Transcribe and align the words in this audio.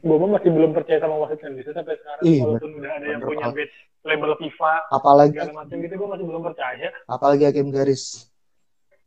gue 0.00 0.28
masih 0.30 0.50
belum 0.50 0.72
percaya 0.72 0.98
sama 0.98 1.14
wasit 1.18 1.38
Indonesia 1.40 1.72
sampai 1.72 1.96
sekarang 1.96 2.22
Ih, 2.24 2.40
walaupun 2.40 2.70
udah 2.74 2.90
ada 2.90 3.06
yang 3.06 3.20
bener, 3.20 3.28
punya 3.28 3.46
badge 3.52 3.74
label 4.00 4.34
FIFA 4.34 4.72
apalagi 4.88 5.34
segala 5.34 5.52
macam 5.54 5.76
gitu 5.78 5.94
gue 5.94 6.08
masih 6.08 6.24
belum 6.24 6.42
percaya. 6.42 6.88
apalagi 7.06 7.42
hakim 7.44 7.68
garis. 7.68 8.32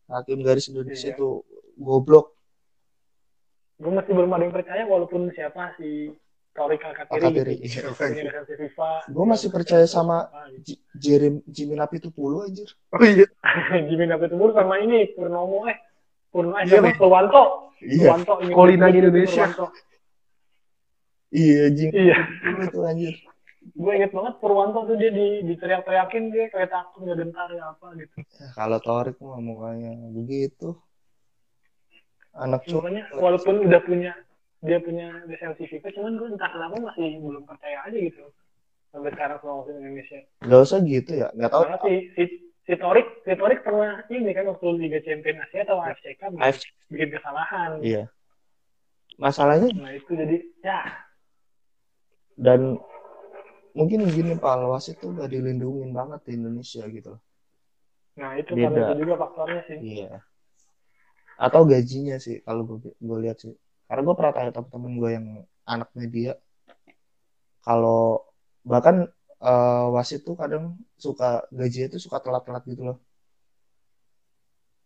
Hakim 0.05 0.39
garis 0.39 0.67
Indonesia 0.67 1.07
Iya. 1.09 1.15
itu 1.15 1.43
goblok. 1.75 2.31
Gue 3.75 3.91
masih 3.91 4.11
belum 4.13 4.29
ada 4.29 4.43
yang 4.43 4.53
percaya 4.53 4.81
walaupun 4.85 5.31
siapa 5.33 5.73
si 5.75 6.13
Torik 6.53 6.85
FIFA 6.85 9.09
Gue 9.09 9.25
masih 9.25 9.49
percaya 9.49 9.83
sama- 9.83 10.29
J- 10.59 10.77
Jerem 10.93 11.41
Jimmy 11.45 11.73
Napi 11.73 11.97
itu 11.97 12.07
puluh 12.07 12.45
anjir. 12.45 12.69
Oh 12.93 13.01
iya. 13.01 13.25
Jimmy 13.89 14.05
Napitubur 14.05 14.53
sama 14.53 14.77
ini 14.77 15.09
Purnomo 15.11 15.65
eh. 15.65 15.75
Purnomo 16.29 16.55
eh 16.55 16.61
Iya, 16.61 16.77
siapa 16.77 16.85
nih. 16.85 16.95
Purwanto. 16.95 17.43
Iya. 17.81 18.05
Purwanto 18.05 18.33
ini. 18.45 18.53
Kolina 18.53 18.85
Indonesia. 18.87 19.49
Iya 21.33 21.63
Jimmy 21.73 22.13
iya. 22.13 22.17
Itu 22.69 22.85
anjir 22.85 23.17
gue 23.63 23.91
inget 23.95 24.11
banget 24.11 24.33
Purwanto 24.43 24.83
tuh 24.83 24.95
dia 24.99 25.11
di 25.11 25.27
diteriak-teriakin 25.47 26.23
dia 26.35 26.45
kayak 26.51 26.69
takut 26.69 27.07
nggak 27.07 27.17
gentar 27.23 27.47
ya 27.55 27.71
apa 27.71 27.87
gitu. 27.95 28.15
Ya, 28.19 28.47
kalau 28.51 28.79
Torik 28.83 29.17
mah 29.23 29.39
mukanya 29.39 29.91
begitu. 30.11 30.75
Anak 32.35 32.67
cowok. 32.67 32.81
Makanya 32.83 33.03
walaupun 33.15 33.55
udah 33.63 33.81
punya 33.85 34.11
dia 34.63 34.79
punya 34.79 35.07
lisensi 35.27 35.67
FIFA, 35.67 35.91
cuman 35.91 36.11
gue 36.15 36.27
entah 36.35 36.49
kenapa 36.51 36.75
masih 36.79 37.19
belum 37.19 37.43
percaya 37.43 37.83
aja 37.83 37.97
gitu. 37.99 38.23
Sampai 38.91 39.11
sekarang 39.11 39.37
sama 39.41 39.65
Indonesia. 39.67 40.19
nggak 40.43 40.61
usah 40.63 40.79
gitu 40.83 41.11
ya 41.17 41.27
nggak 41.33 41.51
tahu. 41.51 41.63
Karena 41.65 41.79
si, 41.81 41.93
si, 42.13 42.23
si 42.67 42.73
Torik, 42.77 43.07
si 43.25 43.31
Torik 43.33 43.59
pernah 43.63 44.03
ini 44.11 44.31
kan 44.35 44.45
waktu 44.51 44.67
Liga 44.75 44.99
Champions 45.01 45.39
Asia 45.49 45.65
atau 45.65 45.79
AFC 45.81 46.05
AFC 46.19 46.63
bikin 46.91 47.09
kesalahan. 47.15 47.79
iya. 47.79 48.03
Masalahnya 49.13 49.69
Nah 49.77 49.93
itu 49.93 50.09
jadi 50.09 50.41
ya 50.65 50.79
dan 52.37 52.77
mungkin 53.77 53.99
gini 54.15 54.33
pak 54.43 54.55
wasit 54.71 54.95
tuh 55.01 55.09
gak 55.17 55.29
dilindungin 55.33 55.89
banget 55.97 56.19
di 56.27 56.31
Indonesia 56.39 56.83
gitu 56.95 57.11
nah 58.19 58.31
itu 58.41 58.51
Beda. 58.53 58.69
karena 58.69 58.79
itu 58.85 58.93
juga 59.01 59.13
faktornya 59.21 59.61
sih. 59.69 59.77
iya 59.89 60.21
atau 61.45 61.61
gajinya 61.71 62.15
sih 62.25 62.35
kalau 62.45 62.61
gue 62.69 62.77
gue 63.07 63.17
lihat 63.23 63.37
sih 63.43 63.53
karena 63.87 64.01
gue 64.07 64.15
pernah 64.17 64.33
tanya 64.35 64.51
temen 64.57 64.93
gue 65.01 65.09
yang 65.17 65.27
anak 65.73 65.89
media 65.99 66.31
kalau 67.65 67.97
bahkan 68.71 68.95
eh, 69.43 69.85
wasit 69.95 70.19
tuh 70.27 70.35
kadang 70.41 70.63
suka 71.05 71.25
gajinya 71.59 71.87
tuh 71.93 72.01
suka 72.05 72.17
telat-telat 72.23 72.63
gitu 72.71 72.81
loh 72.87 72.97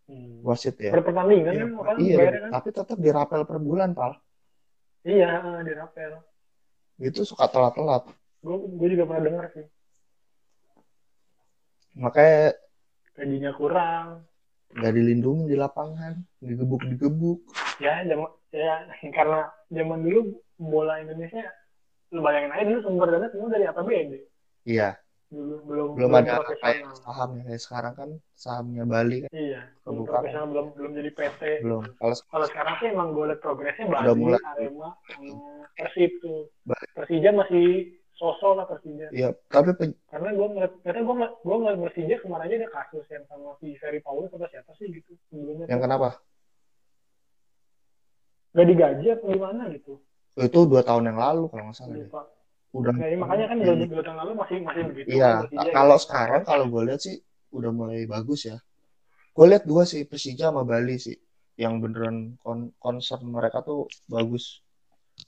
Hmm. 0.08 0.40
wasit 0.48 0.76
ya 0.88 0.92
Per 0.94 1.02
pertandingan 1.08 1.54
iya, 1.54 1.64
kan, 1.68 1.70
kan 1.88 1.96
iya 2.06 2.18
kan? 2.24 2.52
tapi 2.56 2.70
tetap 2.78 2.98
dirapel 3.06 3.42
per 3.50 3.58
bulan 3.68 3.90
pal 3.98 4.12
Iya, 5.08 5.28
di 5.66 5.72
itu 6.98 7.22
suka 7.24 7.46
telat-telat 7.48 8.06
Gue 8.42 8.88
juga 8.90 9.04
pernah 9.10 9.24
dengar 9.28 9.46
sih. 9.52 9.66
makanya 11.98 12.54
Gajinya 13.18 13.52
kurang. 13.58 14.08
nggak 14.78 14.94
dilindungi 14.94 15.50
di 15.50 15.58
lapangan 15.58 16.14
digebuk-digebuk 16.38 17.40
ya 17.82 18.04
zaman 18.06 18.30
ya 18.54 18.86
karena 19.10 19.48
zaman 19.74 20.04
dulu 20.06 20.38
bola 20.60 21.02
Indonesia 21.02 21.42
lu 22.14 22.22
bayangin 22.22 22.52
aja 22.54 22.64
dulu 22.68 22.80
sumber 22.86 23.10
dana 23.10 23.32
semua 23.32 23.50
dari 23.50 23.66
APBD 23.66 24.12
iya 24.68 25.00
belum 25.28 26.00
belum 26.00 26.12
ada 26.24 26.40
kayak 26.64 26.88
saham 27.04 27.36
ya 27.36 27.44
kayak 27.52 27.60
sekarang 27.60 27.94
kan 28.00 28.10
sahamnya 28.32 28.88
Bali 28.88 29.28
kan 29.28 29.32
iya 29.36 29.60
Kebuka. 29.84 30.24
profesional 30.24 30.48
belum 30.48 30.66
belum 30.80 30.92
jadi 30.96 31.12
PT 31.12 31.42
belum. 31.68 31.84
Kalau 32.00 32.16
kalau 32.32 32.46
sekarang 32.48 32.74
sih 32.80 32.88
emang 32.96 33.12
gue 33.12 33.26
liat 33.28 33.42
progresnya 33.44 33.92
Bali 33.92 34.08
Udah 34.08 34.16
mulai. 34.16 34.42
Arema 34.56 34.90
Persib 35.76 36.12
tuh 36.24 36.48
Bali. 36.64 36.88
Persija 36.96 37.30
masih 37.36 37.66
sosok 38.16 38.52
lah 38.56 38.66
Persija. 38.72 39.12
Iya 39.12 39.36
tapi 39.52 39.76
pen- 39.76 40.00
karena 40.08 40.30
gue 40.32 40.48
ngeliat 40.48 40.74
karena 40.88 41.02
gue 41.04 41.16
ngeliat 41.20 41.34
gue 41.44 41.56
ngeliat 41.60 41.78
Persija 41.84 42.16
kemarin 42.24 42.46
aja 42.48 42.56
ada 42.64 42.70
kasus 42.72 43.06
yang 43.12 43.26
sama 43.28 43.50
si 43.60 43.68
Ferry 43.76 44.00
Paulus 44.00 44.32
atau 44.32 44.48
siapa 44.48 44.72
sih 44.80 44.88
gitu 44.96 45.12
sebelumnya. 45.28 45.68
Yang 45.68 45.82
kenapa? 45.84 46.10
Gak 48.56 48.64
digaji 48.64 49.06
apa 49.12 49.24
gimana 49.28 49.62
gitu. 49.76 50.00
Itu 50.40 50.60
dua 50.72 50.88
tahun 50.88 51.12
yang 51.12 51.20
lalu 51.20 51.52
kalau 51.52 51.64
nggak 51.68 51.76
salah 51.76 52.00
lupa 52.00 52.22
udah 52.80 52.94
nah, 52.94 53.08
ini 53.10 53.18
makanya 53.24 53.46
kan 53.52 53.58
dua, 53.64 53.74
dua 53.92 54.04
tahun 54.06 54.18
lalu 54.22 54.32
masih 54.42 54.58
masih 54.68 54.82
begitu 54.90 55.08
iya 55.18 55.32
Persija 55.42 55.70
kalau 55.78 55.98
gitu. 55.98 56.04
sekarang 56.06 56.42
kalau 56.50 56.66
gue 56.74 56.82
lihat 56.88 57.02
sih 57.08 57.16
udah 57.58 57.72
mulai 57.80 58.00
bagus 58.14 58.42
ya 58.52 58.58
gue 59.36 59.46
lihat 59.52 59.64
dua 59.72 59.84
sih 59.92 60.02
Persija 60.10 60.46
sama 60.50 60.62
Bali 60.72 60.96
sih 61.06 61.18
yang 61.64 61.74
beneran 61.84 62.18
kon 62.44 62.60
concern 62.84 63.24
mereka 63.38 63.60
tuh 63.66 63.90
bagus 64.10 64.62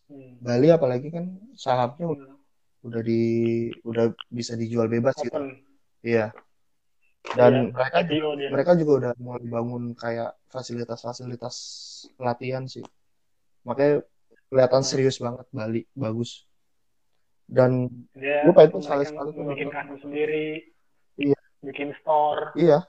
Hmm. 0.10 0.38
Bali 0.42 0.70
apalagi 0.70 1.10
kan 1.10 1.26
sahamnya 1.58 2.06
udah, 2.14 2.30
Hmm. 2.30 2.38
udah 2.88 3.02
di 3.10 3.22
udah 3.90 4.06
bisa 4.30 4.54
dijual 4.54 4.86
bebas 4.86 5.18
gitu 5.18 5.34
Open. 5.34 5.66
iya 6.06 6.30
dan 7.38 7.52
Iya, 7.54 7.74
mereka 7.78 7.98
dia. 8.10 8.50
mereka 8.54 8.72
juga 8.78 8.92
udah 9.00 9.12
mulai 9.22 9.46
bangun 9.46 9.84
kayak 9.94 10.30
fasilitas-fasilitas 10.54 11.56
latihan 12.18 12.66
sih 12.66 12.86
makanya 13.66 14.02
kelihatan 14.50 14.82
Hmm. 14.82 14.90
serius 14.90 15.18
banget 15.22 15.46
Bali 15.54 15.82
bagus 15.94 16.49
dan 17.50 17.90
Lupa 18.46 18.62
itu 18.64 18.78
mereka 18.78 18.86
sekali-sekali 18.86 19.30
tuh 19.34 19.44
bikin 19.50 19.70
kasus 19.70 20.00
sendiri. 20.00 20.48
Iya. 21.18 21.40
Bikin 21.60 21.90
store. 22.00 22.54
iya 22.56 22.80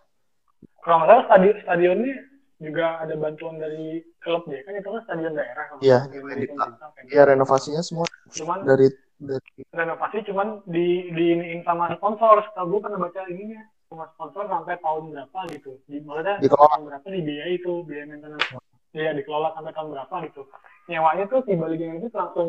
Kalau 0.81 1.03
nggak 1.03 1.09
salah 1.11 1.25
stadion 1.27 1.57
stadionnya 1.65 2.15
juga 2.61 3.01
ada 3.01 3.15
bantuan 3.17 3.57
dari 3.57 4.05
klub 4.21 4.45
deh. 4.47 4.61
Kan 4.63 4.77
itu 4.77 4.89
kan 4.89 5.03
stadion 5.05 5.33
daerah. 5.33 5.65
kalau 5.67 5.81
Iya, 5.81 5.99
di- 6.07 6.49
kan. 6.53 6.71
iya 7.09 7.23
renovasinya 7.25 7.81
semua 7.81 8.05
Cuman 8.31 8.63
dari 8.63 8.93
dari 9.17 9.65
renovasi 9.73 10.25
cuman 10.25 10.61
di 10.65 11.09
di 11.11 11.25
iniin 11.35 11.65
sama 11.65 11.93
sponsor. 11.97 12.45
Kalau 12.53 12.69
gue 12.69 12.81
pernah 12.81 13.01
baca 13.01 13.21
ininya 13.27 13.61
sama 13.89 14.05
sponsor 14.15 14.45
sampai 14.47 14.77
tahun 14.79 15.05
berapa 15.11 15.39
gitu. 15.51 15.73
Di, 15.89 15.99
maksudnya 16.01 16.37
Dikelola. 16.39 16.69
tahun 16.71 16.85
berapa 16.89 17.07
dibiayai 17.11 17.55
itu 17.57 17.73
biaya 17.85 18.05
maintenance. 18.07 18.49
Iya 18.91 19.11
dikelola 19.15 19.49
sampai 19.57 19.73
tahun 19.73 19.89
berapa 19.97 20.15
gitu. 20.29 20.43
Nyewanya 20.89 21.25
tuh 21.29 21.41
di 21.45 21.55
Bali 21.55 21.77
Gang 21.77 21.99
itu 21.99 22.09
langsung 22.11 22.49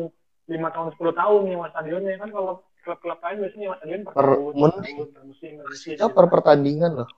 lima 0.52 0.68
tahun 0.74 0.88
10 0.94 1.14
tahun 1.16 1.40
nyewa 1.48 1.66
stadionnya 1.72 2.14
kan 2.22 2.30
kalau 2.30 2.52
klub-klub 2.84 3.18
lain 3.24 3.36
biasanya 3.42 3.62
nyewa 3.62 3.76
stadion 3.80 4.00
per 4.06 4.14
Per- 4.14 4.22
tahun, 4.36 4.52
per 4.52 4.70
musim, 4.76 4.96
per 5.14 5.22
musim, 5.24 5.50
Persija 5.64 6.04
gitu. 6.06 6.14
per 6.16 6.26
pertandingan 6.32 6.92
loh 7.00 7.08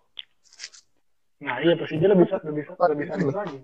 Nah 1.45 1.57
iya 1.61 1.75
Persija 1.77 2.07
lebih 2.09 2.25
bisa 2.31 2.37
lebih 2.47 2.65
bisa 2.65 2.73
lebih 2.89 3.07
loh. 3.29 3.35
lagi 3.37 3.59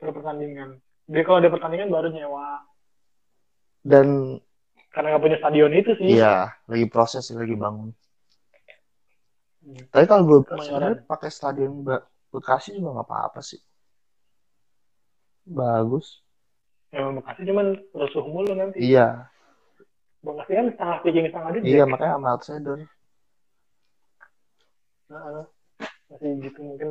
per 0.00 0.10
pertandingan. 0.10 0.68
Dia 1.04 1.22
kalau 1.22 1.38
ada 1.38 1.50
pertandingan 1.52 1.88
baru 1.92 2.08
nyewa 2.10 2.64
dan 3.84 4.40
karena 4.94 5.06
nggak 5.14 5.22
punya 5.22 5.38
stadion 5.42 5.72
itu 5.76 5.90
sih. 6.00 6.06
iya 6.16 6.54
lagi 6.70 6.86
proses 6.88 7.22
sih, 7.28 7.36
lagi 7.36 7.54
bangun 7.54 7.92
Hmm. 9.64 9.80
tapi 9.88 10.04
kalau 10.04 10.22
gue 10.28 10.40
sebenarnya 10.60 11.08
pakai 11.08 11.30
stadion 11.32 11.72
Be- 11.80 12.04
Bekasi 12.28 12.76
juga 12.76 13.00
nggak 13.00 13.08
apa-apa 13.08 13.40
sih 13.40 13.60
bagus 15.44 16.23
Ya 16.94 17.10
Bekasi 17.10 17.40
cuman 17.42 17.66
rusuh 17.90 18.22
mulu 18.24 18.54
nanti. 18.54 18.78
iya 18.78 19.26
Bekasi 20.22 20.52
kan 20.54 20.66
setengah 20.70 20.96
picking 21.02 21.26
setengah 21.26 21.50
gede. 21.52 21.66
iya 21.66 21.84
makanya 21.84 22.14
sama 22.16 22.28
outsider 22.32 22.76
Nah, 25.04 25.44
masih 26.08 26.30
gitu 26.40 26.60
mungkin 26.64 26.90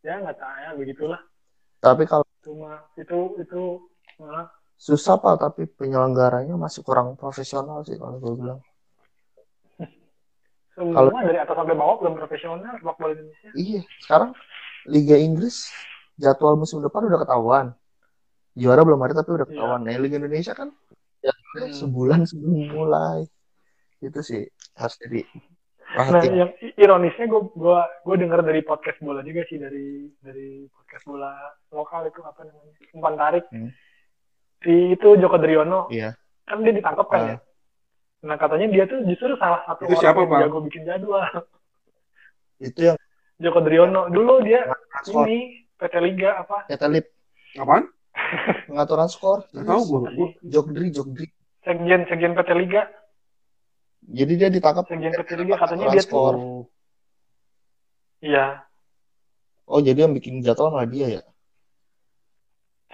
ya 0.00 0.16
nggak 0.18 0.38
tahu 0.38 0.56
ya 0.56 0.70
begitulah. 0.72 1.20
tapi 1.78 2.06
kalau 2.06 2.24
Cuma 2.40 2.78
itu 2.94 3.18
itu 3.36 3.60
malah 4.16 4.46
susah 4.78 5.18
pak 5.18 5.36
tapi 5.36 5.66
penyelenggaranya 5.68 6.54
masih 6.54 6.80
kurang 6.80 7.12
profesional 7.14 7.82
sih 7.82 7.98
kalau 7.98 8.16
gue 8.16 8.32
bilang 8.36 8.60
semua 10.74 10.94
Kalau- 10.96 11.12
dari 11.26 11.38
atas 11.38 11.54
sampai 11.54 11.74
bawah 11.74 11.96
belum 11.98 12.14
profesional 12.14 12.72
sepak 12.72 12.96
bola 12.96 13.12
Indonesia. 13.12 13.50
iya 13.52 13.82
sekarang 14.00 14.30
Liga 14.86 15.16
Inggris 15.18 15.68
jadwal 16.16 16.54
musim 16.54 16.80
depan 16.80 17.04
udah 17.04 17.20
ketahuan 17.20 17.66
juara 18.56 18.82
belum 18.82 18.98
ada 18.98 19.14
tapi 19.16 19.30
udah 19.32 19.44
Iya. 19.44 19.52
ketahuan 19.52 19.80
nah 19.82 19.96
Liga 19.96 20.16
Indonesia 20.16 20.52
kan 20.52 20.68
jadwalnya 21.18 21.68
Hmm. 21.68 21.76
sebulan 21.76 22.20
sebelum 22.24 22.58
mulai 22.70 23.20
itu 23.98 24.20
sih 24.20 24.42
harus 24.74 24.96
jadi 24.98 25.22
Nah, 25.86 26.02
perhatian 26.02 26.34
yang 26.36 26.50
i- 26.58 26.74
ironisnya 26.76 27.24
gue 27.24 27.42
gua 27.54 27.86
gue 28.02 28.16
dengar 28.18 28.42
dari 28.42 28.60
podcast 28.60 28.98
bola 28.98 29.22
juga 29.22 29.46
sih 29.46 29.56
dari 29.56 30.10
dari 30.18 30.66
podcast 30.66 31.06
bola 31.06 31.30
lokal 31.70 32.04
itu 32.04 32.20
apa 32.20 32.42
namanya 32.42 32.74
umpan 32.90 33.14
tarik. 33.14 33.44
Hmm. 33.48 33.70
Si 34.58 34.92
itu 34.92 35.08
Joko 35.14 35.38
Driono 35.38 35.86
iya 35.88 36.12
kan 36.42 36.60
dia 36.60 36.74
ditangkap 36.74 37.06
kan 37.06 37.20
Ah. 37.20 37.28
ya. 37.30 37.36
Nah 38.22 38.36
katanya 38.36 38.66
dia 38.66 38.84
tuh 38.84 38.98
justru 39.04 39.38
salah 39.38 39.62
satu 39.62 39.86
Itu 39.86 39.94
orang 39.94 40.02
siapa, 40.02 40.18
yang 40.18 40.28
Pak? 40.28 40.40
jago 40.42 40.58
bikin 40.66 40.82
jadwal. 40.84 41.24
itu 42.58 42.80
yang 42.82 42.98
Joko 43.38 43.60
Driono 43.60 44.02
dulu 44.08 44.34
dia 44.42 44.60
ini 45.06 45.38
PT 45.72 45.94
Liga 46.02 46.40
apa 46.40 46.66
Etelip 46.66 47.06
Apaan? 47.54 47.88
Pengaturan 48.70 49.08
skor. 49.08 49.46
Tahu 49.50 49.82
gua. 49.86 50.08
si 50.10 50.24
Jogdri. 50.46 50.92
Jogdri 50.94 51.26
sekjen 51.66 52.00
sekjen 52.06 52.32
PT 52.38 52.50
Liga. 52.54 52.82
Jadi 54.06 54.32
dia 54.38 54.48
ditangkap 54.48 54.86
sekjen 54.86 55.10
PT 55.10 55.30
Liga 55.42 55.54
katanya 55.58 55.90
dia 55.90 56.02
skor. 56.06 56.34
tuh 56.38 56.62
iya. 58.22 58.62
Oh 59.66 59.82
jadi 59.82 60.06
yang 60.06 60.14
bikin 60.14 60.46
jadwal 60.46 60.70
malah 60.70 60.86
dia 60.86 61.18
ya? 61.18 61.22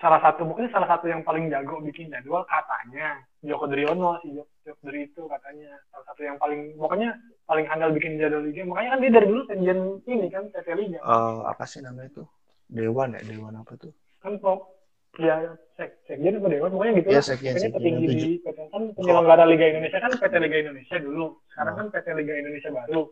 Salah 0.01 0.19
satu 0.19 0.49
mungkin 0.49 0.67
salah 0.73 0.89
satu 0.89 1.07
yang 1.07 1.23
paling 1.23 1.53
jago 1.53 1.79
bikin 1.85 2.09
jadwal 2.09 2.43
katanya. 2.49 3.21
Joko 3.45 3.69
Driono 3.69 4.19
si 4.25 4.33
Joko, 4.33 4.51
Joko 4.65 4.83
Dri 4.89 5.05
itu 5.05 5.23
katanya. 5.29 5.77
Salah 5.93 6.07
satu 6.11 6.21
yang 6.25 6.41
paling 6.41 6.75
pokoknya 6.81 7.13
paling 7.45 7.69
handal 7.69 7.93
bikin 7.93 8.17
jadwal 8.17 8.41
liga. 8.41 8.65
Makanya 8.65 8.97
kan 8.97 9.01
dia 9.05 9.13
dari 9.13 9.27
dulu 9.29 9.43
sekjen 9.47 9.79
ini 10.09 10.27
kan 10.33 10.49
PT 10.49 10.69
Liga. 10.81 10.99
Eh, 11.05 11.39
apa 11.45 11.65
sih 11.69 11.85
namanya 11.85 12.09
itu? 12.09 12.25
Dewan 12.73 13.15
ya 13.15 13.21
Dewan 13.21 13.61
apa 13.61 13.77
tuh? 13.77 13.93
Kan 14.25 14.41
kok 14.41 14.65
ya 15.13 15.35
sek 15.77 15.91
sekjen 16.09 16.41
apa 16.41 16.49
dewan 16.49 16.73
pokoknya 16.73 16.93
gitu 16.97 17.09
Iya, 17.09 17.21
lah. 17.21 17.27
sekjen, 17.27 17.53
pokoknya 17.53 17.61
sekjen. 17.61 17.77
petinggi 17.77 18.07
di 18.09 18.31
PT 18.41 18.59
kan 18.69 18.83
penyelenggara 18.97 19.45
Liga 19.45 19.65
Indonesia 19.69 19.99
kan 19.99 20.13
PT 20.15 20.35
Liga 20.39 20.57
Indonesia 20.59 20.97
dulu. 20.99 21.27
Sekarang 21.47 21.73
Hmm. 21.75 21.81
kan 21.83 21.87
PT 21.93 22.07
Liga 22.15 22.33
Indonesia 22.35 22.71
baru. 22.71 23.03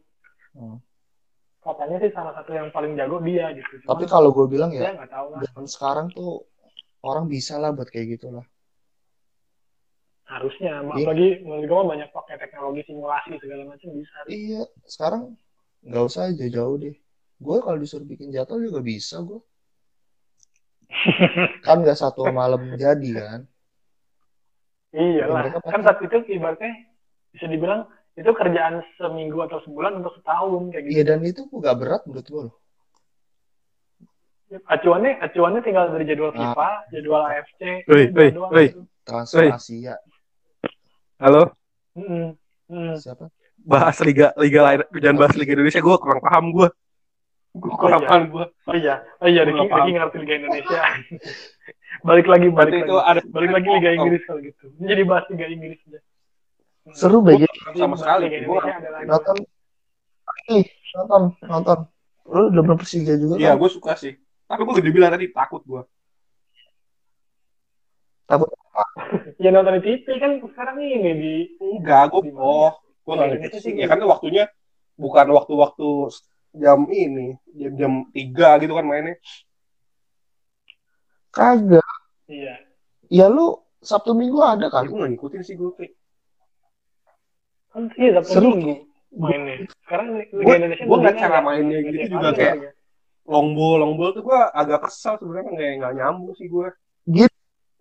Hmm. 0.50 0.78
katanya 1.60 2.00
sih 2.00 2.08
salah 2.10 2.32
satu 2.32 2.56
yang 2.56 2.72
paling 2.72 2.96
jago 2.96 3.20
dia 3.20 3.52
gitu. 3.52 3.84
Cuman 3.84 3.92
tapi 3.92 4.08
kalau 4.08 4.32
gue 4.32 4.48
bilang 4.48 4.72
ya 4.72 4.96
tahu 5.04 5.36
lah. 5.36 5.44
sekarang 5.68 6.08
tuh 6.08 6.48
orang 7.02 7.28
bisa 7.28 7.60
lah 7.60 7.68
buat 7.68 7.84
kayak 7.86 8.16
gitu 8.16 8.32
lah. 8.32 8.48
Harusnya 10.24 10.80
Iya. 10.80 11.04
apalagi 11.04 11.28
menurut 11.42 11.66
gue 11.66 11.80
banyak 11.90 12.08
pakai 12.10 12.38
teknologi 12.38 12.80
simulasi 12.86 13.36
segala 13.36 13.62
macam 13.66 13.88
bisa. 13.92 14.16
Iya 14.24 14.62
sekarang 14.86 15.22
nggak 15.82 16.04
usah 16.06 16.32
jauh-jauh 16.32 16.76
deh. 16.78 16.96
Gue 17.36 17.56
kalau 17.60 17.76
disuruh 17.76 18.06
bikin 18.06 18.30
jadwal 18.30 18.62
juga 18.62 18.80
bisa 18.80 19.20
gue 19.20 19.44
kan 21.66 21.76
nggak 21.80 21.94
satu 21.94 22.28
malam 22.30 22.74
jadi 22.74 23.10
kan 23.14 23.40
iyalah 24.90 25.46
Mereka 25.46 25.58
pasti- 25.58 25.70
kan 25.70 25.80
saat 25.82 25.98
itu 26.00 26.16
ibaratnya 26.32 26.72
bisa 27.30 27.46
dibilang 27.46 27.80
itu 28.12 28.30
kerjaan 28.30 28.82
seminggu 28.96 29.38
atau 29.40 29.62
sebulan 29.62 30.02
untuk 30.02 30.12
setahun 30.16 30.62
kayak 30.70 30.82
gitu 30.82 30.92
iya 30.92 31.02
dan 31.04 31.22
itu 31.22 31.46
nggak 31.46 31.76
berat 31.76 32.02
menurut 32.04 32.26
gue 32.26 32.42
loh 32.44 32.54
acuannya 34.66 35.22
acuannya 35.22 35.60
tinggal 35.62 35.94
dari 35.94 36.04
jadwal 36.04 36.30
Ah. 36.30 36.38
FIFA 36.50 36.70
jadwal 36.90 37.22
AFC 37.24 37.60
Woi, 37.86 38.04
woi, 38.10 38.28
doang 38.34 38.50
woi. 38.50 38.66
gitu. 38.68 38.82
transfer. 39.06 39.46
Asia 39.48 39.94
Halo. 41.16 41.52
Mm. 41.94 42.34
siapa 42.96 43.28
bahas 43.60 44.00
liga 44.00 44.32
liga 44.34 44.64
lain, 44.64 44.80
jangan 44.96 45.20
bahas 45.20 45.36
liga 45.36 45.52
Indonesia. 45.52 45.84
Gue 45.84 46.00
kurang 46.00 46.24
paham 46.24 46.48
gue. 46.48 46.68
Gue 47.50 47.72
kurang 47.74 48.06
iya. 48.06 48.08
paham 48.08 48.22
gue. 48.30 48.44
oh 48.46 48.76
iya. 48.78 48.94
Oh 49.18 49.26
iya 49.26 49.42
Gua 49.42 49.50
Ricky, 49.50 49.66
paham. 49.66 49.78
Ricky 49.82 49.92
ngerti 49.98 50.16
Liga 50.22 50.34
Indonesia. 50.38 50.80
Balik 52.06 52.26
lagi 52.30 52.46
balik 52.48 52.54
Berarti 52.54 52.76
lagi. 52.78 52.86
itu 52.86 52.96
ada 53.02 53.20
balik 53.28 53.50
lagi 53.50 53.68
Liga 53.68 53.90
Inggris 53.92 54.22
kalau 54.24 54.40
gitu. 54.40 54.64
Jadi 54.78 55.02
bahas 55.02 55.24
Liga 55.34 55.46
Inggris 55.50 55.78
aja. 55.90 56.00
Seru 56.94 57.18
BG 57.20 57.42
sama 57.74 57.98
sekali. 57.98 58.26
Lagi. 58.30 58.46
Nonton. 59.04 59.36
Ih 60.54 60.66
nonton 60.94 61.22
nonton. 61.44 61.78
Lu 62.30 62.42
udah 62.54 62.62
belum 62.62 62.78
Persija 62.78 63.18
juga 63.18 63.34
Iya, 63.42 63.58
kan 63.58 63.60
gue 63.60 63.70
suka 63.74 63.92
sih. 63.98 64.14
Tapi 64.46 64.60
gue 64.62 64.74
udah 64.78 64.94
bilang 64.94 65.10
tadi 65.10 65.26
takut 65.34 65.62
gue. 65.66 65.82
ya 69.42 69.50
nonton 69.50 69.82
di 69.82 69.82
TV 69.82 70.06
kan 70.22 70.38
sekarang 70.38 70.78
ini 70.78 71.12
di 71.18 71.34
Enggak, 71.58 72.14
gue 72.14 72.30
oh, 72.38 72.70
gue 72.78 73.14
Indonesia 73.18 73.50
ngikutin 73.50 73.60
sih. 73.60 73.72
Ya 73.74 73.90
kan 73.90 73.98
itu 73.98 74.06
waktunya 74.06 74.46
bukan 74.94 75.26
waktu-waktu 75.34 75.88
jam 76.52 76.80
ini, 76.86 77.26
jam 77.52 77.72
jam 77.74 77.92
tiga 78.10 78.58
gitu 78.58 78.72
kan 78.72 78.82
mainnya. 78.82 79.14
kagak 81.30 81.86
iya 82.26 82.58
ya 83.06 83.26
lu 83.26 83.54
Sabtu 83.80 84.12
Minggu 84.12 84.38
ada 84.38 84.66
Gue 84.66 84.74
kan 84.74 84.84
nggak 84.84 85.10
ngikutin 85.14 85.40
sih 85.40 85.54
gue. 85.54 85.70
kan 87.70 87.86
iya 87.94 88.18
Sabtu 88.18 88.30
Seru. 88.34 88.50
Minggu 88.52 88.74
mainnya 89.12 89.54
sekarang 89.80 90.06
Gua- 90.36 90.56
Indonesia 90.56 90.82
ngeliat 90.82 90.90
mendingan 90.90 91.16
cara 91.16 91.32
ya. 91.32 91.40
mainnya 91.40 91.78
gitu 91.80 91.96
juga 92.08 92.28
hari 92.28 92.36
kayak- 92.36 92.58
ya. 92.60 92.70
Long 93.22 93.48
ball, 93.54 93.76
long 93.78 93.94
ball 93.94 94.10
tuh 94.10 94.22
gue 94.22 94.40
agak 94.52 94.80
kesal 94.84 95.14
sebenarnya 95.16 95.46
nggak 95.46 95.70
nggak 95.78 95.92
nyambung 95.96 96.34
sih 96.34 96.46
gue. 96.46 96.66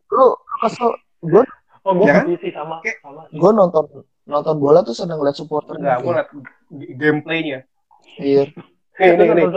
lu 0.09 0.25
kesel 0.59 0.89
gue 1.21 1.43
oh 1.79 1.93
gue 1.95 2.05
Ya 2.05 2.13
kan? 2.15 2.25
sih 2.35 2.51
sama 2.51 2.75
gue 3.31 3.51
nonton 3.51 3.85
nonton 4.25 4.55
bola 4.57 4.81
tuh 4.81 4.93
seneng 4.93 5.17
liat 5.19 5.33
supporter 5.33 5.73
Enggak, 5.75 5.97
gue 5.99 6.11
liat 6.11 6.29
gameplaynya. 6.95 7.59
Iya 8.17 8.43
Nih, 8.99 9.15
nih, 9.15 9.47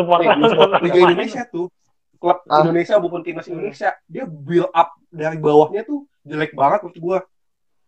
Liga. 0.79 0.99
Indonesia 1.03 1.43
tuh, 1.51 1.67
klub 2.17 2.39
Ah. 2.47 2.63
Indonesia 2.63 2.95
maupun 3.03 3.27
timnas 3.27 3.51
Indonesia, 3.51 3.91
dia 4.07 4.23
build 4.23 4.71
up 4.71 4.95
dari 5.11 5.35
bawahnya 5.35 5.83
tuh 5.83 6.07
jelek 6.23 6.55
banget 6.55 6.87
menurut 6.87 6.99
gue. 7.03 7.19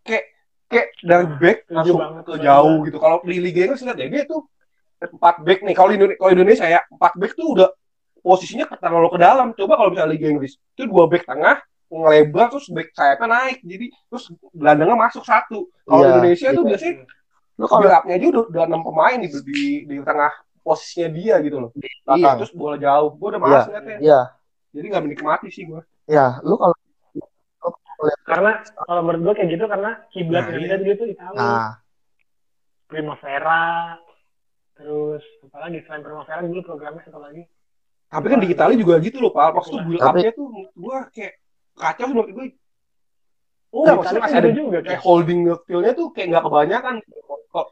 Kayak 0.02 0.24
kayak 0.66 0.88
dari 0.98 1.26
back 1.38 1.58
Setuju 1.62 1.74
langsung 1.78 1.98
banget, 2.02 2.22
ke 2.26 2.34
jauh 2.42 2.76
gitu. 2.82 2.96
Kalau 2.98 3.16
di 3.22 3.38
Liga 3.38 3.60
Inggris 3.70 3.82
lihat 3.86 3.98
ya, 4.02 4.08
dia 4.10 4.22
tuh 4.26 4.40
empat 4.98 5.36
back 5.46 5.58
nih. 5.62 5.74
Kalau 5.78 5.90
Indonesia, 5.94 6.18
kalau 6.18 6.32
Indonesia 6.34 6.66
ya 6.66 6.80
empat 6.90 7.12
back 7.14 7.32
tuh 7.38 7.46
udah 7.54 7.68
posisinya 8.18 8.66
terlalu 8.74 9.08
ke 9.14 9.18
dalam. 9.22 9.46
Coba 9.54 9.72
kalau 9.78 9.90
misalnya 9.94 10.10
Liga 10.10 10.26
Inggris 10.26 10.58
itu 10.58 10.82
dua 10.90 11.06
back 11.06 11.22
tengah 11.22 11.62
ngelebar 11.86 12.50
terus 12.50 12.66
back 12.74 12.90
sayapnya 12.90 13.28
naik 13.30 13.62
jadi 13.62 13.86
terus 14.10 14.26
gelandangnya 14.50 14.98
masuk 14.98 15.22
satu 15.22 15.70
kalau 15.86 16.02
Iya, 16.02 16.10
Indonesia 16.18 16.48
tuh 16.50 16.64
gitu. 16.66 16.70
biasanya 16.74 16.94
lu 17.54 17.64
kalau 17.70 17.80
build 17.86 17.94
up-nya 17.94 18.14
aja 18.18 18.26
udah, 18.34 18.44
udah 18.50 18.62
enam 18.66 18.82
pemain 18.82 19.18
di, 19.22 19.28
di 19.30 19.60
di 19.86 19.96
tengah 20.02 20.32
posisinya 20.64 21.08
dia 21.12 21.34
gitu 21.44 21.56
loh. 21.60 21.70
Belakang. 21.76 22.18
Iya. 22.18 22.30
terus 22.40 22.52
bola 22.56 22.76
jauh. 22.80 23.10
Gue 23.20 23.28
udah 23.36 23.40
malas 23.40 23.64
ngeliatnya 23.68 23.96
iya. 24.00 24.20
Jadi 24.74 24.86
nggak 24.90 25.04
menikmati 25.04 25.48
sih 25.52 25.68
gue 25.68 25.84
ya 26.04 26.36
lu 26.44 26.60
kalau 26.60 26.76
karena 28.28 28.60
kalau 28.84 29.00
menurut 29.00 29.20
gue 29.32 29.34
kayak 29.40 29.50
gitu 29.56 29.64
karena 29.64 29.90
kiblat 30.12 30.44
Nah, 30.44 30.50
Indonesia 30.52 30.76
dulu 30.76 30.94
tuh 30.98 31.08
Italia. 31.08 31.40
Nah. 31.40 31.70
Primavera 32.84 33.64
terus 34.76 35.24
apa 35.48 35.56
lagi? 35.64 35.78
Selain 35.88 36.02
Primavera 36.04 36.40
dulu 36.44 36.60
programnya 36.60 37.00
satu 37.06 37.20
lagi. 37.22 37.42
Tapi 38.12 38.26
kan 38.28 38.38
di 38.44 38.48
Italia 38.52 38.76
juga 38.76 39.00
gitu 39.00 39.24
loh 39.24 39.32
pak. 39.32 39.56
Pas 39.56 39.64
tuh 39.64 39.80
build 39.88 40.02
up-nya 40.04 40.32
tuh 40.36 40.48
gue 40.52 40.96
kayak 41.16 41.32
kacau 41.74 42.04
sih 42.04 42.12
menurut 42.12 42.30
gue 42.30 42.46
enggak 43.74 43.94
maksudnya 43.98 44.22
masih 44.22 44.38
ada 44.38 44.50
juga 44.54 44.78
kayak 44.84 44.86
kayak 44.86 45.00
holding 45.02 45.40
midfield-nya 45.48 45.92
tuh 45.96 46.06
kayak 46.12 46.26
nggak 46.34 46.44
kebanyakan. 46.44 46.94
Kok 47.54 47.66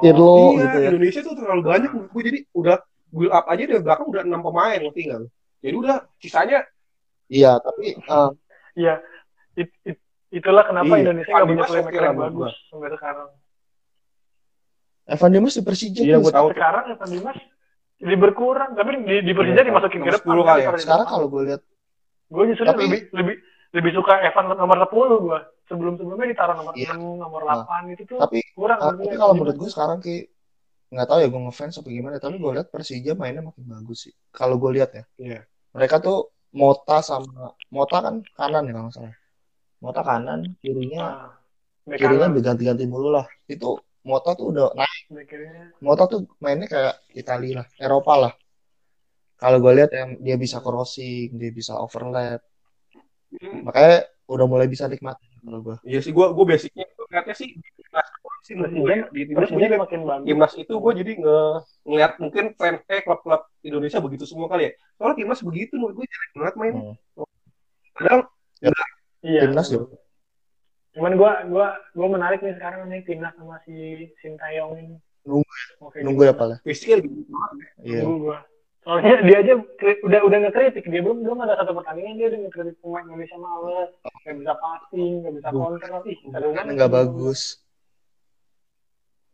Pirlo 0.00 0.34
iya 0.50 0.62
gitu 0.62 0.76
ya. 0.76 0.88
Indonesia 0.90 1.20
tuh 1.22 1.34
terlalu 1.34 1.62
banyak 1.62 1.90
menurut 1.90 2.10
gue 2.10 2.22
jadi 2.24 2.38
udah 2.52 2.76
build 3.10 3.32
up 3.32 3.44
aja 3.46 3.62
dari 3.64 3.80
belakang 3.80 4.06
udah 4.06 4.22
enam 4.22 4.40
pemain 4.40 4.78
ngerti 4.80 5.00
nggak 5.04 5.18
lu? 5.18 5.28
jadi 5.58 5.74
udah 5.76 5.96
sisanya 6.16 6.58
iya 7.26 7.52
tapi 7.56 7.86
eh, 7.94 8.30
iya 8.76 8.94
it- 9.54 9.78
it- 9.84 10.02
itulah 10.30 10.62
kenapa 10.62 10.92
Iya, 10.92 11.02
Indonesia 11.04 11.32
nggak 11.32 11.48
punya 11.48 11.64
playmaker 11.64 12.02
yang 12.02 12.18
bagus 12.18 12.52
sampai 12.66 12.90
sekarang. 12.92 13.28
Evan 15.04 15.30
Dimas 15.32 15.52
di 15.52 15.62
Persija 15.62 16.00
Iya, 16.00 16.16
gua 16.16 16.30
tahu. 16.32 16.48
sekarang 16.50 16.84
Evan 16.88 17.10
Dimas 17.10 17.38
jadi 17.98 18.16
berkurang 18.16 18.70
tapi 18.72 18.90
di, 19.00 19.16
di 19.20 19.32
Persija 19.32 19.58
Iya, 19.58 19.66
dimasukin 19.66 20.00
ke 20.00 20.10
depan 20.12 20.32
10 20.32 20.46
kali 20.46 20.60
ya. 20.62 20.70
sekarang 20.78 21.06
kalau 21.08 21.26
gue 21.26 21.42
lihat 21.44 21.62
gue 22.26 22.44
justru 22.46 22.64
Tapi- 22.64 22.84
lebih 22.84 23.00
lebih 23.12 23.34
lebih 23.70 23.92
suka 23.94 24.18
Evan 24.20 24.44
nomor 24.50 24.76
10 24.82 24.90
gue 25.20 25.38
sebelum 25.64 25.94
sebelumnya 25.94 26.26
ditaruh 26.28 26.54
nomor 26.58 26.72
Iya. 26.74 26.90
6 26.94 27.16
nomor 27.16 27.40
Ah. 27.44 27.62
8 27.62 27.94
itu 27.94 28.02
tuh 28.04 28.18
tapi 28.18 28.42
kurang 28.52 28.78
menurut 28.78 28.98
tapi 28.98 29.04
gue. 29.06 29.18
kalau 29.18 29.34
menurut 29.34 29.56
gue 29.56 29.70
sekarang 29.70 29.98
ki 29.98 30.16
nggak 30.90 31.06
tahu 31.06 31.18
ya 31.22 31.28
gue 31.30 31.40
ngefans 31.40 31.74
apa 31.78 31.88
gimana 31.88 32.14
tapi 32.18 32.36
gue 32.36 32.50
lihat 32.50 32.68
Persija 32.68 33.12
mainnya 33.14 33.46
makin 33.46 33.64
bagus 33.64 34.10
sih 34.10 34.14
kalau 34.30 34.58
gue 34.58 34.70
lihat 34.74 34.90
ya 34.90 35.04
Iya. 35.16 35.40
mereka 35.70 35.98
tuh 35.98 36.18
Mota 36.50 36.98
sama 36.98 37.54
Mota 37.70 37.96
kan 38.00 38.14
kanan 38.34 38.66
ya 38.66 38.74
kalau 38.74 38.90
salah 38.90 39.14
Mota 39.78 40.02
kanan 40.02 40.40
kirinya 40.58 41.00
Ah, 41.00 41.30
bek 41.86 41.96
kirinya 41.96 42.26
kanan, 42.26 42.34
berganti-ganti 42.34 42.84
mulu 42.84 43.14
lah 43.14 43.26
itu 43.46 43.78
Mota 44.02 44.32
tuh 44.32 44.50
udah 44.50 44.72
naik. 44.74 45.30
Mota 45.78 46.08
tuh 46.08 46.26
mainnya 46.40 46.66
kayak 46.66 46.94
Italia 47.12 47.62
lah 47.62 47.66
Eropa 47.78 48.14
lah 48.18 48.32
kalau 49.36 49.56
gue 49.56 49.72
lihat 49.72 49.94
yang 49.94 50.10
dia 50.18 50.34
bisa 50.34 50.58
crossing 50.58 51.38
dia 51.38 51.54
bisa 51.54 51.78
overlap 51.78 52.42
makanya 53.62 54.06
udah 54.30 54.46
mulai 54.46 54.66
bisa 54.66 54.86
nikmatin 54.86 55.30
kalau 55.40 55.60
gue 55.64 55.76
Iya 55.88 56.00
sih, 56.04 56.12
gue 56.12 56.26
gue 56.36 56.44
basicnya 56.44 56.84
gue 56.84 57.04
ngeliatnya 57.08 57.34
sih 57.34 57.48
di 57.56 57.70
timnas 57.74 58.06
sih 58.44 58.54
ya. 58.56 59.06
di 59.08 59.22
timnas 59.26 59.48
gue 59.50 59.78
makin 59.78 60.00
bagus 60.04 60.26
timnas 60.26 60.52
itu 60.58 60.72
gue 60.76 60.92
jadi 61.00 61.12
nge 61.18 61.38
ngeliat 61.88 62.12
mungkin 62.20 62.44
fans 62.58 62.80
eh 62.90 63.00
klub-klub 63.02 63.42
Indonesia 63.64 63.98
begitu 64.02 64.24
semua 64.28 64.46
kali 64.52 64.68
ya. 64.68 64.72
Soalnya 65.00 65.16
timnas 65.24 65.40
begitu 65.40 65.74
menurut 65.80 65.94
gue 65.98 66.06
jelek 66.06 66.30
banget 66.36 66.54
main. 66.60 66.74
Hmm. 66.76 66.94
Padahal 67.96 68.20
iya 69.24 69.40
timnas 69.44 69.68
juga 69.68 69.96
cuman 70.90 71.14
gue 71.14 71.32
gua 71.54 71.78
gua 71.94 72.08
menarik 72.10 72.42
nih 72.42 72.58
sekarang 72.58 72.90
nih 72.90 73.06
timnas 73.06 73.30
sama 73.38 73.62
si 73.62 74.10
Sintayong 74.18 74.74
ini 74.74 74.96
Nunggu 75.22 75.52
Oke, 75.84 76.00
nunggu 76.00 76.22
ya 76.26 76.34
pal 76.34 76.56
fisiknya 76.64 77.04
lebih 77.04 77.28
banget. 77.28 77.56
iya 77.84 78.00
nunggu 78.02 78.18
gua 78.26 78.38
soalnya 78.80 79.14
dia 79.26 79.36
aja 79.38 79.52
kri- 79.76 80.00
udah 80.00 80.20
udah 80.22 80.38
ngekritik. 80.42 80.84
Dia 80.84 81.00
belum 81.00 81.22
belum 81.22 81.38
ada 81.40 81.54
satu 81.56 81.72
pertandingan 81.72 82.16
dia 82.16 82.26
udah 82.28 82.40
ngekritik 82.42 82.76
pemain 82.78 83.04
Indonesia 83.04 83.36
males. 83.36 83.90
Nggak 84.20 84.36
bisa 84.36 84.52
passing 84.56 85.12
nggak 85.20 85.34
bisa 85.36 85.48
counter. 85.50 85.88
Kan 86.52 86.66
nggak 86.70 86.92
bagus. 86.92 87.40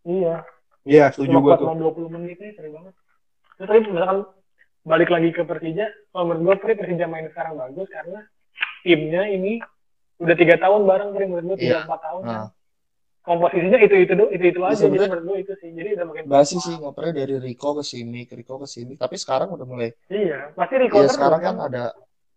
Iya. 0.03 0.47
Iya, 0.87 1.11
setuju 1.11 1.35
gue 1.37 1.53
tuh. 1.57 1.67
cuma 1.67 1.75
20 1.75 2.15
menit 2.15 2.39
nih 2.39 2.55
seru 2.55 2.71
banget. 2.71 2.95
Terus 3.57 3.67
tadi 3.67 3.81
misalkan 3.85 4.19
balik 4.87 5.11
lagi 5.11 5.29
ke 5.31 5.43
Persija 5.43 5.87
kalau 6.09 6.25
menurut 6.29 6.43
gue 6.47 6.57
Pri, 6.63 6.73
Persija 6.79 7.07
main 7.07 7.27
sekarang 7.27 7.59
bagus 7.59 7.91
karena 7.91 8.23
timnya 8.81 9.27
ini 9.27 9.59
udah 10.17 10.37
tiga 10.39 10.55
tahun 10.57 10.87
bareng 10.87 11.11
Pri, 11.11 11.27
menurut 11.27 11.47
gue 11.49 11.59
tiga 11.61 11.83
Iya. 11.83 11.85
empat 11.85 12.01
tahun. 12.01 12.23
Kan. 12.23 12.47
Nah 13.27 13.35
komposisinya 13.35 13.79
itu 13.83 13.97
itu 14.07 14.13
itu 14.31 14.45
itu 14.55 14.61
aja 14.63 14.71
jadi 14.71 14.79
sebenarnya- 14.79 15.11
menurut 15.11 15.25
gue 15.27 15.39
itu 15.43 15.53
sih 15.59 15.71
jadi 15.75 15.89
udah 15.99 16.07
makin 16.07 16.23
basi 16.31 16.57
sih 16.63 16.75
ngopernya 16.79 17.13
dari 17.13 17.35
Rico 17.43 17.75
ke 17.75 17.83
sini 17.83 18.23
ke 18.23 18.39
Rico 18.39 18.55
ke 18.63 18.69
sini 18.71 18.95
tapi 18.95 19.19
sekarang 19.19 19.51
udah 19.51 19.67
mulai 19.67 19.91
iya 20.07 20.55
pasti 20.55 20.75
Rico 20.79 21.03
ya 21.03 21.11
sekarang 21.11 21.43
kan 21.43 21.59
kan 21.59 21.67
ada 21.67 21.85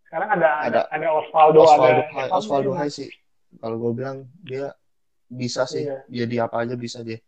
Sekarang 0.10 0.30
ada 0.42 0.50
ada, 0.66 0.82
Ada 0.90 1.08
Osvaldo, 1.14 1.60
Osvaldo 1.62 2.02
ada 2.02 2.04
Hai, 2.10 2.28
Osvaldo. 2.34 2.72
Hai 2.74 2.90
sih. 2.90 3.14
Kalau 3.62 3.78
gue 3.78 3.94
bilang 3.94 4.26
dia 4.42 4.74
bisa 5.30 5.70
sih. 5.70 5.86
Iya. 5.86 6.02
Jadi 6.10 6.36
apa 6.42 6.66
aja 6.66 6.74
bisa 6.74 7.06
dia. 7.06 7.22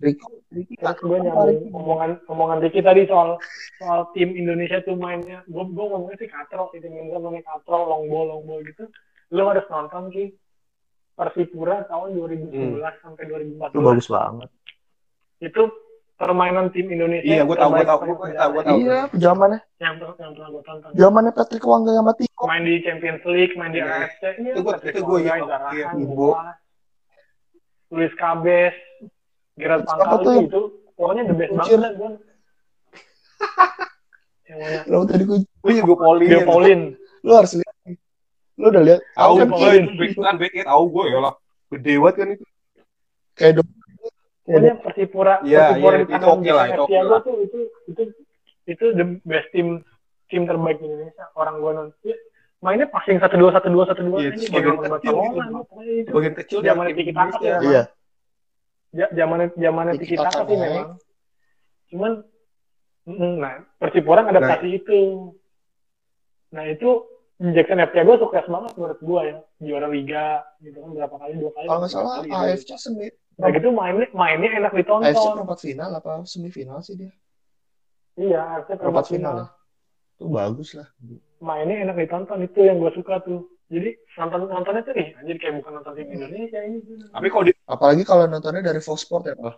Rico, 0.00 0.32
Ricky 0.48 0.72
kan 0.80 0.96
gue 0.96 1.20
nyambung 1.20 1.68
omongan 1.68 2.10
omongan 2.24 2.64
Ricky 2.64 2.80
tadi 2.80 3.04
soal 3.04 3.36
soal 3.76 4.08
tim 4.16 4.32
Indonesia 4.32 4.80
tuh 4.80 4.96
mainnya, 4.96 5.44
gue 5.44 5.64
gue 5.68 5.84
ngomongnya 5.84 6.16
sih 6.16 6.32
katrok, 6.32 6.72
itu 6.72 6.88
Indonesia 6.88 7.20
mainnya 7.20 7.44
katrok, 7.44 7.92
long 7.92 8.08
ball, 8.08 8.24
long 8.24 8.42
ball 8.48 8.64
gitu. 8.64 8.88
Lu 9.28 9.44
harus 9.44 9.68
nonton 9.68 10.08
sih 10.08 10.32
Persipura 11.14 11.86
tahun 11.86 12.08
2011 12.12 12.50
sampai 12.98 13.22
2014 13.24 13.70
itu 13.70 13.78
bagus 13.80 14.08
banget. 14.08 14.50
itu 15.40 15.62
permainan 16.14 16.70
tim 16.70 16.86
Indonesia 16.88 17.22
Iya, 17.24 17.42
gue 17.42 17.54
tahu, 17.54 17.70
gue 17.72 17.84
tahu, 17.84 17.98
gue 18.00 18.16
tahu, 18.32 18.50
gue 18.50 18.62
tahu. 18.62 18.76
Iya, 18.80 18.98
zamannya 19.12 19.60
yang 19.76 19.94
pernah 19.96 20.14
yang 20.16 20.32
pernah 20.32 20.48
gue 20.48 20.62
tonton 20.62 20.90
zamannya 20.92 21.32
Patrick 21.32 21.64
Wangga 21.64 21.92
sama 21.92 22.12
Tiko. 22.12 22.42
main 22.44 22.62
di 22.62 22.74
Champions 22.80 23.22
League 23.24 23.54
main 23.54 23.70
di 23.70 23.78
Iya. 23.78 23.90
AFC 24.00 24.22
iya, 24.36 24.52
Itu 24.52 24.62
Patrick 24.62 24.94
itu 24.96 25.14
Indra 25.16 25.58
iya. 25.70 25.86
Ibo. 25.92 26.14
Boas, 26.30 26.56
Luis 27.90 28.14
Cabes 28.14 28.74
Gerard 29.54 29.82
Pangkal 29.84 30.06
itu, 30.16 30.30
yang- 30.32 30.46
itu 30.46 30.60
pokoknya 30.92 31.22
the 31.24 31.34
best 31.36 31.52
banget 31.52 31.92
gue 31.94 32.10
yang 34.44 34.58
mana 34.60 34.78
Lo 34.86 35.04
tadi 35.04 35.24
gue 35.24 35.38
Gue 35.40 35.72
juga 35.74 35.94
Paulin. 35.96 36.28
Bill 36.28 36.42
Paulin 36.44 36.80
lu 37.22 37.32
harus. 37.32 37.52
Lu 38.54 38.70
udah 38.70 38.82
lihat? 38.82 39.00
Tahu 39.12 39.26
Aku 39.26 39.40
kan 39.40 39.48
gue, 39.48 39.58
Paulin. 39.58 39.84
back 39.98 40.12
kan 40.14 40.34
ya, 40.54 40.64
tahu 40.64 40.84
gue 40.88 41.04
ya 41.10 41.18
lah. 41.20 41.34
Gede 41.74 41.92
banget 41.98 42.14
kan 42.14 42.28
itu. 42.30 42.44
kayak 43.34 43.52
do- 43.58 43.66
pokoknya 44.46 44.72
Persipura 44.78 45.34
Iya, 45.42 45.58
Persipura 45.74 45.94
iya, 45.94 45.98
di 45.98 46.04
itu 46.04 46.12
tangan 46.14 46.30
oke 46.30 46.50
lah, 46.52 46.64
itu 46.64 46.82
oke 46.84 46.98
lah. 47.02 47.18
tuh 47.18 47.36
itu 47.42 47.58
itu 47.90 48.02
itu 48.64 48.84
the 48.94 49.04
best 49.24 49.48
team 49.50 49.68
tim 50.28 50.42
terbaik 50.44 50.78
di 50.78 50.86
Indonesia 50.86 51.24
orang 51.34 51.54
gue 51.58 51.70
nonton 51.72 51.98
Ya, 52.04 52.16
mainnya 52.62 52.86
passing 52.86 53.18
satu 53.18 53.34
dua 53.34 53.50
satu 53.50 53.68
dua 53.68 53.84
satu 53.90 54.00
dua 54.06 54.18
Iya, 54.22 54.30
ini 54.30 54.44
nonton 54.54 54.86
kecil 55.02 55.14
itu 55.82 56.10
Bagian 56.14 56.34
kecil 56.38 56.58
Zaman 56.62 56.84
Tiki 56.94 57.12
Taka 57.12 57.38
ya. 57.42 57.58
Iya. 57.60 57.82
Zamannya 59.10 59.46
zamannya 59.58 59.92
Tiki 59.98 60.14
Taka 60.14 60.40
sih 60.46 60.54
memang 60.54 60.88
cuman 61.90 62.12
nah 63.36 63.52
Persipura 63.82 64.22
adaptasi 64.24 64.68
itu 64.78 64.98
nah 66.48 66.64
itu 66.64 67.02
Jackson 67.42 67.82
F. 67.82 67.90
Thiago 67.90 68.14
sukses 68.22 68.46
banget 68.46 68.72
menurut 68.78 69.00
gua 69.02 69.20
ya 69.26 69.36
juara 69.58 69.88
liga 69.90 70.46
gitu 70.62 70.78
kan 70.78 70.90
berapa 70.94 71.16
kali 71.18 71.32
dua 71.42 71.50
kali 71.50 71.66
Kalau 71.66 71.80
nggak 71.82 71.92
salah 71.92 72.12
kali, 72.22 72.30
AFC 72.30 72.70
semi 72.78 73.08
nah 73.34 73.50
gitu 73.50 73.68
mainnya 73.74 74.06
mainnya 74.14 74.50
enak 74.62 74.70
AFC 74.70 74.78
ditonton 74.86 75.34
perempat 75.34 75.58
final 75.58 75.90
apa 75.90 76.22
semifinal 76.22 76.78
sih 76.86 76.94
dia? 76.94 77.10
iya 78.14 78.40
AFC 78.62 78.78
Perempat 78.78 79.10
final. 79.10 79.34
final 79.34 79.34
ya? 79.42 79.46
Itu 80.14 80.24
bagus 80.30 80.68
lah. 80.78 80.88
mainnya 81.42 81.76
enak 81.82 81.96
ditonton 81.98 82.38
itu 82.46 82.58
yang 82.62 82.78
gua 82.78 82.94
suka 82.94 83.18
tuh 83.26 83.50
jadi 83.66 83.90
nonton 84.14 84.46
nontonnya 84.46 84.82
tuh 84.86 84.94
ih 84.94 85.08
anjir 85.18 85.36
kayak 85.42 85.58
bukan 85.58 85.72
nonton 85.82 85.92
tim 85.98 86.08
Indonesia 86.14 86.60
ini 86.62 86.78
Tapi 87.10 87.26
kalau 87.32 87.44
di, 87.48 87.52
Apalagi 87.66 88.02
kalau 88.06 88.24
nontonnya 88.30 88.62
dari 88.62 88.78
Fox 88.78 89.02
Sport 89.08 89.24
ya, 89.26 89.34
Pak. 89.34 89.54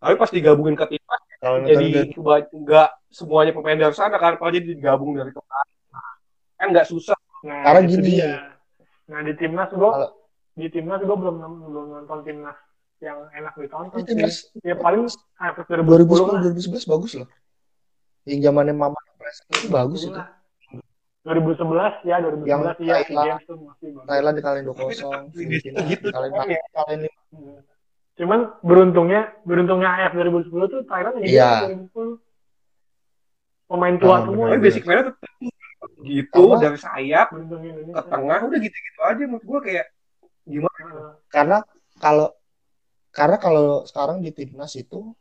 tapi 0.00 0.14
pas 0.16 0.30
digabungin 0.32 0.76
ke 0.78 0.86
tim 0.96 1.02
Kalau 1.42 1.60
jadi 1.60 1.84
dari 2.08 2.48
nggak 2.48 2.88
semuanya 3.12 3.52
pemain 3.52 3.76
dari 3.76 3.92
sana 3.92 4.16
kan, 4.16 4.40
kalau 4.40 4.48
jadi 4.48 4.64
digabung 4.64 5.12
dari 5.12 5.28
kemarin. 5.34 5.73
Kan 6.64 6.72
nggak 6.72 6.88
susah. 6.88 7.16
nah 7.42 7.60
Karena 7.62 7.80
itu 7.82 7.92
gini. 7.94 8.08
dia. 8.16 8.56
nah 9.04 9.20
di 9.20 9.36
timnas 9.36 9.68
gua 9.70 9.90
Kalau- 9.92 10.12
di 10.54 10.66
timnas 10.66 11.00
gua 11.00 11.12
belum 11.14 11.34
belum 11.62 11.84
nonton 11.94 12.18
timnas 12.24 12.56
yang 12.98 13.20
enak 13.30 13.52
ditonton 13.54 13.92
itu 13.92 14.00
sih. 14.00 14.06
timnas 14.08 14.34
ya 14.58 14.74
paling 14.74 15.04
AFF 15.36 15.68
2010 15.68 16.24
lah 16.24 16.40
2010 16.40 16.80
2011 16.80 16.88
bagus 16.88 17.12
loh. 17.14 17.28
Yang 18.24 18.40
zamannya 18.42 18.72
Mama 18.72 18.96
Pres 19.14 19.44
itu 19.46 19.68
bagus 19.68 20.00
itu. 20.02 20.16
2011 21.22 22.00
ya 22.02 22.16
2011 22.18 22.44
Yang 22.44 22.60
iya 22.78 22.96
SEA 22.96 23.04
Thailand. 23.06 23.40
Tuh 23.42 23.56
masih 23.58 23.88
bagus. 23.92 24.08
Thailand 24.08 24.34
dikalahin 24.34 24.64
2-0, 24.64 24.72
Tapi 24.72 24.92
tetap 24.94 25.20
Filipina 25.30 25.78
gitu 25.84 26.04
dikalahin 26.06 26.32
ya. 26.32 26.60
dikalahin 26.64 27.00
lima. 27.02 27.20
Cuman 28.14 28.40
beruntungnya 28.62 29.20
beruntungnya 29.42 29.88
AFF 29.90 30.14
2010 30.14 30.48
tuh 30.66 30.80
Thailand 30.86 31.14
jadi 31.18 31.28
Iya. 31.28 31.52
2010. 31.66 32.24
Pemain 33.64 33.96
tua 33.96 34.14
Ah, 34.14 34.20
semua 34.22 34.44
Tapi 34.46 34.52
benar. 34.54 34.64
basic 34.64 34.82
mainnya 34.84 35.04
tetap 35.06 35.28
gitu 36.02 36.42
Apa? 36.54 36.60
dari 36.62 36.78
sayap 36.78 37.28
ke 37.90 38.02
tengah 38.08 38.38
udah 38.44 38.58
gitu-gitu 38.60 39.00
aja 39.04 39.22
menurut 39.24 39.44
gue 39.44 39.60
kayak 39.70 39.86
gimana. 40.44 41.18
Karena 41.32 41.58
kalau 41.98 42.28
karena 43.14 43.36
kalau 43.38 43.66
sekarang 43.86 44.18
di 44.20 44.30
timnas 44.34 44.74
itu 44.74 45.14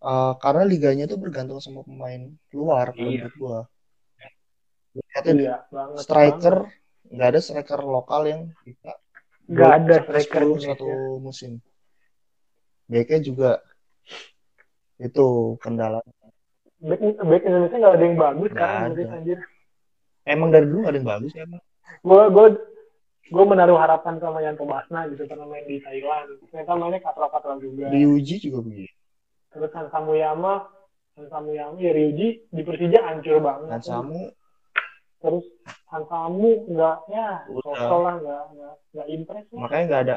eh, 0.00 0.32
karena 0.40 0.62
liganya 0.64 1.04
tuh 1.04 1.18
bergantung 1.20 1.60
sama 1.60 1.82
pemain 1.82 2.30
luar 2.54 2.92
Iya. 2.94 3.00
menurut 3.26 3.34
gua. 3.36 3.58
Lihatin 4.90 5.36
Iya, 5.38 5.56
banget. 5.70 6.02
striker 6.02 6.56
nggak 7.10 7.28
ada 7.30 7.40
striker 7.42 7.80
lokal 7.82 8.22
yang 8.26 8.40
bisa 8.62 8.90
Nggak 9.50 9.70
ada 9.82 9.94
striker 10.06 10.42
10 10.42 10.46
Indonesia. 10.46 10.70
satu 10.74 10.90
musim. 11.18 11.52
BK 12.86 13.10
juga 13.22 13.62
itu 14.98 15.56
kendala. 15.62 16.02
Back, 16.80 17.00
back 17.00 17.42
Indonesia 17.44 17.76
nggak 17.76 17.94
ada 17.96 18.04
yang 18.04 18.16
bagus 18.16 18.50
kan 18.56 18.68
ada. 18.68 18.80
menurut 18.88 19.12
anjir. 19.12 19.38
Emang 20.24 20.48
dari 20.48 20.66
dulu 20.68 20.78
nggak 20.80 20.92
ada 20.92 21.00
yang 21.00 21.10
bagus 21.12 21.32
ya, 21.36 21.42
emang. 21.44 21.62
Gue 22.00 22.22
gue 22.32 22.46
gue 23.30 23.44
menaruh 23.46 23.78
harapan 23.78 24.14
sama 24.18 24.38
Yanto 24.40 24.64
Basna 24.64 25.06
gitu 25.12 25.28
pernah 25.28 25.44
main 25.44 25.64
di 25.68 25.76
Thailand. 25.84 26.40
Ternyata 26.48 26.72
mainnya 26.74 27.00
katro-katro 27.04 27.60
juga. 27.60 27.92
Ryuji 27.92 28.36
juga 28.48 28.58
begitu. 28.64 28.94
Terus 29.50 29.70
Han 29.76 29.86
Samuyama, 29.92 30.66
Han 31.20 31.26
Samuyama 31.28 31.76
ya 31.76 31.92
Ryuji 31.92 32.28
di 32.48 32.62
Persija 32.64 32.98
hancur 33.04 33.38
banget. 33.44 33.68
Dan 33.76 33.82
Samu 33.84 34.22
Terus 35.20 35.44
Han 35.92 36.02
Samu 36.08 36.64
nggak 36.64 36.96
ya 37.12 37.44
sosok 37.60 38.00
lah 38.00 38.14
nggak 38.24 38.42
nggak 38.96 39.08
impress 39.12 39.46
makanya 39.52 39.84
nggak 39.84 40.02
ada 40.08 40.16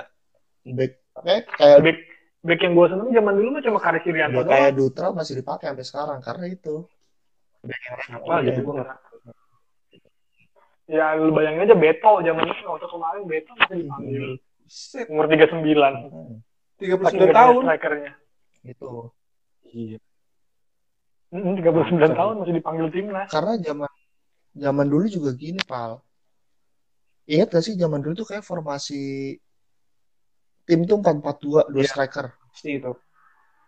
back 0.64 0.92
kayak 1.28 1.44
kayak 1.60 1.80
Back 1.84 2.00
back 2.44 2.60
yang 2.60 2.74
gue 2.76 2.88
seneng 2.88 3.10
zaman 3.10 3.34
dulu 3.34 3.48
mah 3.50 3.64
cuma 3.64 3.80
Karis 3.80 4.04
Irianto 4.04 4.38
back 4.38 4.52
kayak 4.52 4.72
Dutra 4.76 5.08
masih 5.10 5.34
dipakai 5.36 5.72
sampai 5.72 5.86
sekarang 5.86 6.20
karena 6.20 6.46
itu. 6.48 6.76
Back 7.64 7.82
yang 7.82 8.00
Apa 8.14 8.26
apa 8.30 8.44
gitu, 8.44 8.60
ya? 8.60 8.62
gua 8.62 8.74
nggak- 8.78 9.02
Ya 10.84 11.16
lu 11.16 11.32
bayangin 11.32 11.64
aja 11.64 11.76
Beto 11.76 12.12
zaman 12.20 12.44
itu 12.44 12.64
waktu 12.68 12.88
kemarin 12.88 13.22
Beto 13.24 13.52
masih 13.56 13.78
dipanggil 13.82 14.26
Set, 14.64 15.08
umur 15.08 15.28
39. 15.28 15.64
Hmm, 16.12 16.36
39 16.76 17.04
Saking 17.04 17.20
gede 17.20 17.34
tahun. 17.34 17.62
strikernya. 17.64 18.12
Itu 18.64 18.90
Iya. 19.66 19.98
Hmm, 21.32 21.56
39 21.56 22.12
tahun 22.14 22.34
masih 22.44 22.54
dipanggil 22.54 22.88
timnas. 22.92 23.28
karena 23.28 23.54
zaman 23.58 23.90
zaman 24.54 24.86
dulu 24.86 25.06
juga 25.08 25.32
gini 25.34 25.60
pal. 25.64 26.04
Ingat 27.24 27.48
gak 27.50 27.64
sih 27.64 27.74
zaman 27.74 28.04
dulu 28.04 28.20
tuh 28.20 28.28
kayak 28.28 28.44
formasi 28.44 29.34
tim 30.64 30.84
tuh 30.84 30.98
4-4-2 31.00 31.70
dua 31.70 31.82
Iya. 31.84 31.90
striker. 31.90 32.26
Pasti 32.52 32.70
itu. 32.80 32.92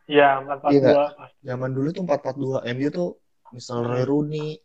Iya, 0.06 0.46
442. 0.46 1.42
Zaman 1.42 1.70
dulu 1.74 1.90
tuh 1.92 2.04
4-4-2 2.06 2.62
MU 2.76 2.90
tuh. 2.90 3.10
Roy 3.56 4.04
Rooney, 4.04 4.60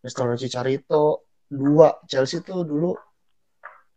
Mr. 0.00 0.34
Chicharito, 0.40 1.28
dua 1.46 2.00
Chelsea 2.08 2.40
tuh 2.40 2.64
dulu 2.64 2.96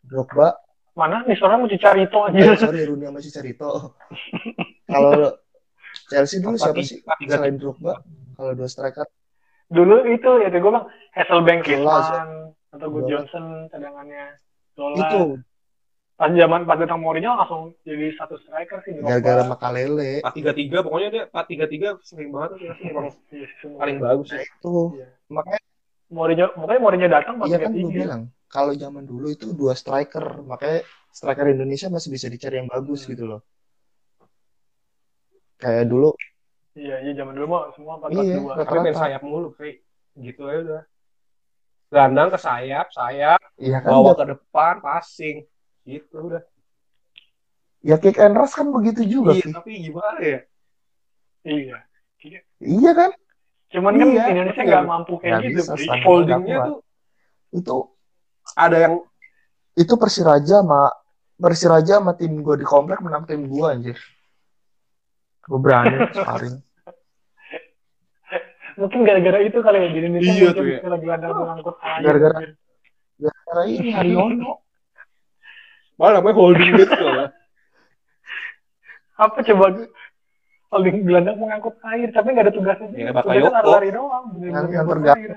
Drogba, 0.03 0.51
Mana 0.95 1.23
nih 1.27 1.35
seorang 1.35 1.59
mau 1.63 1.67
Cicarito 1.67 2.23
eh, 2.31 2.39
aja. 2.39 2.55
sorry 2.55 2.83
Rooney 2.87 3.07
sama 3.07 3.19
Chicharito. 3.19 3.95
Kalau 4.91 5.39
Chelsea 6.07 6.39
dulu 6.39 6.55
siapa 6.55 6.79
sih 6.83 6.99
Empat, 7.03 7.17
selain 7.27 7.55
Drogba? 7.59 7.99
Kalau 8.35 8.51
dua 8.55 8.67
striker 8.67 9.07
Dulu 9.65 10.07
itu 10.07 10.29
ya 10.39 10.47
gue 10.51 10.61
bilang 10.61 10.87
Hasselbank 11.15 11.63
Kitman 11.65 12.55
atau 12.75 12.87
Good. 12.91 13.07
Johnson 13.07 13.65
cadangannya. 13.71 14.35
Zola. 14.75 14.99
itu 14.99 15.19
Pas 16.15 16.31
zaman 16.31 16.63
pas 16.63 16.79
datang 16.79 17.03
Mourinho 17.03 17.35
langsung 17.35 17.75
jadi 17.83 18.15
satu 18.15 18.39
striker 18.39 18.79
sih. 18.87 18.95
Gara-gara 19.03 19.43
Makalele. 19.43 20.23
433 20.23 20.79
pokoknya 20.87 21.09
dia 21.11 21.23
433 21.27 21.99
sering 22.07 22.31
banget 22.31 22.55
tuh 22.55 22.59
sih 22.79 22.87
emang 22.87 23.05
Iya, 23.11 23.19
sih, 23.27 23.43
semua. 23.59 23.77
paling 23.83 23.97
bagus 23.99 24.27
Nah 24.31 24.39
ya. 24.39 24.45
itu 24.47 24.75
Iya. 24.95 25.07
makanya 25.27 25.61
Mourinho, 26.15 26.45
makanya 26.55 26.79
Mourinho 26.79 27.07
datang 27.11 27.33
pas 27.35 27.45
iya 27.51 27.57
kan 27.59 27.71
gue 27.75 27.81
33. 27.83 27.99
bilang 27.99 28.21
kalau 28.47 28.71
zaman 28.79 29.03
dulu 29.03 29.27
itu 29.27 29.51
dua 29.51 29.73
striker 29.75 30.23
makanya 30.47 30.87
striker 31.11 31.45
Indonesia 31.51 31.91
masih 31.91 32.09
bisa 32.15 32.27
dicari 32.31 32.63
yang 32.63 32.71
bagus 32.71 33.03
Hmm. 33.03 33.11
gitu 33.11 33.23
loh. 33.27 33.41
Kayak 35.59 35.91
dulu 35.91 36.15
Iya, 36.75 36.95
iya 37.07 37.11
zaman 37.15 37.39
dulu 37.39 37.47
mah 37.55 37.71
semua 37.75 37.95
442. 37.99 38.55
Iya, 38.55 38.63
Tapi 38.67 38.77
main 38.83 38.95
sayap 38.95 39.21
mulu 39.23 39.47
kayak 39.55 39.79
gitu 40.19 40.43
aja 40.47 40.59
udah. 40.63 40.83
Gelandang 41.87 42.29
ke 42.35 42.39
sayap, 42.39 42.85
sayap, 42.91 43.39
iya 43.55 43.79
kan 43.79 43.95
bawa 43.95 44.11
ke 44.15 44.25
depan, 44.35 44.73
passing. 44.83 45.47
Gitu 45.85 46.15
udah. 46.17 46.41
ya 47.79 47.95
kick 47.95 48.17
and 48.17 48.33
rush 48.33 48.53
kan 48.53 48.67
begitu 48.67 49.05
juga 49.05 49.31
Iya, 49.31 49.39
Ki. 49.39 49.51
tapi 49.53 49.71
gimana 49.79 50.17
ya? 50.19 50.39
Iya. 51.43 51.77
Iya 52.57 52.91
kan 52.91 53.11
Cuman 53.67 53.91
kan 53.93 54.07
Iya, 54.07 54.23
Indonesia 54.27 54.55
tapi 54.55 54.65
nggak 54.67 54.83
mampu 54.83 55.13
kayak 55.15 55.31
nggak 55.35 55.51
gitu. 55.51 55.71
bisa. 55.75 55.93
Holdingnya 56.01 56.57
tuh 56.65 56.79
itu 57.51 57.77
ada 58.55 58.77
yang 58.79 58.93
itu 59.75 59.93
Persiraja 59.93 60.55
sama 60.59 60.81
Persiraja 61.35 61.93
sama 61.99 62.13
tim 62.13 62.39
gue 62.39 62.55
di 62.55 62.65
komplek 62.65 62.99
menang 62.99 63.23
tim 63.23 63.45
gue 63.45 63.65
anjir. 63.65 63.97
Gue 65.43 65.59
berani 65.59 65.93
sparring. 66.15 66.57
Mungkin 68.75 68.99
gara-gara 69.03 69.39
itu 69.39 69.59
kali 69.59 69.77
ya 69.77 69.87
di 69.87 69.99
Indonesia 70.01 70.33
Iya 70.35 70.49
tuh 70.51 70.63
ya. 70.65 70.77
istilah 70.79 70.99
gelandang 70.99 71.31
pengangkut 71.33 71.75
air. 71.79 72.01
Gara-gara- 72.01 72.55
Gara-gara 73.15 73.63
ini 73.65 73.89
Haryono. 73.93 74.51
Malah 75.95 76.11
namanya 76.19 76.35
holding 76.35 76.71
gitu 76.75 76.95
lah. 76.95 77.29
Apa 79.23 79.39
coba 79.47 79.65
holding 80.75 80.97
gelandang 81.07 81.39
mengangkut 81.39 81.75
air 81.87 82.11
tapi 82.11 82.35
nggak 82.35 82.45
ada 82.51 82.53
tugasnya. 82.53 82.87
Ya. 82.91 83.11
Tugasnya 83.15 83.51
lari-lari 83.63 83.89
doang. 83.95 84.25
ngangkut 84.35 84.99
air. 85.07 85.31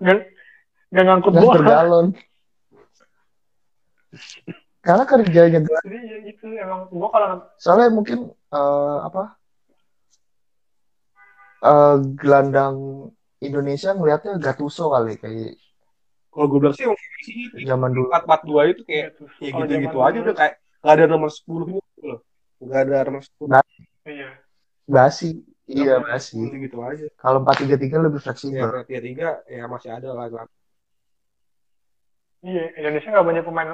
Nggak 0.00 1.04
ngangkut 1.04 1.32
bola. 1.36 1.54
bergalon. 1.60 2.06
Karena 4.84 5.04
kerjanya 5.08 5.58
gelandang. 5.64 5.84
Jadi 5.88 5.98
ya 6.08 6.18
itu 6.28 6.46
emang 6.60 6.80
gua 6.92 7.08
kalau 7.12 7.28
Soalnya 7.56 7.88
mungkin 7.92 8.18
eh, 8.32 8.98
apa? 9.00 9.36
eh, 11.64 11.96
gelandang 12.20 12.76
Indonesia 13.40 13.96
ngelihatnya 13.96 14.40
Gattuso 14.40 14.92
kali 14.92 15.16
kayak 15.16 15.56
Kalau 16.34 16.46
gue 16.50 16.58
bilang 16.58 16.74
sih 16.74 16.84
sih 17.22 17.62
zaman 17.62 17.94
dulu. 17.94 18.10
empat 18.10 18.22
empat 18.26 18.40
dua 18.42 18.62
itu 18.66 18.82
kayak 18.82 19.14
gitu. 19.14 19.22
ya 19.38 19.50
gitu-gitu 19.54 19.94
zaman 19.94 20.06
aja 20.10 20.18
dulu- 20.18 20.24
udah 20.26 20.34
kayak 20.34 20.54
nggak 20.82 20.94
ada 20.98 21.04
nomor 21.06 21.30
sepuluh 21.30 21.66
nya 21.70 21.80
gitu 21.80 22.02
loh. 22.10 22.20
Nggak 22.58 22.80
ada 22.84 22.96
nomor 23.06 23.22
sepuluh. 23.22 23.48
Iya. 24.04 24.28
Basi. 24.84 25.30
Iya, 25.64 25.94
basi. 25.96 26.36
Gitu 26.44 26.76
aja. 26.76 27.06
Kalau 27.16 27.40
4-3-3 27.40 27.96
lebih 28.04 28.20
Ya 28.20 28.24
fleksibel. 28.28 28.68
tiga 28.84 29.00
tiga 29.00 29.28
ya 29.48 29.64
masih 29.64 29.90
ada 29.94 30.12
lah. 30.12 30.44
Iya, 32.44 32.64
Indonesia 32.76 33.08
nggak 33.08 33.24
banyak 33.24 33.44
pemain. 33.46 33.70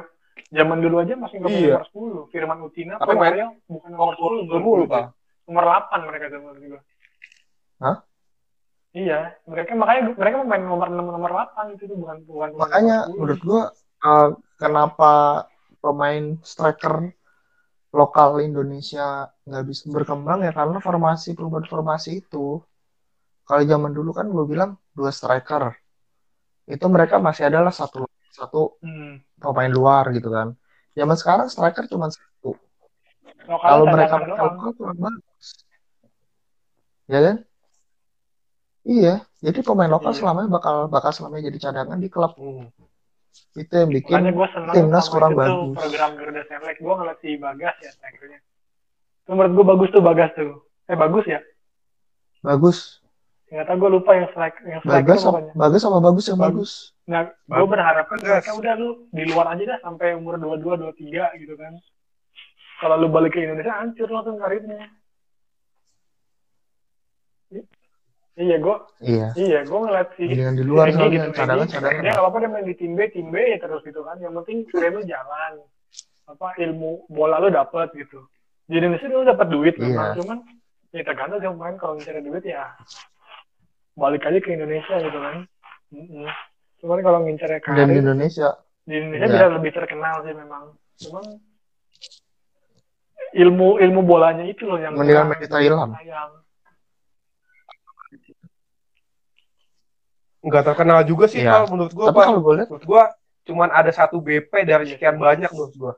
Zaman 0.54 0.78
dulu 0.78 0.96
aja 1.02 1.14
masih 1.18 1.42
nggak 1.42 1.50
punya 1.50 1.64
Iya. 1.66 1.74
nomor 1.74 1.88
10. 1.90 2.22
Firman 2.30 2.58
Utina, 2.62 2.94
Tapi 2.94 3.14
main- 3.16 3.34
Mario 3.34 3.46
bukan 3.66 3.90
nomor 3.90 4.14
10. 4.14 4.38
Nomor 4.46 4.54
sepuluh 4.62 4.84
pak. 4.86 5.04
Nomor 5.50 5.64
8 5.66 5.98
mereka 6.06 6.26
zaman 6.30 6.54
juga. 6.62 6.78
Hah? 7.82 7.96
Iya, 8.98 9.14
mereka 9.50 9.72
makanya 9.80 10.02
mereka 10.20 10.36
main 10.50 10.62
nomor 10.66 10.86
6 10.92 11.06
nomor 11.14 11.30
8 11.34 11.64
itu 11.74 11.84
tuh 11.90 11.96
bukan 12.02 12.16
bukan 12.30 12.50
Makanya 12.60 12.96
nomor 12.96 13.06
10. 13.06 13.18
menurut 13.18 13.40
gua 13.48 13.62
eh, 14.06 14.28
kenapa 14.62 15.12
pemain 15.82 16.24
striker 16.52 16.94
lokal 18.00 18.30
Indonesia 18.48 19.06
nggak 19.48 19.64
bisa 19.70 19.84
berkembang 19.94 20.38
ya 20.46 20.52
karena 20.58 20.78
formasi 20.86 21.28
perubahan 21.38 21.66
formasi 21.72 22.10
itu. 22.22 22.46
Kalau 23.48 23.62
zaman 23.72 23.92
dulu 23.98 24.10
kan 24.18 24.26
gue 24.34 24.44
bilang 24.52 24.70
dua 24.98 25.10
striker. 25.18 25.64
Itu 26.74 26.86
mereka 26.94 27.16
masih 27.26 27.44
adalah 27.50 27.72
satu 27.80 28.06
satu 28.38 28.60
Hmm. 28.82 29.20
pemain 29.42 29.72
luar 29.78 30.04
gitu 30.16 30.28
kan. 30.36 30.48
Zaman 30.98 31.16
sekarang 31.20 31.46
striker 31.52 31.84
cuma 31.92 32.06
satu. 32.16 32.50
Kalau 33.46 33.84
mereka 33.94 34.16
lokal 34.22 34.70
kurang 34.78 34.98
bagus. 35.04 35.48
Ya 37.08 37.18
kan? 37.26 37.36
Iya, 38.80 39.14
jadi 39.38 39.60
pemain 39.60 39.88
lokal 39.88 40.10
Iya. 40.10 40.18
selamanya 40.18 40.48
bakal 40.48 40.88
bakal 40.88 41.12
selamanya 41.12 41.52
jadi 41.52 41.68
cadangan 41.68 41.98
di 42.00 42.08
klub. 42.08 42.32
Hmm. 42.34 42.66
Itu 43.52 43.72
yang 43.72 43.90
bikin 43.90 44.30
timnas 44.72 45.06
kurang 45.06 45.34
itu 45.34 45.38
bagus. 45.38 45.74
program 45.76 46.10
Garuda 46.16 46.42
Select. 46.46 46.78
Gue 46.78 46.94
ngeliat 46.94 47.18
si 47.18 47.30
Bagas 47.36 47.76
ya 47.78 47.90
strikernya. 47.90 48.40
Itu 49.22 49.30
menurut 49.32 49.52
gue 49.52 49.64
bagus 49.68 49.88
tuh 49.90 50.02
Bagas 50.02 50.30
tuh. 50.34 50.52
Eh 50.86 50.96
bagus 50.96 51.24
ya? 51.24 51.40
bagus. 52.40 53.04
Nggak 53.50 53.66
tahu 53.66 53.76
gue 53.76 53.90
lupa 53.92 54.10
yang 54.14 54.26
strike 54.30 54.56
yang 54.64 54.80
striker 54.80 54.96
Bagas 54.96 55.18
sama, 55.20 55.38
bagus 55.52 55.80
sama 55.82 55.98
bagus 56.00 56.24
yang 56.24 56.38
Bagus. 56.38 56.70
bagus. 56.70 56.72
Nah, 57.04 57.20
gue 57.28 57.66
berharap 57.68 58.04
kan 58.06 58.16
Bagas. 58.16 58.30
mereka 58.32 58.50
udah 58.56 58.72
lu 58.74 58.88
di 59.10 59.22
luar 59.26 59.46
aja 59.50 59.64
dah 59.66 59.78
sampai 59.82 60.14
umur 60.14 60.38
22, 60.38 60.78
23 60.80 61.36
gitu 61.36 61.54
kan. 61.54 61.74
Kalau 62.80 62.96
lu 62.96 63.10
balik 63.10 63.34
ke 63.34 63.44
Indonesia 63.44 63.76
hancur 63.76 64.08
langsung 64.08 64.38
karirnya. 64.38 64.88
Iya, 68.40 68.56
gue 68.56 68.76
Iya. 69.04 69.28
iya 69.36 69.58
gue 69.62 69.78
ngeliat 69.78 70.08
si 70.16 70.24
Dengan 70.24 70.56
di 70.56 70.64
luar 70.64 70.88
soalnya 70.88 71.12
gitu, 71.12 71.28
Egy. 71.28 71.36
cadangan-cadangan. 71.36 72.00
Dia 72.00 72.08
nggak 72.08 72.22
apa-apa 72.24 72.38
dia 72.40 72.48
main 72.48 72.64
di 72.64 72.74
tim 72.74 72.92
B, 72.96 73.00
tim 73.12 73.26
B 73.28 73.36
ya 73.36 73.58
terus 73.60 73.84
gitu 73.84 74.00
kan. 74.00 74.16
Yang 74.16 74.32
penting 74.40 74.56
karir 74.66 74.92
lu 74.96 75.02
jalan. 75.04 75.52
Apa 76.24 76.46
ilmu 76.56 77.04
bola 77.06 77.36
lu 77.36 77.52
dapet 77.52 77.92
gitu. 77.92 78.24
Di 78.64 78.80
Indonesia 78.80 79.06
lu 79.06 79.28
dapet 79.28 79.46
duit 79.46 79.74
Iya. 79.76 80.16
cuman 80.16 80.40
ya 80.90 81.02
tergantung 81.04 81.38
sih 81.38 81.52
main 81.52 81.76
kalau 81.76 81.94
mencari 81.94 82.20
duit 82.20 82.42
ya 82.42 82.64
balik 83.92 84.24
aja 84.24 84.38
ke 84.38 84.50
Indonesia 84.50 84.94
gitu 84.96 85.18
kan. 85.20 85.36
Cuman 86.80 86.98
kalau 87.04 87.18
ngincar 87.20 87.50
Dan 87.50 87.60
di 87.60 87.64
karir 87.92 88.00
Indonesia 88.00 88.48
di 88.88 88.94
Indonesia 88.96 89.26
Iya. 89.26 89.34
bisa 89.36 89.46
lebih 89.52 89.72
terkenal 89.76 90.16
sih 90.24 90.32
memang. 90.32 90.64
Cuman 90.96 91.24
ilmu 93.32 93.78
ilmu 93.78 94.00
bolanya 94.02 94.42
itu 94.42 94.64
loh 94.64 94.80
yang 94.80 94.96
Mendingan 94.96 95.28
main 95.28 95.38
di 95.38 95.46
Thailand. 95.46 95.92
sayang. 95.92 96.39
Nggak 100.40 100.62
terkenal 100.64 100.98
juga 101.04 101.24
sih 101.28 101.40
Iya. 101.40 101.52
Pal, 101.52 101.62
menurut 101.68 101.92
gua. 101.92 102.04
tapi 102.08 102.18
kalau 102.22 102.40
Menurut 102.40 102.84
gua 102.84 103.02
cuman 103.40 103.68
ada 103.68 103.90
satu 103.90 104.18
BP 104.18 104.62
dari 104.62 104.84
sekian 104.86 105.16
banyak 105.16 105.48
menurut 105.50 105.74
gua. 105.76 105.92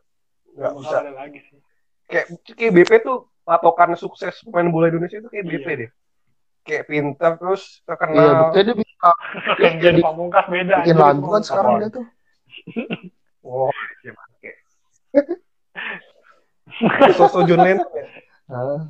Nggak 0.53 0.71
bisa. 0.77 0.97
ada 0.99 1.11
lagi 1.15 1.39
sih. 1.47 1.59
Kayak, 2.07 2.27
kayak 2.53 2.73
BP 2.75 2.91
tuh 3.01 3.17
patokan 3.43 3.91
sukses 3.95 4.35
pemain 4.43 4.67
bola 4.67 4.87
Indonesia 4.87 5.17
itu 5.17 5.27
kayak 5.27 5.45
BP 5.47 5.67
Iya. 5.67 5.79
deh. 5.79 5.91
Kayak 6.63 6.85
pinter 6.87 7.31
terus 7.37 7.63
iya 7.75 7.83
terkenal. 7.89 8.27
buktinya 8.47 8.65
dia 8.65 8.75
bisa 8.79 9.09
Yang 9.63 9.75
jadi 9.79 10.01
pamungkas 10.01 10.45
beda. 10.47 10.75
bikin 10.79 10.89
Jadi 10.89 11.01
lagu 11.01 11.27
kan 11.29 11.43
sekarang 11.43 11.73
dia 11.79 11.91
tuh. 11.91 12.07
Oh, 13.43 13.71
iya 14.03 14.13
pakai. 14.13 14.53
Sosok 17.13 17.43
John 17.45 17.61
Lennon. 17.61 17.85
ya? 17.91 18.05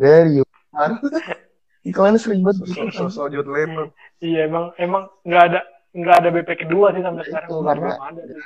There 0.00 0.32
you 0.32 0.44
are. 0.72 0.96
Iklannya 1.82 2.16
sering 2.16 2.40
banget. 2.40 2.68
Sosok 2.92 3.30
John 3.30 3.48
Lennon. 3.48 3.88
Iya 4.18 4.44
emang 4.44 4.76
emang 4.76 5.08
nggak 5.22 5.42
ada 5.42 5.60
nggak 5.90 6.16
ada 6.16 6.28
BP 6.30 6.50
kedua 6.60 6.92
sih 6.92 7.00
sampai 7.00 7.22
Itu 7.22 7.28
sekarang. 7.30 7.48
karena- 7.64 7.88
Belum 7.90 8.04
ada 8.06 8.22
sih. 8.22 8.36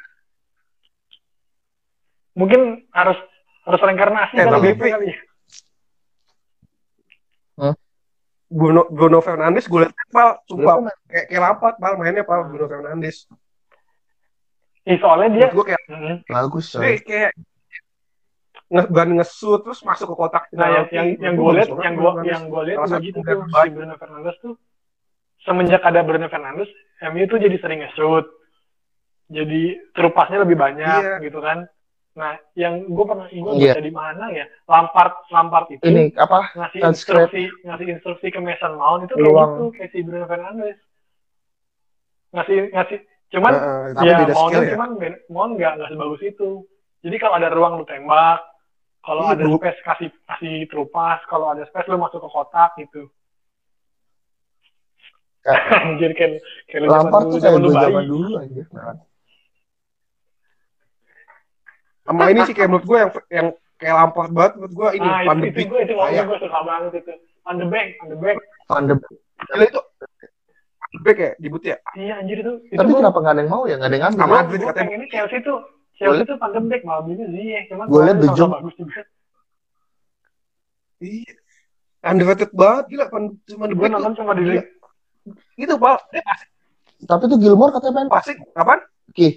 Mungkin 2.35 2.61
harus 2.91 3.19
harus 3.65 3.81
reinkarnasi 3.81 4.33
Eh, 4.33 4.39
kali 4.41 4.53
tapi 4.53 4.67
BP 4.71 4.83
kali 4.89 5.07
ya. 5.09 5.19
Bruno, 8.47 8.87
Bruno 8.87 9.19
Fernandes 9.19 9.67
gue 9.67 9.83
liat 9.83 9.91
pal, 10.09 10.39
sumpah 10.47 10.79
kan 10.79 10.95
kayak 11.05 11.27
kayak 11.27 11.43
lampat 11.43 11.75
pal 11.75 11.93
mainnya 11.99 12.23
pal 12.23 12.47
Bruno 12.47 12.67
Fernandes. 12.67 13.27
Ih, 14.85 15.01
soalnya 15.01 15.29
dia 15.33 15.47
Menurut 15.49 15.57
gue 15.57 15.65
kayak 15.67 15.83
Mm. 15.89 16.17
bagus 16.29 16.67
coy. 16.71 16.95
kayak 17.01 17.33
nge 18.75 18.83
ban 18.91 19.11
ngesut 19.15 19.63
terus 19.63 19.81
masuk 19.87 20.11
ke 20.11 20.17
kotak 20.19 20.45
Nah, 20.51 20.67
yang 20.67 20.87
yang, 20.91 21.07
yang 21.23 21.35
gue 21.39 21.51
lihat, 21.55 21.69
yang 21.79 21.95
gue 21.95 22.11
yang 22.27 22.43
gue 22.51 22.63
lihat 22.67 22.79
gitu 22.99 23.19
pemain 23.23 23.47
tuh 23.47 23.63
si 23.63 23.71
Bruno 23.71 23.95
Fernandes 23.95 24.37
tuh 24.43 24.55
semenjak 25.45 25.83
ada 25.85 26.01
Bruno 26.03 26.27
Fernandes, 26.27 26.71
MU 27.05 27.25
tuh 27.29 27.37
jadi 27.37 27.57
sering 27.61 27.85
nge-shoot. 27.85 28.25
Jadi 29.29 29.63
terupasnya 29.93 30.41
lebih 30.41 30.57
banyak 30.57 31.01
Iya. 31.05 31.21
gitu 31.21 31.41
kan. 31.41 31.69
Nah, 32.15 32.39
yang 32.55 32.89
gue 32.89 33.05
pernah 33.05 33.27
gue 33.29 33.53
Iya. 33.59 33.75
baca 33.77 33.83
di 33.83 33.93
mana 33.93 34.25
ya, 34.33 34.47
Lampard 34.65 35.15
Lampard 35.29 35.67
itu 35.69 35.85
Ini 35.85 36.17
apa? 36.17 36.49
ngasih 36.55 36.81
Transcript. 36.81 37.29
instruksi 37.35 37.43
ngasih 37.67 37.87
instruksi 37.93 38.27
ke 38.31 38.41
Mason 38.41 38.73
Mount 38.75 39.05
itu 39.05 39.15
kayak 39.15 39.29
gitu 39.29 39.65
kayak 39.77 39.91
si 39.93 39.99
Bruno 40.01 40.25
Fernandes 40.25 40.79
ngasih 42.33 42.57
ngasih 42.73 42.99
cuman 43.31 43.53
tapi 43.95 44.09
ya 44.11 44.17
skill 44.31 44.63
ya. 44.63 44.71
cuman 44.75 44.89
Mount 45.29 45.53
nggak 45.59 45.73
nggak 45.79 45.91
sebagus 45.91 46.23
itu 46.23 46.51
jadi 47.03 47.17
kalau 47.19 47.35
ada 47.37 47.51
ruang 47.51 47.79
lu 47.79 47.85
tembak 47.85 48.41
kalau 49.05 49.23
Iya, 49.23 49.33
ada 49.35 49.45
bro. 49.45 49.57
space 49.57 49.81
kasih 49.83 50.09
kasih 50.27 50.55
terupas 50.67 51.21
kalau 51.25 51.47
ada 51.49 51.63
space 51.65 51.87
lu 51.87 51.97
masuk 51.97 52.19
ke 52.19 52.29
kotak 52.29 52.71
gitu 52.77 53.03
anjir 55.85 56.11
kayak 56.13 56.41
kayak 56.67 56.89
Lampard 56.89 57.23
dulu 57.23 57.33
tuh 57.33 57.39
kayak 57.39 57.53
zaman 57.53 57.61
gue 57.61 58.05
dulu 58.09 58.29
aja. 58.35 58.63
Sama 62.03 62.29
ini 62.29 62.41
sih 62.45 62.53
kayak 62.53 62.69
menurut 62.69 62.87
gue 62.87 62.99
yang 62.99 63.11
yang 63.31 63.47
kayak 63.77 63.95
Lampard 63.95 64.31
banget 64.31 64.53
menurut 64.57 64.75
gue 64.75 64.89
ini 64.95 65.05
nah 65.05 65.21
Van 65.23 65.37
itu, 65.37 65.43
de 65.43 65.47
itu 65.47 65.57
Beek. 65.57 65.69
gue 65.69 65.81
itu 65.83 65.95
Kayak- 65.95 66.27
gue 66.27 66.39
suka 66.41 66.61
banget 66.63 66.93
itu 66.95 67.13
on 67.45 67.55
the 67.57 67.67
back 67.67 67.87
on 68.01 68.07
the 68.09 68.19
back 68.19 68.37
Van 68.67 68.85
de 68.85 68.95
Gila 69.47 69.65
itu 69.67 69.81
Van 69.81 70.91
de 70.91 70.99
Beek 71.03 71.19
ya 71.19 71.31
debut 71.37 71.63
ya. 71.63 71.77
iya 71.95 72.15
anjir 72.17 72.39
itu 72.39 72.53
itu 72.63 72.77
Tapi 72.77 72.89
gua- 72.89 73.01
kenapa 73.01 73.19
nggak 73.19 73.33
ada 73.33 73.41
yang 73.41 73.51
mau 73.51 73.63
ya? 73.65 73.75
Nggak 73.77 73.85
ada 73.85 73.95
yang 73.95 74.05
ngambil. 74.07 74.21
Sama? 74.23 74.35
Madrid 74.39 74.57
gue 74.57 74.65
katanya. 74.67 74.81
pengen 74.81 74.97
ini 74.97 75.07
Chelsea 75.11 75.39
tuh 75.41 75.59
Chelsea 75.95 76.27
tuh 76.27 76.37
Van 76.37 76.51
de 76.51 76.61
Beek 76.67 76.83
malam 76.83 77.07
ini 77.11 77.25
Ziyech 77.31 77.65
cuman 77.71 77.87
Gua 77.87 78.03
liat 78.03 78.19
kemarin 78.19 78.23
De 78.23 78.27
sama 78.27 78.37
Jong. 78.39 78.51
bagus 78.51 78.75
juga. 78.75 79.01
Iya. 80.99 81.33
Underrated 82.05 82.51
banget. 82.53 82.85
Gila 82.91 83.07
Van 83.11 83.25
de 83.71 83.75
gue 83.75 83.89
nonton 83.89 84.13
cuma 84.19 84.33
di 84.35 84.43
Gila. 84.45 84.63
Itu 85.57 85.75
pal, 85.81 85.97
dia 86.13 86.23
Tapi 87.05 87.25
tuh 87.29 87.39
Gilmore 87.41 87.73
katanya 87.73 87.95
main. 88.01 88.09
Passing 88.13 88.39
kapan? 88.53 88.79
Ki. 89.13 89.29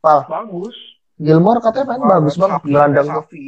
Pal, 0.00 0.24
bagus. 0.28 0.76
Gilmore 1.18 1.60
katanya 1.60 1.86
main 1.96 2.02
bagus. 2.04 2.34
banget. 2.36 2.60
Gelandang 2.64 3.06
tuh. 3.08 3.24
Safi. 3.26 3.46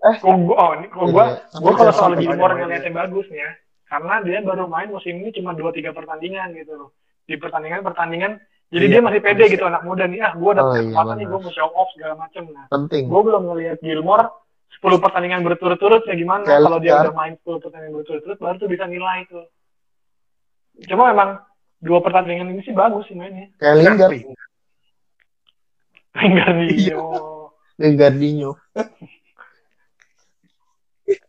Kok 0.00 0.36
gua, 0.46 0.56
oh, 0.56 0.70
ini 0.78 0.86
kok 0.86 1.06
gua, 1.10 1.24
Iya, 1.26 1.58
gua 1.60 1.70
tapi 1.74 1.78
kalau 1.82 1.92
soal 1.92 2.12
Gilmore 2.16 2.54
ngeliatnya 2.56 2.92
bagus 2.94 3.26
ya, 3.28 3.48
karena 3.90 4.14
dia 4.22 4.38
baru 4.40 4.64
main 4.70 4.88
musim 4.88 5.18
ini 5.18 5.34
cuma 5.34 5.50
dua 5.52 5.74
tiga 5.74 5.90
pertandingan 5.90 6.54
gitu 6.54 6.72
loh. 6.78 6.90
Di 7.26 7.34
pertandingan 7.36 7.82
pertandingan, 7.82 8.38
jadi 8.70 8.84
Iya, 8.84 8.92
dia 8.92 9.02
masih 9.02 9.20
pede 9.20 9.42
bisa. 9.42 9.52
gitu 9.52 9.64
anak 9.64 9.82
muda 9.82 10.04
nih, 10.04 10.20
ah 10.20 10.32
gua 10.32 10.50
udah 10.52 10.62
Oh, 10.62 10.70
iya, 10.70 10.78
kesempatan 10.80 11.14
nih, 11.16 11.26
gua 11.26 11.38
mau 11.38 11.50
show 11.50 11.70
off 11.70 11.88
segala 11.90 12.14
macem. 12.16 12.42
Nah, 12.48 12.66
Penting. 12.68 13.04
gua 13.06 13.20
belum 13.20 13.42
ngeliat 13.44 13.78
Gilmore 13.80 14.26
10 14.72 14.96
pertandingan 14.96 15.40
berturut-turut 15.42 16.02
ya 16.02 16.14
gimana? 16.14 16.42
Kalau 16.42 16.78
dia 16.78 17.02
udah 17.02 17.12
main 17.12 17.34
10 17.36 17.58
pertandingan 17.58 17.94
berturut-turut 17.96 18.38
baru 18.38 18.56
tuh 18.56 18.68
bisa 18.68 18.84
nilai 18.84 19.26
tuh. 19.26 19.44
Cuma 20.82 21.10
memang 21.10 21.42
dua 21.76 21.98
pertandingan 21.98 22.48
ini 22.48 22.62
sih 22.62 22.72
bagus 22.72 23.04
sih 23.04 23.14
mainnya. 23.14 23.50
Kayak 23.56 23.76
Lingard, 23.78 24.12
Lingardinho 26.12 27.04
Lingardinho. 27.76 28.50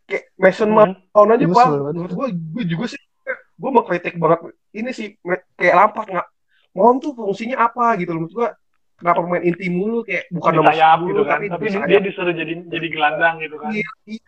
kayak 0.03 0.25
Mason 0.35 0.67
Hmm. 0.67 0.75
Mount 0.75 0.93
tahun 1.09 1.29
aja 1.31 1.45
pak. 1.47 1.67
menurut 1.89 2.11
gue 2.11 2.27
gue 2.53 2.63
juga 2.67 2.85
sih 2.87 3.01
gue 3.31 3.69
mau 3.69 3.81
kritik 3.81 4.15
banget 4.15 4.39
ini 4.71 4.91
sih 4.91 5.07
kayak 5.55 5.75
Lampard 5.75 6.07
nggak 6.07 6.27
Mount 6.71 6.97
tuh 6.99 7.11
fungsinya 7.11 7.57
apa 7.61 7.95
gitu 7.95 8.11
loh 8.11 8.23
menurut 8.23 8.33
gue 8.33 8.47
kenapa 8.95 9.19
main 9.23 9.43
inti 9.43 9.67
mulu 9.67 10.01
kayak 10.01 10.29
bukan 10.29 10.51
nomor 10.55 10.71
sayap 10.71 10.97
10 10.97 11.09
gitu 11.09 11.21
kan 11.23 11.37
tapi, 11.37 11.45
tapi 11.49 11.65
di 11.67 11.77
dia 11.85 11.99
disuruh 11.99 12.31
jadi 12.31 12.53
jadi 12.65 12.87
gelandang 12.87 13.35
gitu 13.39 13.55
kan 13.57 13.71
Iya, 13.71 13.89
iya. 14.07 14.23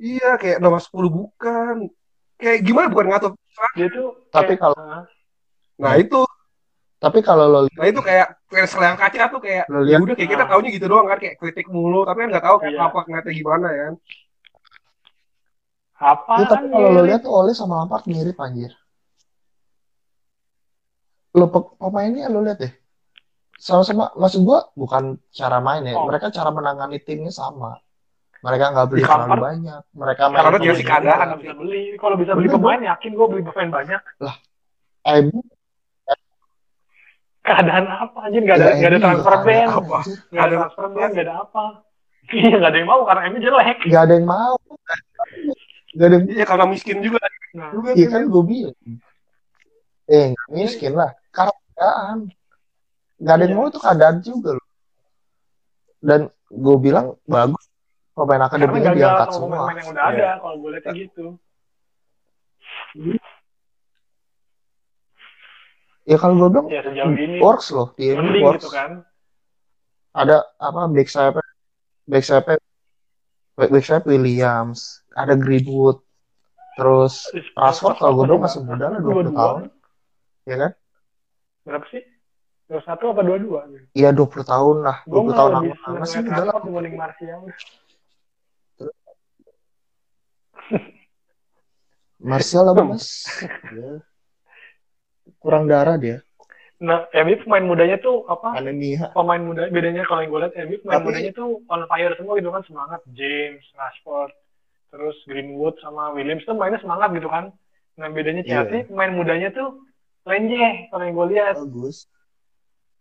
Iya, 0.00 0.30
kayak 0.34 0.58
nomor 0.58 0.80
10 0.80 1.10
bukan. 1.10 1.92
Kayak 2.34 2.58
gimana 2.64 2.88
bukan 2.88 3.06
ngatur. 3.06 3.32
dia 3.76 3.88
tuh 3.90 4.08
Tapi 4.30 4.56
kayak- 4.56 4.60
kalau- 4.64 4.80
ah, 4.80 5.04
Nah, 5.76 5.96
itu 5.96 6.20
Tapi 6.96 7.18
kalau 7.20 7.48
lo 7.48 7.60
nah 7.72 7.84
itu 7.84 7.96
kayak 7.98 8.44
kayak 8.44 8.68
selayang 8.68 8.96
kaca 8.96 9.28
tuh 9.28 9.40
kayak 9.40 9.64
lo 9.66 9.80
ya 9.80 9.96
lihat 9.96 10.00
udah 10.04 10.16
kayak 10.16 10.30
kita 10.30 10.44
Ah. 10.44 10.48
taunya 10.48 10.68
gitu 10.70 10.84
doang 10.84 11.04
kan 11.04 11.16
kayak 11.16 11.36
kritik 11.36 11.64
mulu 11.66 12.04
tapi 12.04 12.18
kan 12.18 12.28
nggak 12.28 12.44
tahu 12.44 12.56
kayak 12.60 12.72
Iya. 12.72 12.84
apa 12.86 12.98
ngeliatnya 13.02 13.32
gimana 13.34 13.66
ya 13.68 13.82
kan. 13.82 13.94
apa 16.00 16.32
Ya, 16.34 16.46
tapi 16.46 16.64
kalau 16.66 16.88
lo 16.90 17.02
lihat 17.02 17.20
tuh 17.20 17.32
Ole 17.34 17.52
sama 17.52 17.74
Lampard 17.78 18.04
mirip 18.04 18.36
anjir. 18.36 18.72
Lo 21.32 21.46
pe- 21.46 21.74
pemainnya 21.76 22.26
lo 22.26 22.40
lihat 22.40 22.58
deh. 22.58 22.72
Sama-sama 23.54 24.10
maksud 24.14 24.40
gua 24.40 24.66
bukan 24.72 25.20
cara 25.30 25.60
main 25.60 25.84
ya. 25.84 25.94
Oh. 25.94 26.08
Mereka 26.08 26.28
cara 26.28 26.48
menangani 26.48 26.98
timnya 26.98 27.30
sama. 27.30 27.76
Mereka 28.40 28.72
nggak 28.72 28.86
beli 28.88 29.02
terlalu 29.04 29.36
banyak. 29.38 29.82
Mereka 29.92 30.22
main 30.26 30.36
Karena 30.38 30.48
Kalau 30.48 30.64
Chelsea 30.64 30.80
bisa 30.80 30.90
keadaan. 30.90 31.26
nggak 31.28 31.40
bisa 31.40 31.54
beli 31.54 31.82
kalau 31.94 32.16
bisa 32.16 32.32
beli 32.32 32.48
Bener, 32.48 32.56
pemain 32.56 32.80
yakin 32.88 33.10
gue 33.12 33.26
beli 33.28 33.42
pemain 33.44 33.70
banyak 33.70 34.00
MU 35.00 35.40
keadaan 37.40 37.84
apa 37.88 38.18
aja 38.28 38.36
nggak 38.36 38.52
ada 38.54 38.64
ya, 38.64 38.74
nggak 38.76 38.90
ada 38.90 38.98
transfer 39.00 39.34
ban 39.40 39.66
anjir. 39.66 40.16
nggak 40.28 40.44
ada 40.44 40.54
transfer 40.60 40.84
ban 40.86 41.08
nggak 41.10 41.24
ada 41.24 41.34
apa 41.40 41.64
iya 42.36 42.52
nggak 42.52 42.70
ada 42.70 42.78
yang 42.78 42.88
mau 42.88 43.00
karena 43.08 43.20
MU 43.26 43.38
jelek 43.40 43.78
Nggak 43.80 44.02
ada 44.02 44.14
yang 44.14 44.28
mau. 44.28 44.54
Nggak 45.90 46.06
ada 46.06 46.14
yang 46.14 46.24
Iya 46.30 46.44
karena 46.46 46.64
miskin 46.64 46.96
juga. 47.00 47.18
nah 47.52 47.70
Juga 47.72 47.88
Iya 47.92 48.06
tuh. 48.06 48.12
kan 48.12 48.22
gue 48.24 48.42
bilang. 48.44 48.78
Eh 50.06 50.28
miskin 50.48 50.92
lah. 50.94 51.10
Karena 51.30 51.52
keadaan. 51.54 52.18
Nggak 53.20 53.34
ada 53.36 53.42
yang 53.42 53.52
Iya. 53.52 53.58
mau 53.58 53.68
itu 53.68 53.78
keadaan 53.78 54.16
juga 54.20 54.50
loh. 54.56 54.66
Dan 56.00 56.20
gue 56.48 56.76
bilang 56.78 57.06
bagus. 57.24 57.64
Pemain 58.10 58.42
akademinya 58.42 58.90
diangkat 58.92 59.28
semua. 59.30 59.48
pemain-pemain 59.48 59.76
yang 59.78 59.88
udah 59.88 60.02
Iya. 60.02 60.12
ada 60.12 60.28
kalau 60.40 60.56
gue 60.58 60.70
lihatnya 60.72 60.92
gitu 60.94 61.26
Ya 66.04 66.16
kalau 66.18 66.34
gue 66.36 66.48
bilang 66.50 66.66
ya 66.68 66.80
sejauh 66.82 67.14
ini 67.14 67.38
works 67.38 67.68
loh. 67.70 67.92
Di 67.94 68.16
MU 68.16 68.40
works. 68.42 68.66
gitu 68.66 68.70
kan 68.72 69.04
Ada 70.10 70.42
apa 70.58 70.90
back 70.90 71.06
sayap 71.06 71.38
back 72.04 72.24
sayap 72.26 72.58
back 73.54 73.84
sayap 73.86 74.04
Williams. 74.10 75.06
Ada 75.14 75.38
Greenwood. 75.38 76.02
Terus 76.74 77.30
Rashford 77.54 78.00
kalau 78.00 78.12
gue 78.18 78.24
bilang 78.26 78.42
masih 78.42 78.60
muda 78.64 78.90
lah 78.90 78.98
20 78.98 79.30
dua 79.30 79.34
tahun. 79.38 79.62
Ya 80.48 80.56
kan? 80.58 80.70
Berapa 81.70 81.86
sih 81.86 82.02
dua 82.66 82.82
satu 82.82 83.14
apa 83.14 83.22
dua 83.22 83.38
dua 83.38 83.60
Iya 83.92 84.10
20 84.10 84.26
tahun 84.44 84.76
lah. 84.80 84.96
gue 85.04 85.14
20 85.16 85.30
tahun 85.32 85.50
lama. 85.52 85.74
Masih 85.96 86.18
muda 86.20 86.42
lah. 86.44 86.54
Dibanding 86.60 86.96
Martial 86.96 87.40
Martial 92.20 92.64
lah 92.66 92.74
mas. 92.76 93.06
Ya. 93.70 94.04
Kurang 95.38 95.64
darah 95.66 95.96
dia. 95.96 96.20
nah 96.80 97.04
MU 97.14 97.36
pemain 97.44 97.60
mudanya 97.60 98.00
tuh 98.00 98.24
apa 98.24 98.56
Anemia. 98.56 99.12
pemain 99.12 99.36
muda 99.38 99.68
bedanya 99.68 100.00
kalau 100.02 100.24
yang 100.24 100.32
gue 100.32 100.40
lihat 100.40 100.54
MU 100.58 100.76
pemain 100.80 100.96
Tapi- 100.96 101.06
mudanya 101.06 101.32
tuh 101.34 101.48
on 101.68 101.84
fire 101.84 102.16
semua 102.16 102.40
gitu 102.40 102.48
kan 102.48 102.64
semangat 102.64 103.00
James 103.10 103.60
Rashford 103.76 104.32
terus 104.88 105.12
Greenwood 105.28 105.76
sama 105.76 106.08
Williams 106.10 106.40
tuh 106.42 106.56
mainnya 106.56 106.80
semangat 106.80 107.12
gitu 107.12 107.28
kan 107.28 107.52
nah 107.94 108.08
bedanya 108.08 108.40
Iya. 108.40 108.64
Chelsea 108.64 108.88
pemain 108.88 109.12
mudanya 109.12 109.52
tuh 109.52 109.76
lenje 110.22 110.66
kalau 110.88 111.02
yang 111.02 111.14
gue 111.14 111.28
lihat 111.30 111.54
Bagus. 111.56 112.06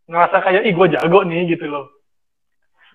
ngerasa 0.05 0.38
kayak 0.39 0.62
ih 0.63 0.73
gue 0.73 0.88
jago 0.89 1.19
nih 1.21 1.41
gitu 1.47 1.65
loh 1.65 1.86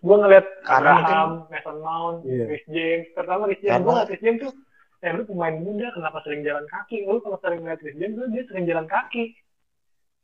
gue 0.01 0.13
ngeliat 0.15 0.45
Karena 0.63 1.01
Abraham, 1.01 1.31
Mason 1.49 1.77
Mount, 1.81 2.17
Iya. 2.25 2.45
Chris 2.47 2.65
James 2.67 3.07
pertama 3.13 3.43
Chris 3.47 3.61
James 3.61 3.79
gue 3.79 3.91
ngeliat 3.91 4.09
Chris 4.09 4.23
James 4.23 4.41
tuh 4.43 4.53
eh 5.01 5.11
lu 5.11 5.23
pemain 5.23 5.55
muda 5.55 5.87
kenapa 5.91 6.19
sering 6.21 6.41
jalan 6.41 6.65
kaki 6.67 7.05
lu 7.05 7.19
kalau 7.19 7.37
sering 7.39 7.61
ngeliat 7.61 7.79
Chris 7.79 7.95
James 7.95 8.15
tuh 8.15 8.29
dia 8.29 8.43
sering 8.45 8.65
jalan 8.65 8.85
kaki 8.85 9.25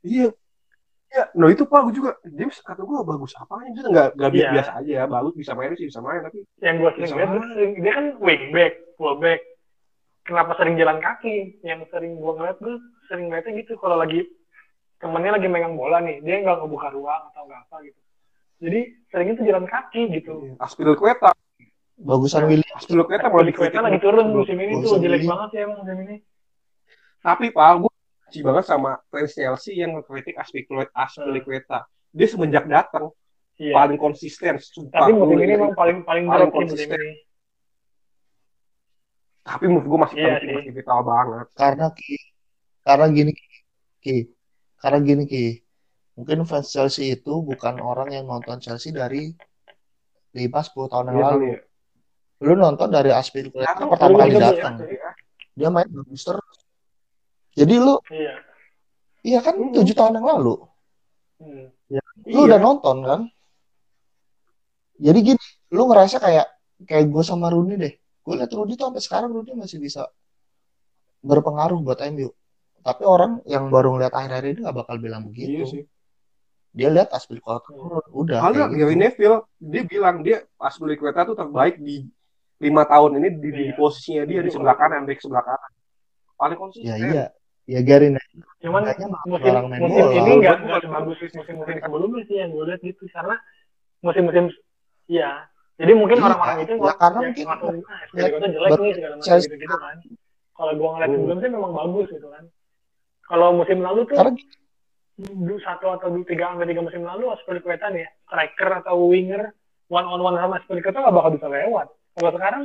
Iya. 0.00 0.32
Iya, 1.10 1.24
no 1.34 1.46
itu 1.46 1.66
pak 1.66 1.80
gue 1.82 1.94
juga 1.96 2.10
James 2.24 2.54
kata 2.56 2.80
gue 2.80 2.98
bagus 3.02 3.34
apanya 3.34 3.68
dia 3.72 3.82
nggak 3.84 4.08
nggak 4.14 4.30
Iya. 4.32 4.50
biasa 4.52 4.70
aja 4.78 4.98
bagus 5.06 5.34
bisa 5.34 5.52
main 5.52 5.74
sih 5.74 5.86
bisa 5.86 5.98
main 5.98 6.22
tapi 6.22 6.38
yang 6.60 6.76
gue 6.76 6.90
sering 6.94 7.10
lihat 7.12 7.30
dia 7.76 7.92
kan 7.92 8.06
wingback, 8.16 8.72
fullback. 8.94 9.40
Kenapa 10.30 10.54
sering 10.54 10.78
jalan 10.78 11.02
kaki? 11.02 11.58
Yang 11.60 11.90
sering 11.90 12.14
gue 12.16 12.32
ngeliat 12.32 12.56
tuh 12.56 12.78
sering 13.10 13.26
ngeliatnya 13.26 13.52
gitu 13.58 13.74
kalau 13.76 13.98
lagi 13.98 14.22
temennya 14.96 15.34
lagi 15.34 15.48
megang 15.48 15.74
bola 15.74 15.98
nih, 15.98 16.22
dia 16.22 16.38
nggak 16.38 16.60
ngebuka 16.60 16.92
ruang 16.92 17.22
atau 17.28 17.42
nggak 17.44 17.60
apa 17.66 17.76
gitu. 17.82 18.00
Jadi 18.60 18.80
seringnya 19.08 19.34
tuh 19.34 19.46
jalan 19.48 19.66
kaki 19.66 20.02
gitu. 20.14 20.32
Aspilicueta 20.56 21.34
Bagusan 21.96 22.46
William. 22.46 22.76
Aspilicueta 22.76 23.26
mau 23.26 23.40
Kalau 23.40 23.44
di 23.44 23.52
Kuwait 23.52 23.74
lagi 23.74 23.98
turun 23.98 24.26
musim 24.30 24.56
ini 24.56 24.72
tuh 24.78 24.96
jelek 24.96 25.26
banget 25.26 25.50
ya 25.52 25.60
emang 25.66 25.78
musim 25.82 25.98
ini. 26.00 26.16
tapi 27.20 27.52
pak 27.52 27.84
gue 27.84 27.92
benci 28.24 28.40
banget 28.40 28.64
sama 28.64 28.96
fans 29.12 29.36
Chelsea 29.36 29.76
yang 29.76 29.92
ngekritik 29.92 30.32
Aspilicueta 30.32 30.88
Aspilicueta 30.96 31.78
dia 32.08 32.24
semenjak 32.24 32.64
datang 32.64 33.12
Iya. 33.60 33.76
paling 33.76 34.00
konsisten 34.00 34.56
sumpah 34.56 35.04
Tapi 35.04 35.12
musim 35.12 35.36
ini 35.36 35.52
emang 35.52 35.76
paling 35.76 36.00
paling 36.00 36.24
Paling 36.24 36.48
konsisten. 36.48 36.96
ini. 36.96 37.12
Tapi 39.50 39.64
menurut 39.66 39.86
gue 39.86 39.98
masih 40.00 40.16
Iya 40.16 40.28
penting 40.30 40.46
sih. 40.46 40.54
masih 40.56 40.72
vital 40.72 41.00
banget 41.02 41.46
Karena 41.52 41.86
Ki. 41.90 42.14
Karena 42.80 43.06
gini 43.08 43.32
Ki. 43.98 44.16
Karena 44.76 44.98
gini 45.00 45.24
Ki. 45.24 45.46
Mungkin 46.14 46.38
fans 46.44 46.68
Chelsea 46.68 47.12
itu 47.12 47.34
bukan 47.40 47.80
orang 47.80 48.08
yang 48.10 48.24
nonton 48.24 48.58
Chelsea 48.58 48.90
dari 48.90 49.32
5-10 50.30 50.46
tahun 50.86 51.04
yang 51.08 51.16
Iya 51.16 51.24
lalu. 51.24 51.34
kali 51.34 51.48
ya. 51.48 51.60
Lu 52.40 52.52
nonton 52.54 52.88
dari 52.88 53.10
Aspilicueta 53.10 53.68
Karena 53.68 53.90
pertama 53.90 54.16
kali 54.18 54.34
datang. 54.34 54.74
ya. 54.80 55.10
Dia 55.52 55.68
main 55.68 55.88
bagus 55.88 56.22
terus. 56.22 56.56
Jadi 57.50 57.74
lu, 57.76 57.98
Iya. 58.08 58.34
iya 59.22 59.38
kan 59.40 59.58
Hmm. 59.58 59.74
7 59.74 59.92
tahun 59.92 60.16
yang 60.16 60.28
lalu. 60.28 60.54
Hmm. 61.36 61.66
Lu 62.24 62.38
Iya. 62.38 62.46
udah 62.46 62.58
nonton 62.58 62.96
kan? 63.02 63.20
Jadi 64.96 65.18
gini, 65.24 65.42
lu 65.70 65.82
ngerasa 65.84 66.16
kayak 66.16 66.46
kayak 66.84 67.06
gue 67.08 67.22
sama 67.22 67.48
Rooney 67.48 67.76
deh. 67.76 67.94
Gue 68.30 68.38
liat 68.38 68.52
Rooney 68.54 68.78
tuh 68.78 68.86
sampai 68.86 69.02
sekarang 69.02 69.30
Rooney 69.34 69.58
masih 69.58 69.82
bisa 69.82 70.06
berpengaruh 71.20 71.82
buat 71.82 71.98
MU. 72.06 72.30
Tapi 72.80 73.02
orang 73.02 73.42
yang 73.44 73.68
baru 73.68 73.92
ngeliat 73.92 74.14
akhir-akhir 74.14 74.46
ini 74.46 74.60
gak 74.62 74.76
bakal 74.78 74.96
bilang 74.96 75.26
Iya 75.26 75.28
begitu. 75.28 75.62
sih. 75.66 75.82
Dia 76.70 76.88
lihat 76.88 77.10
Aspilicueta 77.10 77.66
Hmm. 77.66 77.98
udah 78.14 78.38
Ada 78.40 78.54
kayak 78.54 78.68
Gary 78.70 78.94
gitu. 78.94 79.02
Neville 79.02 79.38
dia 79.58 79.82
bilang 79.84 80.16
dia 80.22 80.36
Aspilicueta 80.56 81.26
tuh 81.26 81.34
terbaik 81.34 81.76
di 81.76 82.06
lima 82.62 82.86
tahun 82.86 83.18
ini 83.18 83.28
di, 83.34 83.48
di 83.50 83.64
Iya. 83.66 83.74
posisinya 83.74 84.22
dia 84.22 84.40
di 84.40 84.50
sebelah 84.54 84.78
kanan 84.78 85.02
back 85.02 85.18
sebelah 85.18 85.42
kanan 85.42 85.70
paling 86.38 86.58
konsisten 86.62 86.86
Ya 86.86 86.96
iya. 86.96 87.24
Ya 87.66 87.80
Gary 87.82 88.14
Neville 88.14 88.46
Cuman 88.62 88.86
Makanya 88.86 89.06
musim 89.26 89.44
larang 89.50 89.66
main 89.66 89.80
musim 89.82 90.06
ini 90.14 90.30
nggak 90.38 90.56
nggak 90.62 90.80
sebagus 90.86 91.16
musim-musim 91.34 91.76
sebelumnya 91.82 92.22
sih 92.30 92.36
yang 92.38 92.50
gue 92.54 92.64
lihat 92.70 92.80
gitu 92.80 93.02
karena 93.10 93.36
musim-musim 94.00 94.44
iya 95.10 95.30
jadi 95.80 95.92
mungkin 95.96 96.16
Iya, 96.16 96.24
orang-orang 96.26 96.58
itu 96.60 96.72
ya 96.76 96.94
karena 96.94 97.18
yang 97.18 97.32
mungkin- 97.32 97.48
ya, 97.80 97.96
Spilicueta 98.06 98.46
jelek 98.46 98.70
nih 98.76 98.92
segala 98.92 99.14
macam 99.16 99.24
Chelsea- 99.24 99.48
gitu 99.48 99.56
gitu 99.58 99.76
kan. 99.76 99.96
Kalau 100.52 100.72
gue 100.76 100.88
ngeliat 100.90 101.08
Hmm. 101.08 101.16
sebelumnya 101.16 101.40
sih 101.40 101.50
memang 101.50 101.72
bagus 101.72 102.06
gitu 102.10 102.28
kan. 102.28 102.44
Kalau 103.24 103.48
musim 103.54 103.78
lalu 103.80 104.00
tuh 104.04 104.16
Karena- 104.16 104.44
dulu 105.20 105.56
satu 105.60 105.86
atau 105.90 106.08
tiga 106.22 106.44
sampai 106.48 106.66
tiga 106.66 106.80
musim 106.80 107.02
lalu 107.02 107.24
Spilicueta 107.38 107.86
nih 107.88 108.02
ya, 108.02 108.10
striker 108.22 108.70
atau 108.78 108.94
winger 109.06 109.42
one 109.88 110.06
on 110.06 110.20
one 110.20 110.36
sama 110.36 110.60
Spilicueta 110.60 111.00
nggak 111.00 111.14
bakal 111.14 111.30
bisa 111.32 111.48
lewat. 111.48 111.86
Kalau 112.12 112.30
sekarang 112.30 112.62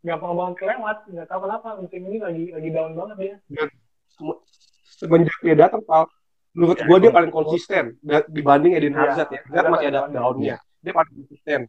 gampang 0.00 0.32
banget 0.34 0.54
kelewat 0.58 0.96
nggak 1.06 1.26
tahu 1.26 1.40
kenapa 1.42 1.68
musim 1.76 2.00
ini 2.02 2.18
lagi 2.18 2.44
lagi 2.50 2.68
down 2.70 2.92
banget 2.92 3.16
ya 3.18 3.36
semenjak 4.94 5.38
dia 5.40 5.56
datang 5.58 5.80
Pal 5.80 6.04
menurut 6.52 6.76
Ya, 6.76 6.84
gua 6.84 6.96
dia 6.96 7.02
kalau- 7.02 7.16
paling 7.16 7.32
konsisten 7.32 7.84
dibanding 8.28 8.72
Eden 8.76 8.92
Iya, 8.92 9.00
Hazard 9.10 9.30
ya. 9.32 9.40
Hazard 9.42 9.66
masih 9.72 9.86
ada 9.88 9.98
ada 10.04 10.12
daunnya 10.12 10.56
dia 10.78 10.92
paling 10.92 11.12
konsisten 11.18 11.60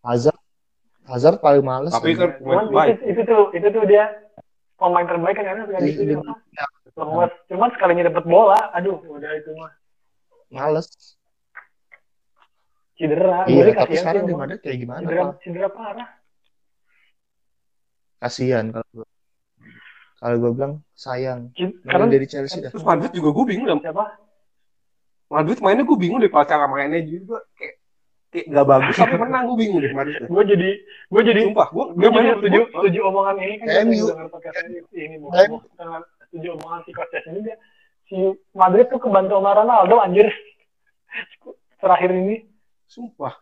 Hazard 0.00 0.38
Hazard 1.08 1.38
paling 1.42 1.64
males. 1.64 1.92
Tapi 1.92 2.14
kan. 2.14 2.38
cuman 2.40 2.86
itu, 2.92 3.04
itu 3.16 3.20
tuh 3.26 3.42
itu 3.56 3.66
tuh 3.72 3.82
dia 3.88 4.04
pemain 4.80 5.04
terbaik 5.04 5.36
kan 5.36 5.44
karena 5.44 5.62
sekali 5.68 5.88
Di- 5.92 5.96
itu 6.08 6.14
cuman 7.50 7.68
sekalinya 7.72 8.04
dapat 8.12 8.24
bola 8.28 8.60
aduh 8.76 8.98
udah 9.00 9.32
itu 9.36 9.50
mah 9.56 9.72
males. 10.50 10.88
cedera. 13.00 13.48
Iya, 13.48 13.72
tapi 13.72 13.96
kasihan 13.96 14.04
sekarang 14.04 14.24
di. 14.28 14.34
Madrid 14.36 14.60
kayak 14.60 14.76
gimana, 14.76 15.00
Cedera, 15.00 15.22
Pak? 15.24 15.34
cedera 15.40 15.68
parah. 15.72 16.08
Kasihan 18.20 18.64
kalau 18.68 18.88
gue. 18.92 19.06
Kalau 20.20 20.36
gue 20.36 20.50
bilang 20.52 20.74
sayang. 20.92 21.48
Karena 21.88 22.06
dari 22.12 22.28
Chelsea 22.28 22.60
dah. 22.60 22.68
Terus 22.68 22.84
Madrid 22.84 23.08
juga 23.16 23.32
gue 23.32 23.44
bingung 23.48 23.80
siapa? 23.80 24.20
Madrid 25.32 25.58
mainnya 25.64 25.88
gue 25.88 25.96
bingung 25.96 26.20
deh 26.20 26.28
cara 26.28 26.68
mainnya 26.68 27.00
juga 27.00 27.40
kayak 27.56 27.79
kayak 28.30 28.46
gak 28.48 28.62
bagus 28.64 28.94
tapi 28.94 29.14
menang 29.16 29.42
gue 29.44 29.56
bingung 29.58 29.78
deh 29.78 29.90
Madrid. 29.90 30.22
Gue 30.24 30.42
jadi 30.44 30.70
gue 31.08 31.22
jadi 31.24 31.40
Sumpah, 31.44 31.68
gue 31.68 31.84
gue 31.92 32.08
jadi 32.08 32.30
setuju 32.32 32.60
setuju 32.70 32.98
omongan 33.04 33.36
ini 33.38 33.54
kan 33.58 33.66
MU. 33.84 34.06
ini 34.92 35.16
setuju 36.24 36.48
omongan 36.54 36.80
si 36.80 36.90
coach 36.90 37.14
ini 37.26 37.40
dia 37.42 37.56
si 38.06 38.16
Madrid 38.52 38.86
tuh 38.86 38.98
kebantu 38.98 39.34
sama 39.34 39.50
Ronaldo 39.52 39.98
anjir 39.98 40.30
terakhir 41.76 42.10
ini 42.12 42.46
Sumpah. 42.86 43.34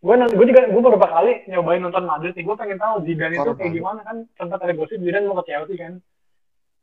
gue 0.00 0.14
gue 0.18 0.46
juga 0.48 0.66
gue 0.66 0.82
beberapa 0.82 1.08
kali 1.08 1.46
nyobain 1.46 1.78
nonton 1.78 2.02
Madrid 2.02 2.32
nih 2.32 2.42
gue 2.42 2.56
pengen 2.56 2.74
tahu 2.76 3.04
Zidane 3.04 3.36
itu 3.36 3.52
kayak 3.54 3.72
gimana 3.72 4.00
kan 4.00 4.16
sempat 4.34 4.58
ada 4.58 4.72
gosip 4.72 4.98
Zidane 4.98 5.24
mau 5.24 5.38
ke 5.38 5.46
Chelsea 5.46 5.78
kan 5.78 6.02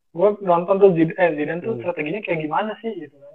gue 0.09 0.29
nonton 0.39 0.75
tuh 0.77 0.89
Zidane, 0.93 1.17
eh, 1.17 1.29
Zidane 1.35 1.59
tuh 1.59 1.73
Hmm. 1.75 1.81
strateginya 1.81 2.21
kayak 2.21 2.39
gimana 2.39 2.71
sih 2.79 2.93
gitu 2.95 3.13
kan 3.13 3.33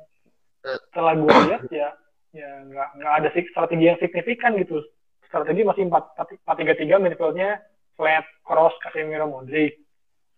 Eh. 0.64 0.78
setelah 0.88 1.12
gue 1.14 1.28
lihat 1.44 1.62
ya 1.68 1.88
ya 2.34 2.66
nggak 2.66 2.88
nggak 2.98 3.12
ada 3.22 3.28
sih 3.30 3.46
strategi 3.48 3.86
yang 3.86 3.98
signifikan 4.02 4.58
gitu. 4.58 4.82
Strategi 5.30 5.62
masih 5.62 5.86
empat 5.86 6.18
empat 6.18 6.56
tiga 6.58 6.74
tiga 6.74 6.98
midfieldnya 6.98 7.62
flat 7.94 8.26
cross 8.42 8.74
Casemiro 8.82 9.30
Modric. 9.30 9.78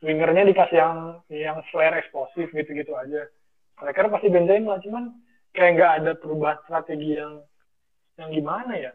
Wingernya 0.05 0.45
dikasih 0.45 0.77
yang 0.77 0.97
yang 1.33 1.57
flare 1.73 1.97
eksplosif 2.05 2.53
gitu 2.53 2.71
gitu 2.77 2.93
aja. 2.93 3.25
Mereka 3.81 4.13
pasti 4.13 4.29
Benzema 4.29 4.77
cuman 4.85 5.17
kayak 5.57 5.73
nggak 5.81 5.93
ada 6.05 6.13
perubahan 6.21 6.61
strategi 6.69 7.17
yang 7.17 7.41
yang 8.21 8.29
gimana 8.29 8.77
ya. 8.77 8.93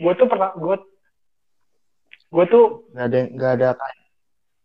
Gue 0.00 0.16
tuh 0.16 0.24
pernah 0.24 0.56
gue 0.56 0.76
gue 2.34 2.44
tuh 2.50 2.88
Nggak 2.96 3.04
ada 3.04 3.20
nggak 3.30 3.52
ada 3.60 3.68
kayak 3.76 3.98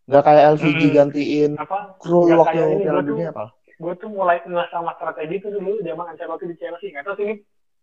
nggak 0.10 0.24
kayak 0.26 0.44
LVG 0.58 0.82
Hmm. 0.82 0.96
gantiin 0.96 1.52
apa? 1.60 1.80
Nggak 2.02 2.38
waktu 2.40 2.60
Piala 2.82 3.02
Dunia 3.04 3.28
apa? 3.36 3.46
Gue 3.80 3.94
tuh 3.96 4.10
mulai 4.12 4.44
nggak 4.44 4.70
sama 4.70 4.92
strategi 5.00 5.40
itu 5.40 5.48
dulu 5.48 5.80
zaman 5.80 6.12
Ancelotti 6.12 6.46
di 6.52 6.56
Chelsea. 6.60 6.92
Nggak 6.92 7.06
tahu 7.08 7.16
sih 7.16 7.26
ini 7.26 7.36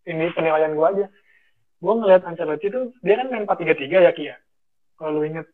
ini 0.06 0.24
penilaian 0.30 0.76
gue 0.76 0.86
aja. 0.86 1.06
Gue 1.76 1.92
ngeliat 1.96 2.22
Ancelotti 2.24 2.68
tuh 2.68 2.92
dia 3.00 3.16
kan 3.16 3.28
main 3.28 3.44
4-3-3 3.44 4.06
ya 4.06 4.12
Kia 4.12 4.36
kalau 4.96 5.20
lu 5.20 5.28
inget 5.28 5.44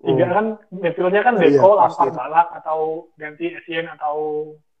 tiga 0.00 0.28
kan 0.28 0.46
midfieldnya 0.72 1.20
kan 1.20 1.36
Iya, 1.36 1.56
Deco, 1.56 1.76
pasti. 1.76 2.08
Lampard, 2.08 2.16
Balak 2.16 2.48
atau 2.60 2.78
ganti 3.16 3.52
Essien 3.52 3.84
atau 3.88 4.16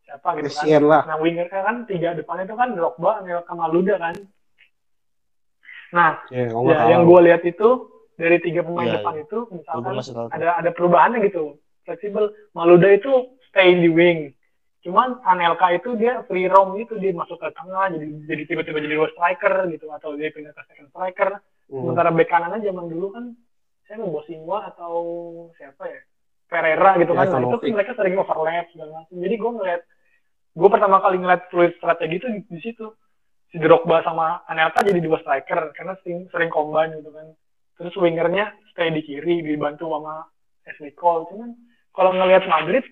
siapa 0.04 0.36
gitu 0.36 0.48
kan. 0.48 0.64
Kesian 0.64 0.82
lah. 0.84 1.02
nah 1.04 1.16
wingernya 1.20 1.60
kan 1.60 1.76
tiga 1.84 2.12
depannya 2.12 2.44
itu 2.44 2.56
kan 2.56 2.68
Drogba, 2.72 3.20
Anelka, 3.20 3.52
Maluda 3.52 3.96
kan. 3.96 4.14
Nah 5.92 6.20
Ya, 6.28 6.50
gua 6.52 6.72
ya, 6.72 6.84
yang 6.92 7.02
gue 7.04 7.20
lihat 7.32 7.42
itu 7.44 7.68
dari 8.16 8.36
tiga 8.40 8.60
pemain 8.64 8.88
Iya, 8.88 9.00
depan 9.00 9.14
iya. 9.16 9.22
itu 9.24 9.38
misalkan 9.52 9.92
tuh. 10.00 10.28
ada 10.32 10.48
ada 10.60 10.70
perubahannya 10.72 11.20
gitu. 11.28 11.60
Fleksibel. 11.84 12.32
Maluda 12.56 12.88
itu 12.90 13.12
stay 13.48 13.76
di 13.76 13.88
wing 13.92 14.32
cuman 14.86 15.18
Anelka 15.26 15.74
itu 15.74 15.98
dia 15.98 16.22
free 16.30 16.46
roam 16.46 16.78
gitu 16.78 16.94
dia 16.96 17.10
masuk 17.10 17.42
ke 17.42 17.50
tengah 17.52 17.90
jadi 17.90 18.06
jadi 18.30 18.42
tiba-tiba 18.46 18.78
jadi 18.78 18.94
dua 18.94 19.10
striker 19.10 19.54
gitu 19.68 19.90
atau 19.90 20.14
dia 20.14 20.30
pindah 20.30 20.54
ke 20.54 20.62
second 20.70 20.88
striker. 20.94 21.30
Hmm. 21.66 21.82
sementara 21.82 22.14
bek 22.14 22.30
kanannya 22.30 22.62
zaman 22.62 22.86
dulu 22.86 23.10
kan 23.10 23.34
saya 23.90 23.98
mau 23.98 24.14
Bosingwa 24.14 24.62
atau 24.70 24.94
siapa 25.58 25.82
ya? 25.86 25.98
Pereira 26.46 26.94
gitu 27.02 27.10
Ya, 27.10 27.26
kan. 27.26 27.26
Nah, 27.26 27.38
itu 27.42 27.58
Ivanovic. 27.58 27.74
mereka 27.74 27.92
sering 27.98 28.14
overlap 28.14 28.66
segala 28.70 28.90
macam. 29.02 29.16
Jadi 29.18 29.34
gue 29.34 29.50
ngeliat 29.50 29.82
gue 30.54 30.68
pertama 30.70 30.96
kali 31.02 31.16
ngeliat 31.18 31.42
fluid 31.50 31.72
strategi 31.74 32.14
itu 32.22 32.26
di, 32.30 32.40
di 32.46 32.60
situ. 32.62 32.86
Si 33.50 33.58
Drogba 33.58 34.02
sama 34.06 34.46
Anelka 34.46 34.86
jadi 34.86 34.98
dua 35.02 35.18
striker 35.22 35.74
karena 35.74 35.94
sering 36.02 36.30
sering 36.30 36.50
combine 36.50 36.94
gitu 37.02 37.10
kan. 37.10 37.34
Terus 37.82 37.94
wingernya 37.98 38.54
stay 38.70 38.94
di 38.94 39.02
kiri 39.02 39.42
dibantu 39.42 39.90
sama 39.90 40.22
Ashley 40.66 40.94
Cole. 40.94 41.26
Cuman 41.34 41.50
kalau 41.90 42.14
ngelihat 42.14 42.46
Madrid 42.46 42.86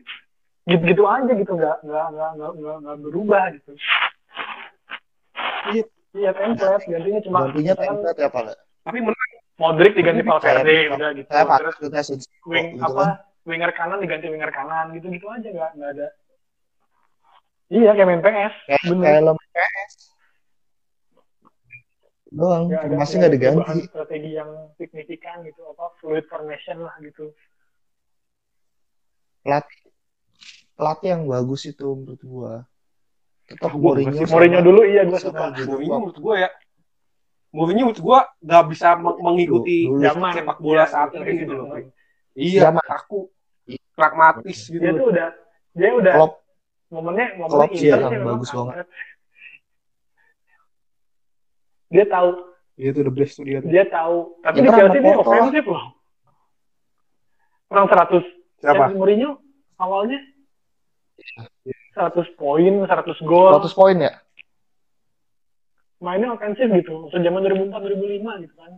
gitu-gitu 0.64 1.04
aja 1.04 1.32
gitu 1.32 1.52
nggak 1.52 1.76
nggak 1.84 2.06
nggak 2.08 2.30
nggak 2.34 2.52
nggak, 2.56 2.76
nggak 2.80 2.96
berubah 3.00 3.44
gitu 3.52 3.72
Iya. 5.64 5.84
iya 6.12 6.30
template 6.32 6.84
gantinya 6.84 7.20
cuma 7.24 7.38
Gantinya 7.48 7.74
template 7.74 8.20
ya 8.20 8.28
Pak. 8.28 8.44
Modric 9.54 9.92
diganti 9.94 10.22
Valverde 10.22 10.76
udah 10.92 11.10
gitu 11.14 11.28
Pak 11.30 11.58
terus 11.58 11.76
kita 11.78 12.00
wing 12.44 12.66
gitu 12.76 12.84
apa 12.84 13.00
kan. 13.00 13.10
winger 13.44 13.70
kanan 13.72 13.98
diganti 14.00 14.26
winger 14.28 14.50
kanan 14.50 14.92
gitu 14.92 15.06
gitu 15.08 15.26
aja 15.28 15.48
nggak 15.48 15.70
nggak 15.76 15.90
ada 15.96 16.08
iya 17.68 17.90
kayak 17.92 18.08
main 18.08 18.20
PS 18.20 18.54
Kayak 18.66 18.82
bener 18.88 19.04
kayak 19.04 19.36
PS. 19.54 19.92
Doang, 22.34 22.66
ada 22.66 22.94
masih 22.98 23.14
nggak 23.22 23.30
diganti. 23.30 23.86
strategi 23.86 24.30
yang 24.34 24.50
signifikan 24.74 25.46
gitu 25.46 25.62
apa 25.70 25.94
fluid 26.02 26.26
formation 26.26 26.82
lah 26.82 26.94
gitu 26.98 27.30
Pelatih 29.44 29.83
pelatih 30.74 31.08
yang 31.10 31.22
bagus 31.24 31.62
itu 31.64 31.86
menurut 31.88 32.22
gua. 32.22 32.52
Tetap 33.44 33.68
Ah, 33.68 33.72
gua 33.72 33.92
nggak 33.92 34.04
Mourinho. 34.04 34.20
sama- 34.20 34.32
Mourinho 34.32 34.60
dulu 34.60 34.80
iya 34.82 35.02
gue 35.02 35.18
sama 35.18 35.52
suka 35.52 35.68
Mourinho 35.68 35.96
menurut 36.00 36.18
gue 36.18 36.34
ya 36.38 36.50
Mourinho 37.50 37.82
menurut 37.84 38.00
gue 38.00 38.18
gak 38.42 38.64
bisa 38.66 38.88
meng- 38.96 39.20
mengikuti 39.20 39.78
Dulu- 39.84 40.00
zaman 40.00 40.32
sepak 40.32 40.58
bola 40.58 40.76
Iya, 40.76 40.86
saat 40.86 41.10
ini 41.12 41.32
gitu 41.36 41.52
loh. 41.52 41.66
zaman. 41.68 41.82
Iya, 42.34 42.60
Zaman. 42.64 42.86
aku 42.90 43.18
pragmatis 43.94 44.58
gitu. 44.64 44.80
dia 44.80 44.90
tuh 44.92 45.06
udah 45.06 45.28
dia 45.72 45.90
udah 45.92 46.14
Klopp 46.16 46.34
momennya 46.88 47.26
momennya 47.36 47.52
Klopp 47.52 47.72
sih 47.74 47.86
Inter 47.86 48.00
yang 48.10 48.24
bagus 48.26 48.48
banget. 48.50 48.86
dia 51.86 52.04
tahu 52.06 52.30
Dia 52.74 52.90
tuh 52.90 53.02
the 53.02 53.12
best 53.12 53.32
tuh 53.38 53.44
dia. 53.44 53.58
tuh. 53.60 53.70
dia 53.70 53.84
tahu 53.86 54.16
tapi 54.40 54.56
di 54.58 54.68
Chelsea 54.68 54.98
dia 54.98 55.14
ofensif 55.14 55.64
loh 55.64 55.84
kurang 57.66 57.86
100 57.86 58.24
Siapa? 58.56 58.72
Chelsea 58.88 58.96
Mourinho 58.96 59.30
awalnya 59.76 60.18
100 61.94 62.26
poin 62.34 62.74
100 62.84 63.22
gol 63.22 63.54
100 63.62 63.78
poin 63.78 63.96
ya? 63.96 64.12
mainnya 66.02 66.34
ofensif 66.34 66.68
gitu 66.68 67.06
waktu 67.08 67.22
zaman 67.22 67.40
2004 67.46 67.80
2005 67.80 68.44
gitu 68.44 68.54
kan 68.58 68.72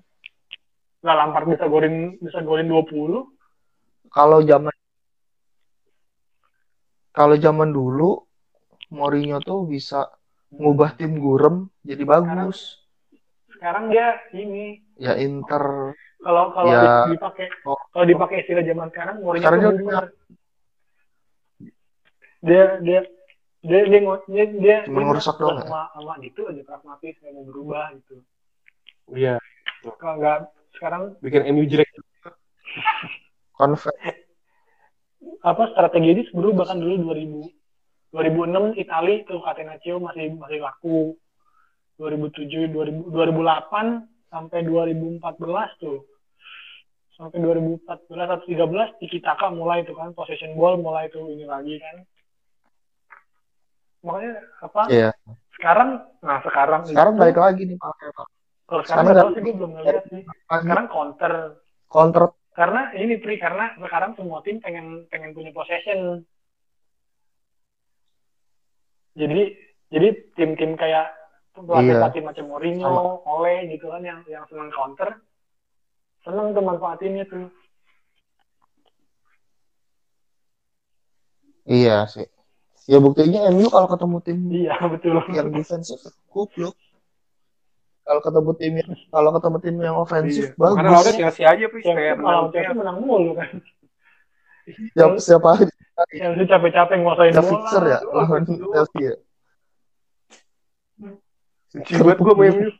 nggak 1.02 1.16
Lampard 1.16 1.46
bisa 1.50 1.64
golin 1.66 1.94
bisa 2.18 2.38
golin 2.42 2.68
20 2.68 3.26
Kalau 4.08 4.40
zaman 4.40 4.72
kalau 7.10 7.34
zaman 7.36 7.72
dulu 7.72 8.22
Mourinho 8.92 9.42
tuh 9.42 9.66
bisa 9.66 10.06
ngubah 10.52 10.94
tim 10.94 11.18
gurem 11.18 11.66
jadi 11.82 12.06
bagus. 12.06 12.78
sekarang 13.50 13.90
dia 13.90 14.20
ini 14.30 14.84
Ya 14.96 15.16
Inter 15.18 15.92
kalau 16.22 16.52
kalau 16.54 16.72
Ya. 16.72 17.04
dipakai 17.10 17.46
kalau 17.92 18.06
dipakai 18.06 18.36
istilah 18.44 18.64
zaman 18.64 18.88
sekarang 18.92 19.16
Mourinho 19.20 19.42
Sekarang 19.42 19.60
tuh 19.74 19.90
dia 22.44 22.80
dia 22.84 23.00
dia 23.64 23.80
dia 23.88 24.00
dia 24.00 24.44
dia 24.46 24.76
dia 24.84 24.86
ngerusak 24.86 25.36
doang 25.40 25.62
sama 25.64 25.90
sama 25.96 26.12
gitu 26.22 26.46
aja 26.46 26.62
pragmatis 26.62 27.14
nggak 27.18 27.32
mau 27.34 27.44
berubah 27.48 27.84
gitu. 27.98 28.14
Iya, 29.14 29.38
kalau 29.96 30.14
nggak 30.18 30.38
sekarang 30.76 31.02
bikin 31.22 31.42
MU 31.54 31.64
jelek. 31.66 31.88
Conve- 33.56 33.94
apa 35.40 35.62
strategi 35.72 36.08
ini 36.12 36.22
berubah 36.34 36.68
kan 36.68 36.78
dulu 36.82 37.14
2000 37.14 37.48
2006 38.14 38.80
Itali 38.80 39.26
tuh 39.28 39.42
Catenaccio 39.44 40.00
masih 40.00 40.32
masih 40.36 40.60
laku. 40.62 41.16
2007 41.96 42.68
2000, 42.72 43.08
2008 43.08 44.04
sampai 44.28 44.58
2014 44.68 45.80
tuh. 45.80 46.04
Sampai 47.16 47.40
2014 47.40 48.28
atau 48.28 48.44
13 48.44 49.00
Tiki 49.00 49.24
Taka 49.24 49.48
mulai 49.48 49.80
tuh 49.88 49.96
kan 49.96 50.12
possession 50.12 50.52
ball 50.56 50.76
mulai 50.76 51.08
tuh 51.08 51.32
ini 51.32 51.48
lagi 51.48 51.80
kan 51.80 52.04
makanya 54.06 54.32
apa 54.62 54.80
Iya. 54.88 55.10
sekarang 55.52 55.90
nah 56.22 56.38
sekarang 56.40 56.80
Sekarang 56.86 57.12
itu- 57.12 57.20
balik 57.20 57.38
lagi 57.38 57.62
nih 57.64 57.76
Pak. 57.76 57.90
kalau 57.90 58.82
sekarang 58.82 58.82
sekarang 58.86 59.04
nggak 59.04 59.18
tahu 59.18 59.30
sih 59.30 59.42
gue 59.42 59.54
belum 59.54 59.70
ngeliat 59.74 60.02
sih 60.06 60.22
sekarang 60.46 60.86
counter 60.88 61.32
Counter 61.86 62.22
karena 62.52 62.82
ini 62.94 63.14
Pri 63.16 63.36
karena 63.36 63.64
sekarang 63.76 64.10
semua 64.14 64.40
tim 64.40 64.58
pengen 64.58 64.86
pengen 65.06 65.30
punya 65.30 65.50
possession 65.50 66.22
jadi 69.12 69.40
jadi 69.88 70.08
tim-tim 70.34 70.74
kayak 70.74 71.08
pelatih 71.54 71.88
Iya. 71.88 71.98
pelatih 71.98 72.22
macam 72.22 72.44
Mourinho, 72.46 72.94
Ole 73.24 73.64
gitu 73.70 73.88
kan 73.88 74.02
yang 74.02 74.20
yang 74.26 74.44
senang 74.44 74.68
counter 74.68 75.08
senang 76.20 76.52
tuh 76.52 76.60
manfaatinnya 76.60 77.24
tuh 77.24 77.48
Iya 81.64 82.06
sih. 82.06 82.22
Ya 82.86 83.02
buktinya 83.02 83.50
MU 83.50 83.66
kalau 83.66 83.90
ketemu 83.90 84.16
tim 84.22 84.38
iya 84.54 84.78
betul 84.86 85.18
yang 85.34 85.50
defensif 85.50 85.98
goblok. 86.30 86.78
Kalau 88.06 88.20
ketemu 88.22 88.50
tim 88.54 88.72
yang 88.78 88.90
kalau 89.10 89.30
ketemu 89.34 89.58
tim 89.58 89.76
yang 89.82 89.96
ofensif 89.98 90.54
Iya. 90.54 90.54
Karena 90.54 90.70
bagus. 90.70 90.94
lawannya 90.94 91.18
Chelsea 91.18 91.42
aja, 91.42 91.64
Pris. 91.66 91.82
yang 91.82 91.98
Kayak 91.98 92.14
kalau 92.22 92.46
menang 92.46 92.54
Chelsea 92.54 92.74
menang 92.78 92.98
mulu 93.02 93.32
kan 93.34 93.48
Siapa 94.66 95.18
siapa 95.18 95.50
yang 96.14 96.32
sih 96.38 96.46
capek-capek 96.46 96.96
nguasain 97.02 97.32
siapa 97.34 97.46
bola 97.46 97.58
fixer 97.58 97.82
ya 97.86 97.98
lawan. 98.06 98.42
Chelsea 98.46 99.00
ya. 99.02 99.14
Banget 102.06 102.18
gue 102.22 102.34
sama 102.34 102.44
MU. 102.54 102.70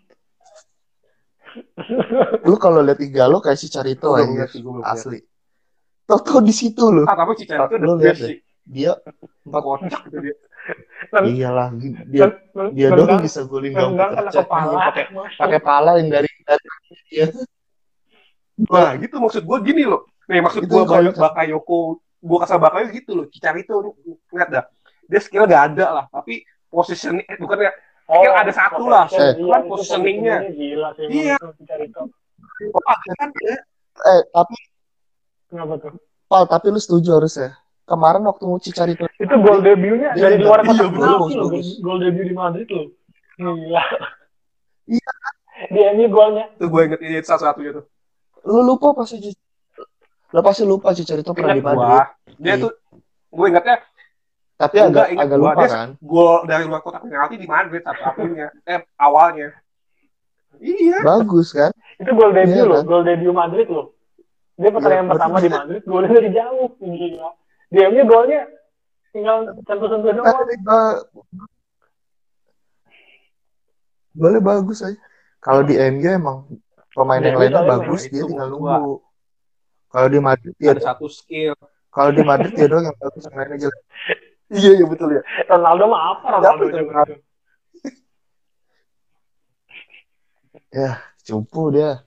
Lu 2.47 2.57
kalau 2.63 2.81
lihat 2.85 3.01
Igalo 3.03 3.43
kayak 3.43 3.59
si 3.59 3.67
Carito 3.67 4.15
aja 4.15 4.47
sih, 4.47 4.63
asli. 4.87 5.19
Tau-tau 6.07 6.39
di 6.39 6.55
situ 6.55 6.95
lu. 6.95 7.03
Ah, 7.09 7.19
tapi 7.19 7.35
itu 7.43 7.51
Lu 7.83 7.99
udah 7.99 8.15
best 8.15 8.23
sih. 8.31 8.39
Dia 8.67 8.93
empat 9.47 9.63
Kocak 9.63 10.03
dia. 10.23 10.35
iyalah 11.23 11.71
dia 11.79 12.27
dia 12.75 12.89
doang 12.91 13.23
bisa 13.23 13.47
kaca. 14.11 14.43
kepala. 14.43 14.91
pakai 14.91 15.05
masuk. 15.15 15.39
Pakai 15.39 15.61
pala 15.63 15.91
yang 16.03 16.11
dari 16.11 16.27
dari 16.43 16.67
dia. 17.07 17.27
Nah, 18.67 18.97
gitu 18.99 19.17
maksud 19.23 19.47
gue 19.47 19.59
gini 19.63 19.87
loh. 19.87 20.09
Nih, 20.27 20.43
maksud 20.43 20.67
Itu 20.67 20.75
gue 20.75 20.83
kalau- 20.89 21.15
Bakayoko, 21.15 21.79
gue 22.03 22.39
kasar 22.43 22.59
Bakayo 22.59 22.91
gitu 22.91 23.13
loh. 23.15 23.27
Cicarito, 23.31 23.95
lihat 24.35 24.49
dah. 24.51 24.65
Dia 25.07 25.21
skill 25.23 25.47
gak 25.47 25.77
ada 25.77 26.03
lah, 26.03 26.05
tapi 26.11 26.43
position 26.67 27.23
eh, 27.23 27.39
bukannya 27.39 27.71
Skill 28.07 28.35
ada 28.35 28.53
satu 28.55 28.85
lah. 28.87 29.07
Eh. 29.11 29.35
iya, 29.39 29.51
Kan 29.51 29.61
itu 29.63 29.71
positioningnya. 29.71 30.37
Gila 30.51 30.89
sih. 30.99 31.07
Iya. 31.11 31.37
itu 31.37 32.73
oh, 32.73 32.83
kan 32.83 33.29
ya. 33.43 33.57
Eh, 33.97 34.23
tapi 34.35 34.57
Kenapa 35.47 35.75
tuh? 35.79 35.95
Pal, 36.27 36.43
tapi 36.51 36.67
lu 36.75 36.81
setuju 36.83 37.23
harusnya. 37.23 37.55
Kemarin 37.87 38.23
waktu 38.25 38.45
Cicarito 38.61 39.07
Itu 39.15 39.35
gol 39.39 39.63
debutnya 39.63 40.11
Dia 40.13 40.27
dari 40.27 40.43
luar 40.43 40.59
Iya, 40.61 40.69
kotak 40.69 40.85
bagus, 40.85 40.99
penalti 40.99 41.15
bagus, 41.15 41.33
loh. 41.33 41.45
bagus. 41.49 41.69
Gol- 41.79 42.01
debut 42.03 42.25
di 42.27 42.35
Madrid 42.35 42.67
loh. 42.69 42.87
Gila. 43.37 43.83
Iya. 44.87 45.11
Dia 45.69 45.87
ini 45.93 46.05
golnya. 46.07 46.45
Tuh 46.55 46.67
gue 46.67 46.83
inget 46.85 47.01
ini 47.01 47.17
satu-satunya 47.21 47.73
tuh. 47.73 47.85
lu 48.45 48.63
lupa 48.63 48.95
pasti 48.95 49.19
lu 50.29 50.41
pasti 50.41 50.63
lupa 50.63 50.91
Cicarito 50.93 51.31
pernah 51.31 51.51
di 51.51 51.61
Madrid. 51.61 51.87
gua. 51.87 52.03
Dia 52.37 52.55
Iya. 52.55 52.63
tuh 52.63 52.73
gue 53.29 53.47
ingetnya 53.49 53.77
Tapi 54.57 54.75
Enggak, 54.81 55.13
agak 55.13 55.21
agak 55.21 55.37
gua. 55.37 55.45
lupa 55.47 55.61
Dia- 55.61 55.71
kan. 55.71 55.89
gol 56.01 56.37
dari 56.45 56.65
luar 56.65 56.81
kotak 56.81 57.03
penalti 57.03 57.35
di 57.37 57.47
Madrid 57.47 57.83
satu-satunya. 57.83 58.47
Eh, 58.65 58.81
awalnya. 58.97 59.49
Iya. 60.57 60.99
Bagus 61.03 61.53
kan? 61.53 61.71
Itu 61.97 62.11
gol 62.11 62.33
debut 62.33 62.51
Iya, 62.51 62.65
loh. 62.65 62.77
kan? 62.77 62.85
Gol 62.85 63.03
debut 63.05 63.31
Madrid 63.31 63.67
loh. 63.69 63.87
Dia 64.57 64.71
pertandingan 64.73 65.05
Iya, 65.05 65.13
pertama 65.13 65.37
di 65.39 65.51
Madrid. 65.51 65.83
Golnya 65.85 66.11
dari 66.11 66.31
jauh. 66.33 66.69
Gila. 66.79 67.31
Dia 67.73 67.91
golnya 68.07 68.47
tinggal 69.11 69.51
sentuh-sentuh 69.67 70.11
doang. 70.13 70.37
Eh, 70.49 70.97
Boleh 74.17 74.41
bagus 74.41 74.81
aja. 74.81 74.97
Kalau 75.45 75.61
di 75.61 75.77
MU 75.77 76.09
emang 76.09 76.39
pemain 76.97 77.21
yang 77.21 77.37
lainnya 77.37 77.69
bagus, 77.69 78.09
dia 78.09 78.25
itu, 78.25 78.33
tinggal 78.33 78.49
nunggu. 78.49 79.05
Kalau 79.93 80.09
di 80.09 80.19
Madrid 80.19 80.55
dia 80.57 80.73
Ada 80.73 80.97
satu 80.97 81.07
skill. 81.13 81.53
kalau 81.93 82.13
di 82.13 82.21
Madrid 82.25 82.53
dia 82.57 82.69
doang 82.69 82.89
yang 82.89 82.97
bagus 82.97 83.23
yang 83.29 83.37
lainnya 83.37 83.57
jelek. 83.69 83.83
Iya, 84.47 84.71
iya 84.79 84.87
betul 84.89 85.09
ya. 85.11 85.23
Ronaldo 85.53 85.85
mah 85.91 86.03
apa 86.17 86.27
Ronaldo? 86.39 86.65
Ya, 90.73 91.03
cupu 91.27 91.75
dia. 91.75 92.06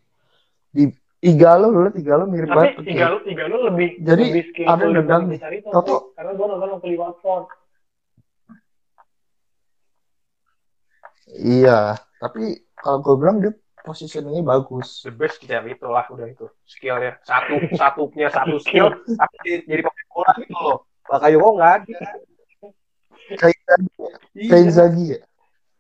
Igalo 1.19 1.67
lu 1.67 1.79
liat 1.84 1.95
Igalo 1.99 2.23
mirip 2.25 2.47
Tapi 2.47 2.55
banget. 2.55 2.73
tiga 2.88 3.05
lu 3.12 3.17
tiga 3.27 3.43
lu 3.45 3.58
lebih 3.67 3.89
Jadi, 3.99 4.23
lebih 4.32 4.43
ada 4.63 4.86
dibanding 4.88 5.36
nih. 5.36 5.39
Toto. 5.67 6.15
karena 6.15 6.32
gua 6.34 6.45
nonton 6.47 6.69
waktu 6.73 6.88
di 6.88 6.97
Watford. 6.97 7.45
Iya, 11.29 11.93
tapi 12.17 12.41
kalau 12.73 12.97
gue 12.99 13.15
bilang 13.15 13.38
dia 13.38 13.53
positioningnya 13.79 14.41
bagus. 14.41 15.05
The 15.05 15.13
best 15.13 15.38
kita 15.38 15.62
itu 15.62 15.86
lah 15.86 16.10
udah 16.10 16.25
itu 16.25 16.49
skillnya 16.65 17.21
satu 17.21 17.53
satu 17.82 18.01
punya 18.10 18.32
satu 18.32 18.58
skill 18.58 18.89
tapi 19.05 19.38
jadi- 19.62 19.84
pemain 19.86 20.08
bola 20.10 20.32
gitu 20.39 20.55
loh. 20.58 20.77
Bakayoko 21.05 21.49
nggak 21.53 21.73
ada. 21.84 21.97
Kayak 23.38 23.58
kayak 23.62 23.82
Iya. 24.34 24.55
Inzaghi 24.65 25.05
ya. 25.13 25.19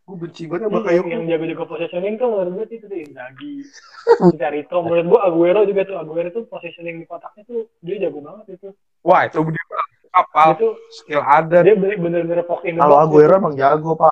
Gue 0.09 0.25
benci 0.25 0.49
banget 0.49 0.65
sama 0.65 0.73
Yang, 0.73 0.81
Bakayoko. 0.81 1.09
yang 1.13 1.23
jago-jago 1.29 1.63
positioning 1.69 2.13
tuh 2.17 2.27
menurut 2.33 2.49
gue 2.49 2.65
itu 2.73 2.85
tuh 2.89 2.97
Inzaghi, 2.97 3.53
Cicarito. 4.33 4.77
Menurut 4.81 5.05
gua 5.05 5.19
Aguero 5.29 5.61
juga 5.69 5.81
tuh 5.85 5.97
Aguero 6.01 6.29
tuh 6.33 6.43
positioning 6.49 6.95
di 6.97 7.05
kotaknya 7.05 7.45
tuh 7.45 7.69
dia 7.85 7.95
jago 8.01 8.17
banget 8.25 8.57
itu. 8.57 8.73
Wah 9.05 9.29
itu 9.29 9.37
dia 9.37 9.63
kapal 10.09 10.57
tuh 10.57 10.73
skill 10.89 11.21
ada. 11.21 11.61
dia 11.61 11.77
bener- 11.77 12.01
bener-bener 12.01 12.41
pok 12.41 12.65
in 12.65 12.73
the 12.73 12.81
Kalau 12.81 12.97
Aguero 12.97 13.37
emang 13.37 13.53
jago 13.53 13.93
pak. 13.93 14.09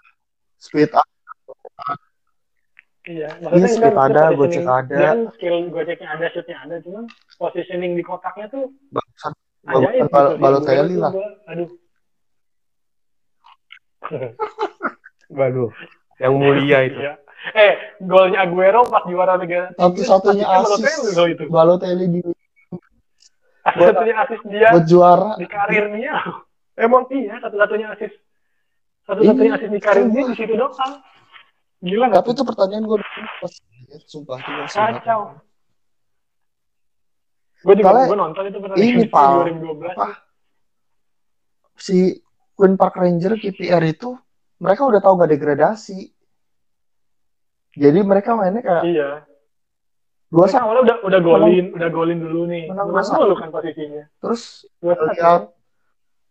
Speed 0.61 0.93
up, 0.93 1.05
Iya, 3.07 3.29
Iya, 3.41 3.65
speed 3.71 3.93
kan 3.97 4.09
ada, 4.13 4.35
gocek 4.37 4.65
ada. 4.69 4.93
Dia 4.93 5.07
kan 5.17 5.19
skill 5.33 5.57
goceknya 5.73 6.07
ada, 6.13 6.25
shootnya 6.29 6.57
ada, 6.61 6.75
cuman 6.85 7.05
positioning 7.41 7.97
di 7.97 8.03
kotaknya 8.05 8.45
tuh 8.53 8.69
bagusan 8.93 9.33
ajaib 9.65 10.05
Bal- 10.13 10.37
gitu. 10.37 10.41
Balotelli 10.45 10.95
lah. 11.01 11.13
aduh. 11.49 11.69
Waduh. 15.29 15.71
Yang 16.17 16.33
mulia 16.33 16.79
itu. 16.83 16.99
Iya. 16.99 17.13
Eh, 17.47 17.73
golnya 18.01 18.43
Aguero 18.43 18.83
pas 18.83 19.05
juara 19.05 19.37
Liga 19.37 19.71
Satu-satunya 19.73 20.43
Asisnya 20.43 20.89
asis 20.89 21.15
itu. 21.29 21.43
Balotelli 21.47 22.05
di 22.09 22.19
Satu-satunya 23.61 24.15
asis 24.25 24.41
dia 24.47 24.69
buat 24.73 24.85
juara. 24.85 25.35
di 25.35 25.45
karirnya. 25.45 26.15
Emang 26.75 27.05
Iya, 27.07 27.37
satu-satunya 27.39 27.87
asis. 27.93 28.11
Satu-satunya 29.05 29.49
Iya, 29.49 29.57
asis 29.57 29.69
di 29.69 29.79
karir 29.79 30.05
dia 30.07 30.23
sumpah. 30.23 30.27
di 30.27 30.35
situ 30.35 30.53
doang. 30.55 30.93
Gila 31.77 32.05
nggak? 32.09 32.19
Tapi 32.19 32.29
itu 32.31 32.43
pertanyaan 32.43 32.83
gue 32.83 32.97
pas 33.37 33.53
sumpah 34.07 34.37
itu. 34.37 34.51
Kacau. 34.67 35.21
Gue 37.57 37.73
juga 37.75 38.05
gue 38.05 38.17
nonton 38.17 38.43
itu 38.45 38.57
pertandingan 38.57 38.97
ini, 38.97 39.05
Pal. 39.07 39.31
2012. 39.45 39.93
Apa? 39.93 40.07
Si 41.75 41.97
Queen 42.53 42.73
Park 42.73 42.97
Ranger 42.97 43.37
KPR 43.37 43.83
itu 43.83 44.17
mereka 44.57 44.81
udah 44.83 44.99
tahu 44.99 45.13
gak 45.17 45.31
degradasi. 45.31 45.99
Jadi 47.73 47.99
mereka 48.01 48.33
mainnya 48.33 48.61
kayak 48.61 48.83
Iya. 48.83 49.09
dua 50.27 50.45
satu 50.45 50.65
awalnya 50.65 50.81
udah 50.83 50.97
udah 51.07 51.19
golin, 51.21 51.65
udah 51.71 51.89
golin 51.89 52.19
dulu 52.19 52.49
nih. 52.49 52.67
Menang 52.67 52.89
Menang 52.89 52.99
dua 52.99 53.03
satu. 53.05 53.33
kan 53.37 53.49
posisinya. 53.49 54.03
terus. 54.17 54.65
Lihat. 54.81 55.53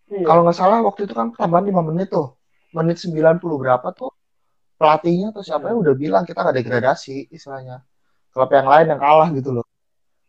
Iya. 0.07 0.23
kalau 0.23 0.47
nggak 0.47 0.55
salah 0.55 0.79
waktu 0.83 1.03
itu 1.03 1.15
kan 1.15 1.35
tambahan 1.35 1.67
5 1.67 1.83
menit 1.83 2.11
tuh. 2.11 2.39
Menit 2.71 2.95
90 2.99 3.59
berapa 3.59 3.91
tuh 3.91 4.15
pelatihnya 4.77 5.35
atau 5.35 5.43
siapa 5.43 5.73
udah 5.73 5.95
bilang 5.97 6.23
kita 6.23 6.43
gak 6.43 6.55
degradasi 6.55 7.27
istilahnya. 7.29 7.83
Klub 8.31 8.47
yang 8.53 8.69
lain 8.69 8.87
yang 8.87 9.01
kalah 9.01 9.27
gitu 9.33 9.51
loh. 9.51 9.67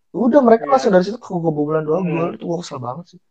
Udah 0.10 0.42
mereka 0.42 0.66
Iya. 0.66 0.72
langsung 0.74 0.92
dari 0.94 1.06
situ 1.06 1.20
kebobolan 1.20 1.86
dua 1.86 2.02
Hmm. 2.02 2.10
gol 2.10 2.30
itu 2.34 2.46
gue 2.46 2.58
kesel 2.58 2.80
banget 2.80 3.06
sih. 3.12 3.22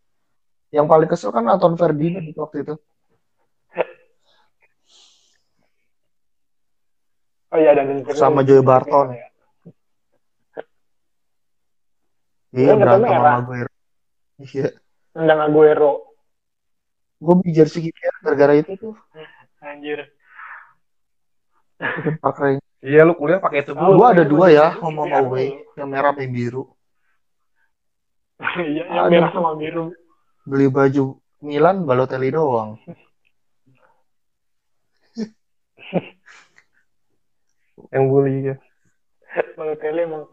Yang 0.70 0.86
paling 0.86 1.08
kesel 1.08 1.30
kan 1.32 1.44
Anton 1.48 1.74
Ferdinand 1.74 2.26
waktu 2.36 2.56
itu. 2.62 2.74
Oh 7.54 7.58
iya 7.62 7.72
dan 7.78 8.02
Sama 8.16 8.42
Joey 8.42 8.62
Barton. 8.64 9.14
Ya. 9.14 9.26
Iya 12.56 12.72
berantem 12.74 13.10
sama. 13.12 13.30
Aguero. 13.38 13.70
Iya. 14.40 14.66
Tendang 15.12 15.40
Aguero. 15.44 15.92
Gue 17.20 17.34
beli 17.40 17.52
jersey 17.56 17.80
KPR 17.88 18.14
gara-gara 18.24 18.54
itu 18.60 18.72
tuh. 18.76 18.94
Anjir. 19.60 20.08
Pakai. 22.24 22.60
iya 22.80 23.04
lu 23.04 23.12
kuliah 23.16 23.40
pakai 23.40 23.64
itu 23.64 23.72
Oh, 23.76 23.92
dulu. 23.92 23.98
Gue 24.00 24.08
ada 24.08 24.24
iya, 24.24 24.30
dua 24.30 24.46
iya, 24.48 24.56
ya, 24.56 24.66
iya, 24.72 24.80
home 24.80 25.04
iya, 25.04 25.16
away, 25.20 25.46
iya. 25.48 25.76
yang 25.80 25.88
merah 25.92 26.12
sama 26.12 26.20
yang 26.24 26.32
biru. 26.32 26.62
Iya, 28.56 28.84
yang 28.84 29.04
Ada 29.04 29.12
merah 29.12 29.30
sama 29.32 29.50
biru. 29.56 29.84
Beli 30.48 30.66
baju 30.72 31.04
Milan 31.44 31.76
Balotelli 31.84 32.30
doang. 32.32 32.80
Yang 37.90 38.04
bully 38.06 38.36
ya. 38.44 38.54
Balotelli 39.52 40.00
emang 40.02 40.24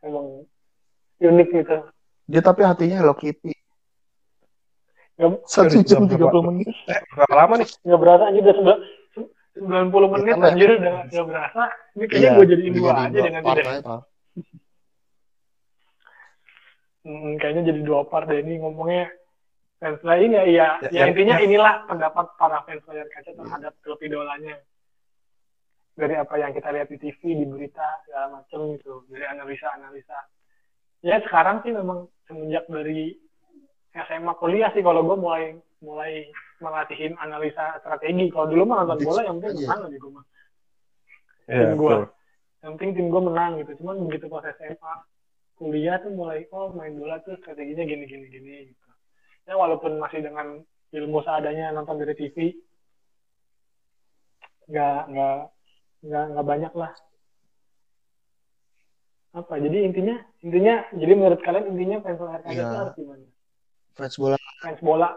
emang 0.00 0.26
unik 1.18 1.48
gitu. 1.52 1.76
Dia 2.26 2.40
tapi 2.40 2.60
hatinya 2.62 2.96
Hello 2.98 3.12
Kitty. 3.12 3.52
Nggak, 5.16 5.42
Satu 5.44 5.82
jam 5.82 6.06
Berapa- 6.06 6.30
30 6.30 6.46
menit. 6.46 6.68
Eh, 6.86 7.00
berapa 7.10 7.34
lama 7.34 7.54
nih? 7.56 7.68
nggak 7.82 8.00
berasa 8.00 8.22
anjir 8.24 8.42
udah 8.42 8.54
sembilan- 8.54 8.82
90 9.58 10.08
menit 10.08 10.24
Iya, 10.30 10.46
anjir 10.46 10.68
udah 10.72 10.92
udah 11.04 11.24
berasa. 11.26 11.62
Ini 11.92 12.04
kayaknya 12.06 12.30
gue 12.32 12.46
jadiin 12.46 12.72
dua 12.72 12.92
aja 12.94 13.18
dengan 13.18 13.42
tidak. 13.42 13.64
aja, 13.66 13.80
Pak. 13.82 14.00
Hmm, 17.00 17.32
kayaknya 17.36 17.62
jadi 17.66 17.80
dua 17.82 18.00
part 18.04 18.26
deh 18.26 18.38
ini 18.38 18.60
ngomongnya 18.60 19.08
fans 19.78 20.02
lain 20.02 20.30
ya 20.30 20.42
iya 20.44 20.66
Ya, 20.78 20.86
ya, 20.86 20.98
yang- 21.00 21.10
intinya 21.10 21.34
yang- 21.34 21.46
inilah 21.46 21.74
pendapat 21.86 22.26
para 22.36 22.58
fans 22.62 22.84
layar 22.84 23.08
kaca 23.08 23.30
terhadap 23.32 23.72
klub 23.80 23.98
idolanya 23.98 24.54
dari 25.98 26.14
apa 26.14 26.38
yang 26.38 26.54
kita 26.54 26.70
lihat 26.70 26.86
di 26.86 26.98
TV 27.02 27.42
di 27.42 27.44
berita 27.44 27.82
segala 28.06 28.38
macam 28.38 28.78
gitu 28.78 29.02
dari 29.10 29.26
analisa 29.26 29.74
analisa 29.74 30.18
ya 31.02 31.18
sekarang 31.26 31.66
sih 31.66 31.74
memang 31.74 32.06
semenjak 32.30 32.70
dari 32.70 33.18
SMA 34.06 34.32
kuliah 34.38 34.70
sih 34.70 34.82
kalau 34.86 35.02
gue 35.02 35.18
mulai 35.18 35.58
mulai 35.82 36.26
melatihin 36.58 37.14
analisa 37.22 37.78
strategi. 37.82 38.30
Kalau 38.34 38.50
dulu 38.50 38.62
mah 38.66 38.82
nonton 38.84 39.06
bola 39.06 39.22
yang 39.26 39.38
penting 39.38 39.62
Iya. 39.62 39.66
menang 39.66 39.80
aja 39.86 39.98
gue 39.98 40.12
mah. 40.12 40.24
Iya, 41.48 41.64
Tim 41.64 41.78
betul. 41.78 42.02
yang 42.58 42.72
penting 42.74 42.90
tim 42.98 43.06
gue 43.08 43.22
menang 43.22 43.52
gitu. 43.62 43.72
Cuman 43.82 43.96
begitu 44.10 44.26
pas 44.26 44.44
SMA 44.58 44.94
kuliah 45.58 45.96
tuh 46.02 46.12
mulai 46.14 46.46
oh 46.54 46.70
main 46.74 46.94
bola 46.98 47.18
tuh 47.22 47.34
strateginya 47.42 47.86
gini 47.86 48.04
gini 48.06 48.26
gini 48.30 48.54
gitu. 48.70 48.86
Ya 49.46 49.54
walaupun 49.56 49.96
masih 49.98 50.22
dengan 50.22 50.62
ilmu 50.92 51.18
seadanya 51.24 51.72
nonton 51.72 51.98
dari 52.02 52.14
TV 52.18 52.36
nggak 54.68 55.00
nggak 55.08 55.38
nggak 56.00 56.24
nggak 56.30 56.46
banyak 56.46 56.72
lah 56.74 56.92
apa 59.30 59.54
jadi 59.60 59.78
intinya 59.84 60.16
intinya 60.40 60.74
jadi 60.90 61.12
menurut 61.12 61.40
kalian 61.44 61.66
intinya 61.70 61.96
fans 62.00 62.18
bola 62.18 62.38
Iya. 62.42 62.64
itu 62.64 62.74
harus 62.74 62.94
gimana 62.96 63.24
fans 63.94 64.14
bola 64.16 64.36
fans 64.58 64.80
bola 64.80 65.08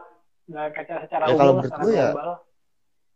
nah, 0.51 0.67
kaca 0.69 0.93
secara 1.05 1.23
Ya, 1.25 1.29
umum 1.31 1.39
kalau 1.39 1.53
menurut 1.55 1.71
secara 1.71 1.83
gue 1.83 1.93
ya, 1.93 2.07
global. 2.11 2.31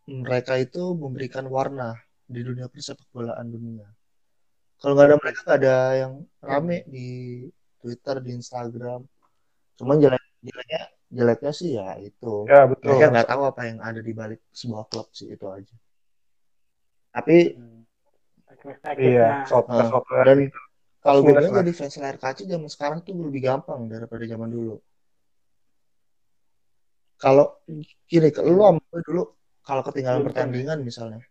mereka 0.08 0.54
itu 0.56 0.84
memberikan 0.94 1.46
warna 1.48 1.90
di 2.26 2.42
dunia 2.42 2.66
persepak 2.66 3.06
bolaan 3.12 3.48
dunia. 3.48 3.86
Kalau 4.78 4.94
nggak 4.94 5.08
ada 5.08 5.18
mereka 5.18 5.40
nggak 5.44 5.60
ada 5.62 5.76
yang 5.96 6.14
rame 6.40 6.78
di 6.86 7.08
Twitter, 7.78 8.16
di 8.20 8.32
Instagram. 8.34 9.02
Cuman 9.76 9.98
jelek 10.00 10.22
jeleknya 10.42 10.82
jeleknya 11.10 11.52
sih 11.52 11.70
ya 11.76 11.98
itu. 11.98 12.46
Ya 12.46 12.66
betul. 12.66 12.94
Mereka 12.94 13.06
nggak 13.12 13.28
tahu 13.28 13.44
apa 13.46 13.62
yang 13.66 13.78
ada 13.80 14.00
di 14.00 14.10
balik 14.12 14.42
sebuah 14.52 14.86
klub 14.88 15.10
sih 15.12 15.28
itu 15.28 15.46
aja. 15.46 15.76
Tapi 17.16 17.56
Hmm. 17.56 17.74
Iya, 18.96 19.44
software 19.48 19.84
Nah, 19.84 19.92
software. 19.92 20.26
dan 20.28 20.38
kalau 21.04 21.20
gue 21.24 21.34
bilang 21.38 21.54
jadi 21.60 21.72
fans 21.76 21.96
layar 22.00 22.18
kaca 22.20 22.44
zaman 22.44 22.70
sekarang 22.72 23.00
tuh 23.04 23.14
lebih 23.16 23.42
gampang 23.44 23.88
daripada 23.88 24.24
zaman 24.28 24.50
dulu. 24.52 24.76
Kalau 27.16 27.62
gini, 28.08 28.28
lu 28.44 28.60
sama 28.64 28.80
gue 28.80 29.02
dulu 29.08 29.24
kalau 29.64 29.82
ketinggalan 29.84 30.24
pertandingan 30.28 30.80
misalnya, 30.84 31.24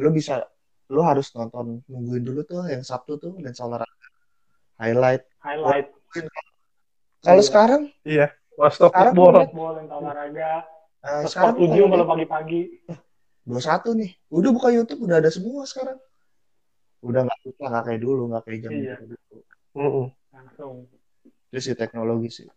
lu 0.00 0.08
bisa 0.12 0.44
lu 0.92 1.00
harus 1.02 1.28
nonton 1.36 1.80
nungguin 1.90 2.24
dulu 2.24 2.40
tuh 2.46 2.64
yang 2.70 2.80
Sabtu 2.86 3.18
tuh 3.20 3.34
dan 3.40 3.52
olahraga 3.52 4.06
highlight. 4.80 5.22
highlight 5.42 5.86
Kalau 7.24 7.42
Iya. 7.42 7.48
sekarang, 7.48 7.82
Iya. 8.06 8.26
Wastok 8.56 8.92
Sekarang 8.94 9.12
football. 9.12 9.34
football 9.44 9.72
yang 9.76 9.88
olahraga 9.92 10.50
terus 11.06 11.30
sekarang 11.32 11.54
sport 11.54 11.60
tujuh 11.60 11.84
kalau 11.92 12.06
pagi-pagi 12.08 12.60
21 13.46 13.94
nih, 13.94 14.10
udah 14.26 14.50
buka 14.50 14.68
YouTube 14.74 15.06
udah 15.06 15.22
ada 15.22 15.30
semua 15.30 15.62
sekarang. 15.62 15.94
Udah 17.06 17.22
nggak 17.22 17.40
susah 17.46 17.66
nggak 17.70 17.84
kayak 17.86 18.00
dulu, 18.02 18.22
nggak 18.34 18.42
kayak 18.42 18.60
zaman 18.66 18.80
Iya. 18.82 18.96
dulu. 19.06 20.02
Langsung 20.34 20.74
Itu 21.54 21.58
sih 21.62 21.74
teknologi 21.78 22.28
sih. 22.42 22.48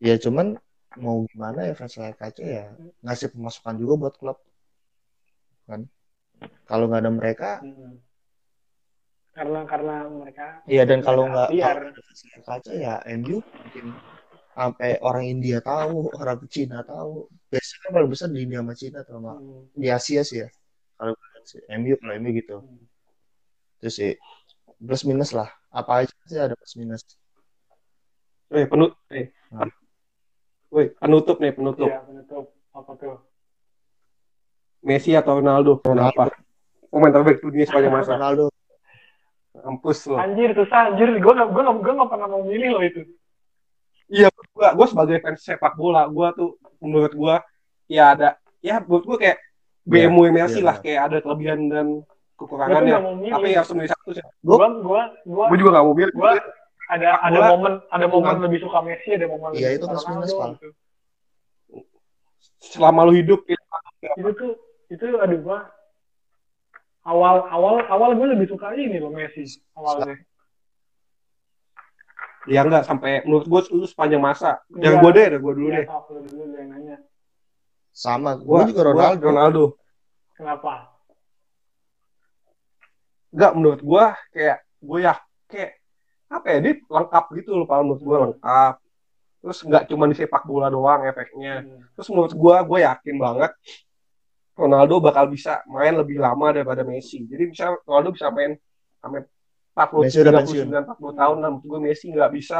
Ya 0.00 0.16
cuman 0.16 0.56
mau 0.96 1.22
gimana 1.28 1.68
ya 1.68 1.76
fans 1.76 2.00
kaca 2.00 2.40
ya 2.42 2.72
ngasih 3.04 3.36
pemasukan 3.36 3.76
juga 3.76 3.94
buat 4.08 4.14
klub 4.16 4.38
kan. 5.68 5.84
Kalau 6.64 6.88
nggak 6.88 7.02
ada 7.04 7.12
mereka, 7.12 7.50
Hmm. 7.60 8.00
karena 9.30 9.62
karena 9.62 9.96
mereka 10.10 10.58
iya 10.66 10.82
dan 10.82 11.04
kalau 11.06 11.30
nggak 11.30 11.48
kaca 12.42 12.72
ya 12.74 12.98
MU 13.06 13.38
mungkin 13.38 13.94
sampai 14.60 15.00
orang 15.00 15.24
India 15.24 15.64
tahu, 15.64 16.12
orang 16.20 16.44
Cina 16.52 16.84
tahu. 16.84 17.24
Biasanya 17.48 17.78
kan 17.80 17.90
paling 17.96 18.10
besar 18.12 18.28
di 18.28 18.44
India 18.44 18.60
sama 18.60 18.74
Cina 18.76 18.98
atau 19.00 19.16
sama 19.16 19.32
Hmm. 19.40 19.64
di 19.72 19.88
Asia 19.88 20.20
sih 20.20 20.44
ya. 20.44 20.48
Kalau 21.00 21.16
gue 21.16 21.60
MU 21.80 21.94
kalau 21.96 22.12
MU 22.20 22.30
gitu. 22.36 22.56
Hmm. 22.60 22.84
Terus 23.80 23.94
sih 23.96 24.12
plus 24.76 25.02
minus 25.08 25.32
lah. 25.32 25.48
Apa 25.72 26.04
aja 26.04 26.12
sih 26.28 26.36
ada 26.36 26.52
plus 26.52 26.76
minus. 26.76 27.00
Eh, 28.52 28.68
penut 28.68 28.92
eh. 29.08 29.32
Nah. 29.48 29.72
Woi, 30.68 30.92
penutup 30.92 31.40
nih, 31.40 31.56
penutup. 31.56 31.88
Iya, 31.88 32.04
penutup 32.04 32.44
apa 32.70 32.92
tuh 32.94 33.16
Messi 34.80 35.16
atau 35.16 35.40
Ronaldo? 35.40 35.80
Ronaldo. 35.80 36.12
Kenapa? 36.12 36.24
Pemain 36.90 37.12
terbaik 37.12 37.38
dunia 37.40 37.64
sepanjang 37.64 37.94
masa. 37.96 38.14
Ronaldo 38.18 38.52
Kampus 39.50 40.06
loh. 40.08 40.16
anjir 40.16 40.54
susah 40.54 40.94
anjir 40.94 41.10
gue 41.10 41.32
gak 41.34 41.48
gue 41.52 41.62
gak 41.62 41.76
gue 41.82 41.92
gak 41.92 42.08
pernah 42.08 42.28
mau 42.30 42.42
milih 42.46 42.70
loh 42.70 42.82
itu 42.86 43.02
Gua, 44.50 44.68
gua 44.74 44.86
sebagai 44.90 45.22
fans 45.22 45.40
sepak 45.46 45.78
bola, 45.78 46.04
gua 46.10 46.34
tuh 46.34 46.58
menurut 46.82 47.12
gua 47.14 47.36
ya 47.86 48.12
ada 48.12 48.28
ya 48.58 48.82
menurut 48.82 49.04
gua 49.06 49.16
kayak 49.22 49.38
BMW 49.86 50.34
Messi 50.34 50.60
iya, 50.60 50.66
lah 50.66 50.76
iya. 50.78 50.84
kayak 50.84 51.00
ada 51.08 51.16
kelebihan 51.24 51.60
dan 51.70 51.86
gue 52.04 52.46
kekurangannya. 52.46 52.96
Tapi 53.32 53.48
harus 53.56 53.70
memilih 53.72 53.90
satu 53.92 54.10
sih. 54.12 54.24
gue 54.24 54.56
gue 54.56 55.02
gue 55.24 55.44
Gua 55.48 55.56
juga 55.56 55.70
gak 55.76 55.84
mau 55.84 55.94
milih. 55.96 56.14
Gua- 56.14 56.44
ada 56.90 57.22
ada 57.22 57.38
bola, 57.38 57.48
momen 57.54 57.72
ada 57.86 58.06
momen 58.10 58.34
bukan. 58.34 58.44
lebih 58.50 58.60
suka 58.66 58.78
Messi 58.82 59.08
ada 59.14 59.26
momen 59.30 59.50
Iya, 59.54 59.78
itu 59.78 59.86
plus 59.86 60.04
minus, 60.10 60.30
Pal. 60.34 60.50
gitu. 60.58 60.68
Selama 62.60 63.06
lu 63.06 63.14
hidup 63.14 63.46
ya, 63.46 63.56
itu 64.18 64.30
tuh 64.34 64.52
itu 64.90 65.06
aduh 65.22 65.38
gua 65.38 65.70
awal 67.06 67.46
awal 67.48 67.74
awal 67.88 68.10
gue 68.18 68.26
lebih 68.36 68.50
suka 68.50 68.74
ini 68.74 68.98
loh 69.00 69.14
Messi 69.14 69.46
awalnya 69.78 70.18
ya 72.48 72.64
enggak 72.64 72.88
sampai 72.88 73.20
menurut 73.28 73.44
gua 73.44 73.60
lu 73.68 73.84
sepanjang 73.84 74.22
masa. 74.22 74.60
Iya. 74.72 74.92
Yang 74.92 74.94
gua 75.02 75.10
deh, 75.12 75.24
ada 75.28 75.38
gua 75.40 75.52
dulu 75.52 75.68
Iya, 75.68 75.76
deh. 75.76 75.86
sama. 77.90 78.30
Gue 78.38 78.60
juga 78.70 78.80
gua 78.80 78.88
Ronaldo. 78.94 79.24
Ronaldo. 79.28 79.64
kenapa 80.32 80.72
Enggak 83.30 83.52
menurut 83.54 83.80
gua 83.84 84.04
kayak 84.32 84.58
gue 84.80 84.98
ya 85.04 85.14
kayak 85.46 85.72
apa 86.30 86.46
ya 86.48 86.58
dia 86.62 86.74
lengkap 86.88 87.24
gitu 87.36 87.50
loh 87.58 87.66
Pak 87.68 87.78
menurut 87.84 88.02
gua 88.02 88.16
lengkap. 88.30 88.74
Terus 89.40 89.58
nggak 89.64 89.84
cuma 89.88 90.04
di 90.08 90.14
sepak 90.16 90.42
bola 90.44 90.68
doang 90.72 91.04
efeknya. 91.08 91.64
Hmm. 91.64 91.80
Terus 91.96 92.08
menurut 92.12 92.32
gua 92.34 92.56
gue 92.64 92.78
yakin 92.84 93.16
banget 93.20 93.52
Ronaldo 94.56 95.00
bakal 95.00 95.24
bisa 95.32 95.64
main 95.68 95.96
lebih 95.96 96.20
lama 96.20 96.52
daripada 96.52 96.84
Messi. 96.84 97.24
Jadi 97.24 97.44
bisa 97.48 97.72
Ronaldo 97.84 98.12
bisa 98.12 98.28
main 98.28 98.56
sampai 99.00 99.24
40 99.72 100.02
Messi 100.02 100.18
udah 100.18 100.34
pensiun. 100.34 100.66
39 100.68 100.98
40 100.98 101.20
tahun 101.20 101.36
menurut 101.38 101.62
gue 101.62 101.78
Messi 101.80 102.06
nggak 102.08 102.30
bisa 102.32 102.56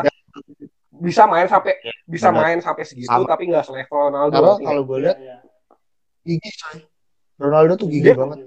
bisa 0.93 1.23
main 1.25 1.47
sampai 1.47 1.73
bisa 2.05 2.29
benar. 2.29 2.41
main 2.45 2.59
sampai 2.61 2.85
segitu 2.85 3.09
Sama. 3.09 3.27
tapi 3.27 3.49
nggak 3.49 3.65
selevel 3.65 3.99
Ronaldo. 4.09 4.35
Karena 4.37 4.53
kalau 4.63 4.83
gue 4.85 4.99
lihat 5.01 5.17
Iya, 5.17 5.37
gigi 6.23 6.51
coy. 6.55 6.79
Ronaldo 7.37 7.73
tuh 7.77 7.89
gigi 7.89 8.05
Dia- 8.05 8.15
banget. 8.15 8.39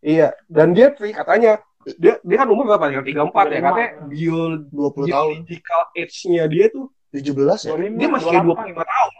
Iya, 0.00 0.28
dan 0.46 0.70
dia 0.70 0.92
Tri, 0.92 1.10
katanya 1.10 1.58
dia 1.98 2.18
dia 2.20 2.36
kan 2.36 2.46
umur 2.46 2.66
berapa 2.68 2.92
ya? 2.92 3.02
34 3.02 3.26
ya, 3.48 3.58
katanya 3.58 3.88
35. 4.06 4.10
bio 4.12 4.38
20 4.70 5.06
tahun. 5.08 5.30
biological 5.42 5.82
age-nya 5.94 6.44
dia 6.46 6.66
tuh 6.68 6.84
17 7.10 7.58
ya. 7.64 7.70
25, 7.74 7.96
dia 7.96 8.08
masih 8.12 8.26
kayak 8.28 8.44
28. 8.44 8.76
25 8.76 8.84
tahun. 8.86 9.12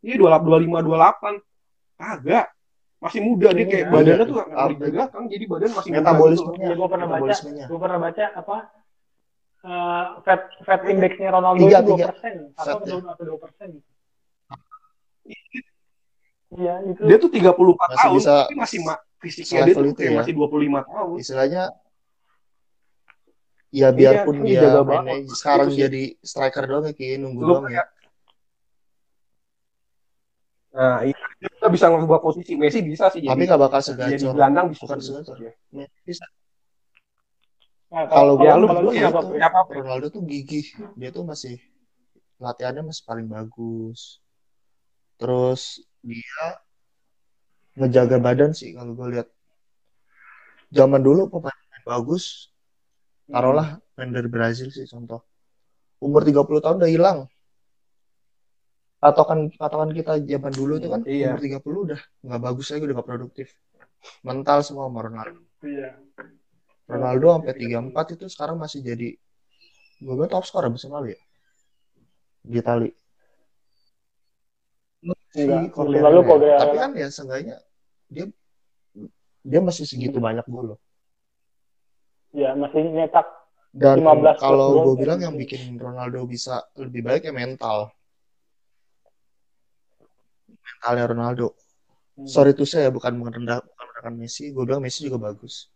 Iya 0.00 0.14
25 0.18 0.78
28. 0.82 1.34
Kagak. 1.94 2.46
Masih 3.04 3.20
muda 3.20 3.48
dia 3.52 3.66
kayak 3.68 3.84
Iya. 3.84 3.92
badannya 3.92 4.24
tuh 4.24 4.36
Ah, 4.56 4.68
dijaga 4.72 5.02
kan 5.12 5.22
jadi 5.28 5.44
badan 5.44 5.70
masih 5.76 5.90
muda 5.92 5.92
gitu. 5.92 6.00
Metabolismenya. 6.00 6.64
Iya, 6.64 6.74
gua 6.80 6.88
pernah 6.88 7.08
baca. 7.12 7.34
Gue 7.68 7.78
pernah 7.84 7.98
baca 8.00 8.24
apa 8.32 8.56
eh, 9.64 10.04
fat 10.24 10.40
fat 10.64 10.80
indexnya 10.88 11.28
Ronaldo 11.32 11.60
Tiga, 11.64 11.78
itu 11.80 11.88
dua 11.88 11.96
tiga. 11.96 12.06
persen 12.12 12.34
atau 12.52 12.76
dua 13.16 13.38
persen 13.40 13.68
iya 16.54 16.74
itu 16.84 17.00
Dia 17.08 17.16
tuh 17.16 17.30
34 17.32 17.88
Masih 17.88 17.96
tahun 17.98 18.16
bisa 18.20 18.34
tapi 18.44 18.54
masih 18.60 18.78
ma- 18.84 19.02
fisiknya 19.20 19.60
dia 19.64 19.74
tuh 19.74 19.84
itu 19.88 19.96
kayak 19.96 20.12
ya. 20.12 20.18
masih 20.20 20.32
25 20.36 20.80
tahun. 20.84 21.16
istilahnya 21.16 21.62
ya 23.74 23.88
biarpun 23.90 24.34
kan 24.38 24.44
dia 24.46 24.68
banget. 24.84 25.18
sekarang 25.32 25.68
Itu 25.72 25.80
jadi 25.80 26.02
striker 26.22 26.64
doang 26.68 26.84
ya 26.88 26.92
kayak 26.94 27.16
nunggu 27.24 27.40
doang 27.42 27.64
ya. 27.68 27.84
Nah, 30.74 31.06
iya. 31.06 31.14
Dia 31.38 31.68
bisa 31.70 31.86
ngubah 31.86 32.18
posisi 32.18 32.58
Messi 32.58 32.82
bisa 32.82 33.06
sih 33.12 33.22
Tapi 33.22 33.46
jadi 33.46 33.54
nggak 33.54 33.62
bakal 33.62 33.80
jadi 33.80 34.18
segacor. 34.18 34.32
gelandang 34.34 34.66
bisa. 34.74 34.82
Bukan 34.82 34.98
segacor. 34.98 35.36
Bisa. 36.02 36.24
Nah, 37.94 38.04
Kalau 38.10 38.34
Ya, 38.42 38.58
lu 38.58 38.66
kalau 38.66 38.90
Pri? 38.90 38.98
Siapa? 38.98 39.20
Ronaldo 39.70 40.06
tuh 40.10 40.22
gigih. 40.26 40.66
Dia 40.98 41.14
tuh 41.14 41.22
masih 41.22 41.62
latihannya 42.42 42.82
masih 42.90 43.04
paling 43.06 43.30
bagus. 43.30 44.18
Terus 45.14 45.78
dia 46.02 46.58
ngejaga 47.78 48.18
badan 48.18 48.50
sih 48.50 48.74
kalau 48.74 48.98
gue 48.98 49.08
lihat. 49.14 49.28
Zaman 50.74 50.98
dulu 51.06 51.30
pemain 51.30 51.54
bagus, 51.86 52.50
taruhlah 53.30 53.78
main 53.94 54.10
dari 54.10 54.26
Brazil 54.26 54.74
sih 54.74 54.90
contoh. 54.90 55.22
Umur 56.02 56.26
30 56.26 56.58
tahun 56.58 56.82
udah 56.82 56.90
hilang. 56.90 57.18
Patokan 59.04 59.52
patokan 59.60 59.90
kita 59.92 60.16
zaman 60.24 60.52
dulu 60.56 60.72
itu 60.80 60.88
kan 60.88 61.00
Iya. 61.04 61.36
umur 61.36 61.40
30 61.44 61.80
udah 61.92 62.00
nggak 62.24 62.40
bagus 62.40 62.66
lagi 62.72 62.82
udah 62.88 62.94
nggak 62.96 63.08
produktif. 63.12 63.48
Mental 64.24 64.58
semua 64.64 64.88
sama 64.88 65.00
Ronaldo. 65.04 65.40
iya 65.60 65.96
Ronaldo 66.84 67.26
sampai 67.36 67.52
34 67.56 68.16
itu 68.16 68.24
sekarang 68.32 68.56
masih 68.56 68.80
jadi 68.80 69.08
gue 70.00 70.12
bilang 70.16 70.32
top 70.32 70.44
scorer 70.44 70.68
musim 70.68 70.88
lalu 70.88 71.16
ya 71.16 71.20
di 72.44 72.56
Itali. 72.60 72.90
Si 75.32 75.44
Enggak, 75.44 75.72
Corleone 75.72 76.00
musim 76.00 76.04
lalu 76.32 76.44
ya. 76.48 76.56
Tapi 76.60 76.76
kan 76.80 76.90
ya 76.96 77.08
seenggaknya 77.12 77.56
dia 78.08 78.24
dia 79.44 79.60
masih 79.60 79.84
segitu 79.84 80.16
banyak 80.16 80.44
gol 80.48 80.76
loh. 80.76 80.78
iya 82.32 82.56
masih 82.56 82.88
nyetak 82.88 83.28
Dan 83.74 84.00
15 84.00 84.40
kalau 84.40 84.86
gue 84.88 84.96
bilang 85.02 85.20
yang 85.20 85.34
bikin 85.36 85.76
Ronaldo 85.76 86.24
bisa 86.24 86.64
lebih 86.80 87.04
baik 87.04 87.28
ya 87.28 87.32
mental. 87.36 87.92
Mentalnya 90.64 91.04
Ronaldo. 91.12 91.46
Hmm. 92.14 92.26
Sorry 92.26 92.56
tuh 92.56 92.64
saya 92.64 92.88
bukan 92.88 93.12
merendah 93.14 93.60
bukan 93.60 93.84
merendahkan 93.90 94.14
Messi. 94.16 94.50
Gue 94.50 94.64
bilang 94.64 94.80
Messi 94.80 95.04
juga 95.06 95.18
bagus. 95.30 95.68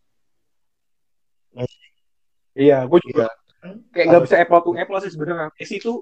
Iya, 2.59 2.87
gue 2.91 2.99
juga 3.07 3.27
Iya. 3.31 3.71
kayak 3.95 4.07
nggak 4.11 4.23
bisa 4.27 4.37
apple 4.43 4.61
to 4.67 4.71
apple 4.75 4.99
sih 4.99 5.11
sebenarnya. 5.15 5.51
Messi 5.55 5.79
itu 5.79 5.93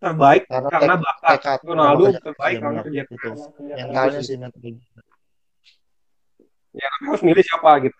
terbaik 0.00 0.48
Karena 0.48 0.68
karena 0.72 0.94
tek- 0.96 1.04
bakat. 1.04 1.30
tekad 1.36 1.58
Ronaldo 1.68 2.02
terbaik 2.08 2.54
iya, 2.56 2.62
karena 2.64 2.80
kerja 2.80 3.02
Itu. 3.04 3.14
Karena 3.20 3.46
kerja 3.52 3.74
Mentalnya 3.84 4.12
keras. 4.16 4.28
sih 4.28 4.36
ya 6.70 6.86
tapi 6.86 7.04
harus 7.10 7.22
milih 7.26 7.42
siapa 7.42 7.82
gitu 7.82 7.96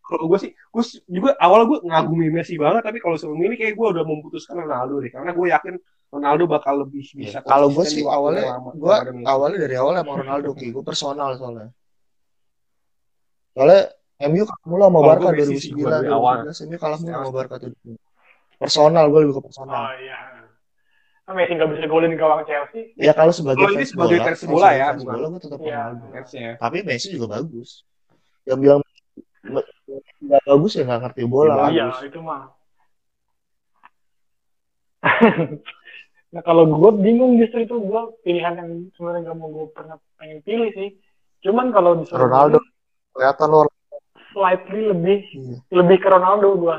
kalau 0.00 0.24
gue 0.32 0.38
sih 0.40 0.50
gue 0.56 0.82
juga 1.12 1.36
awalnya 1.36 1.66
gue 1.68 1.78
ngagumi 1.84 2.26
Messi 2.32 2.56
banget 2.56 2.80
tapi 2.80 2.98
kalau 3.04 3.20
suruh 3.20 3.36
milih 3.36 3.60
kayak 3.60 3.76
gue 3.76 3.86
udah 3.92 4.00
memutuskan 4.00 4.64
Ronaldo 4.64 5.04
deh 5.04 5.12
karena 5.12 5.30
gue 5.36 5.46
yakin 5.52 5.74
Ronaldo 6.08 6.44
bakal 6.48 6.88
lebih 6.88 7.04
bisa 7.04 7.44
Kalau 7.44 7.68
gue 7.68 7.84
sih 7.84 8.00
awalnya, 8.00 8.56
gue 8.72 8.96
awalnya 9.28 9.58
dari 9.60 9.76
awal 9.76 10.00
emang 10.00 10.24
Ronaldo 10.24 10.56
ki, 10.56 10.72
gue 10.72 10.80
personal 10.80 11.36
soalnya. 11.36 11.68
Soalnya 13.52 13.92
MU 14.32 14.42
kalah 14.48 14.64
mulu 14.64 14.82
sama 14.88 15.00
Barca 15.04 15.28
gue 15.30 15.44
Messi 15.44 15.68
sih, 15.68 15.70
2009, 15.76 15.84
gue 15.84 15.90
dari 15.92 16.08
awal. 16.08 16.36
2011 16.48 16.64
MU 16.64 16.76
kalah 16.80 16.98
mulu 16.98 17.12
sama 17.12 17.30
Barca 17.36 17.56
tuh. 17.60 17.70
Personal 18.58 19.04
gue 19.12 19.20
lebih 19.20 19.34
ke 19.36 19.42
personal. 19.44 19.76
Oh 19.76 19.92
iya. 20.00 20.18
Kan 21.28 21.32
Messi 21.36 21.52
nggak 21.60 21.70
bisa 21.76 21.84
golin 21.92 22.12
gawang 22.16 22.40
Chelsea. 22.48 22.96
Ya 22.96 23.12
kalau 23.12 23.32
sebagai 23.36 23.68
ini 23.68 23.84
fans 23.84 23.92
sebagai 23.92 24.16
bola, 24.16 24.26
fans 24.32 24.42
bola 24.48 24.68
ya, 24.72 24.86
fans 24.96 25.04
bola 25.04 25.26
gue 25.28 25.40
tetap 25.44 25.60
Iya. 25.60 25.76
Ronaldo. 25.76 26.04
Fansnya. 26.08 26.50
Tapi 26.56 26.78
Messi 26.88 27.08
juga 27.12 27.26
bagus. 27.36 27.70
Yang 28.48 28.58
bilang 28.64 28.80
nggak 30.24 30.42
bagus 30.48 30.72
ya 30.72 30.82
nggak 30.88 31.00
ngerti 31.04 31.22
bola 31.28 31.52
Iya, 31.52 31.60
lah. 31.60 31.68
Iya, 31.68 31.86
itu 32.08 32.20
mah. 32.24 32.42
nah 36.28 36.42
kalau 36.42 36.64
gue 36.64 36.90
bingung 36.98 37.36
justru 37.36 37.62
itu 37.62 37.76
gue 37.78 38.02
pilihan 38.20 38.54
yang 38.54 38.70
sebenarnya 38.92 39.26
gak 39.26 39.36
mau 39.36 39.48
gue 39.48 39.66
pernah 39.70 39.96
pengen 40.14 40.40
pilih 40.42 40.70
sih. 40.70 40.90
Cuman 41.40 41.70
kalau 41.70 41.96
disuruh 41.96 42.26
Ronaldo. 42.26 42.58
milih, 42.58 42.72
Kelihatan 43.14 43.48
lo. 43.48 43.60
slightly 44.28 44.82
lebih 44.86 45.18
Iya. 45.26 45.56
lebih 45.72 45.96
ke 45.98 46.08
Ronaldo 46.08 46.48
gue. 46.54 46.76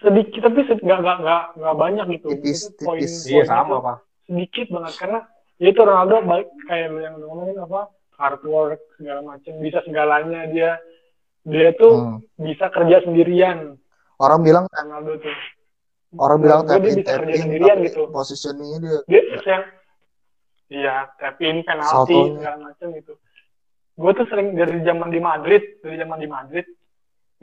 Sedikit 0.00 0.40
tapi 0.42 0.60
nggak 0.64 0.98
nggak 0.98 1.16
nggak 1.20 1.42
nggak 1.54 1.76
banyak 1.76 2.06
gitu. 2.12 2.26
Tipis, 2.32 2.60
Itu 2.66 2.82
poin- 2.82 2.98
tipis. 2.98 3.22
Iya 3.24 3.42
sama 3.44 3.76
pak. 3.78 3.96
sedikit 4.22 4.66
banget 4.70 4.94
karena 4.96 5.20
ya 5.58 5.68
itu 5.68 5.80
Ronaldo 5.80 6.14
baik 6.24 6.48
kayak 6.64 6.86
lu 6.88 6.98
yang 6.98 7.14
ngomongin 7.18 7.58
apa 7.60 7.80
hard 8.14 8.42
work 8.44 8.80
segala 8.94 9.20
macam 9.20 9.52
bisa 9.58 9.82
segalanya 9.82 10.46
dia 10.46 10.70
dia 11.42 11.74
tuh 11.74 11.92
Hmm. 11.92 12.18
bisa 12.36 12.70
kerja 12.70 13.02
sendirian 13.02 13.76
Orang 14.16 14.40
bilang 14.40 14.64
Ronaldo 14.70 15.18
tuh 15.18 15.34
orang 16.18 16.38
bilang 16.40 16.60
Menurut 16.66 16.72
tap 16.72 16.80
gua 16.80 16.84
dia 16.84 16.92
in 16.92 16.98
bisa 17.00 17.08
tap 17.08 17.22
in 17.24 17.40
sendirian 17.40 17.76
tapi 17.76 17.86
gitu. 17.88 18.02
positioningnya 18.12 18.78
dia 18.80 18.98
dia 19.08 19.40
yang 19.46 19.64
iya 20.72 20.96
tapin 21.20 21.56
penalti 21.64 22.16
Saltonya. 22.16 22.36
segala 22.40 22.56
macam 22.68 22.88
gitu 22.96 23.14
gue 23.92 24.12
tuh 24.16 24.26
sering 24.32 24.48
dari 24.56 24.78
zaman 24.84 25.08
di 25.12 25.20
Madrid 25.20 25.62
dari 25.84 25.96
zaman 26.00 26.18
di 26.20 26.28
Madrid 26.28 26.66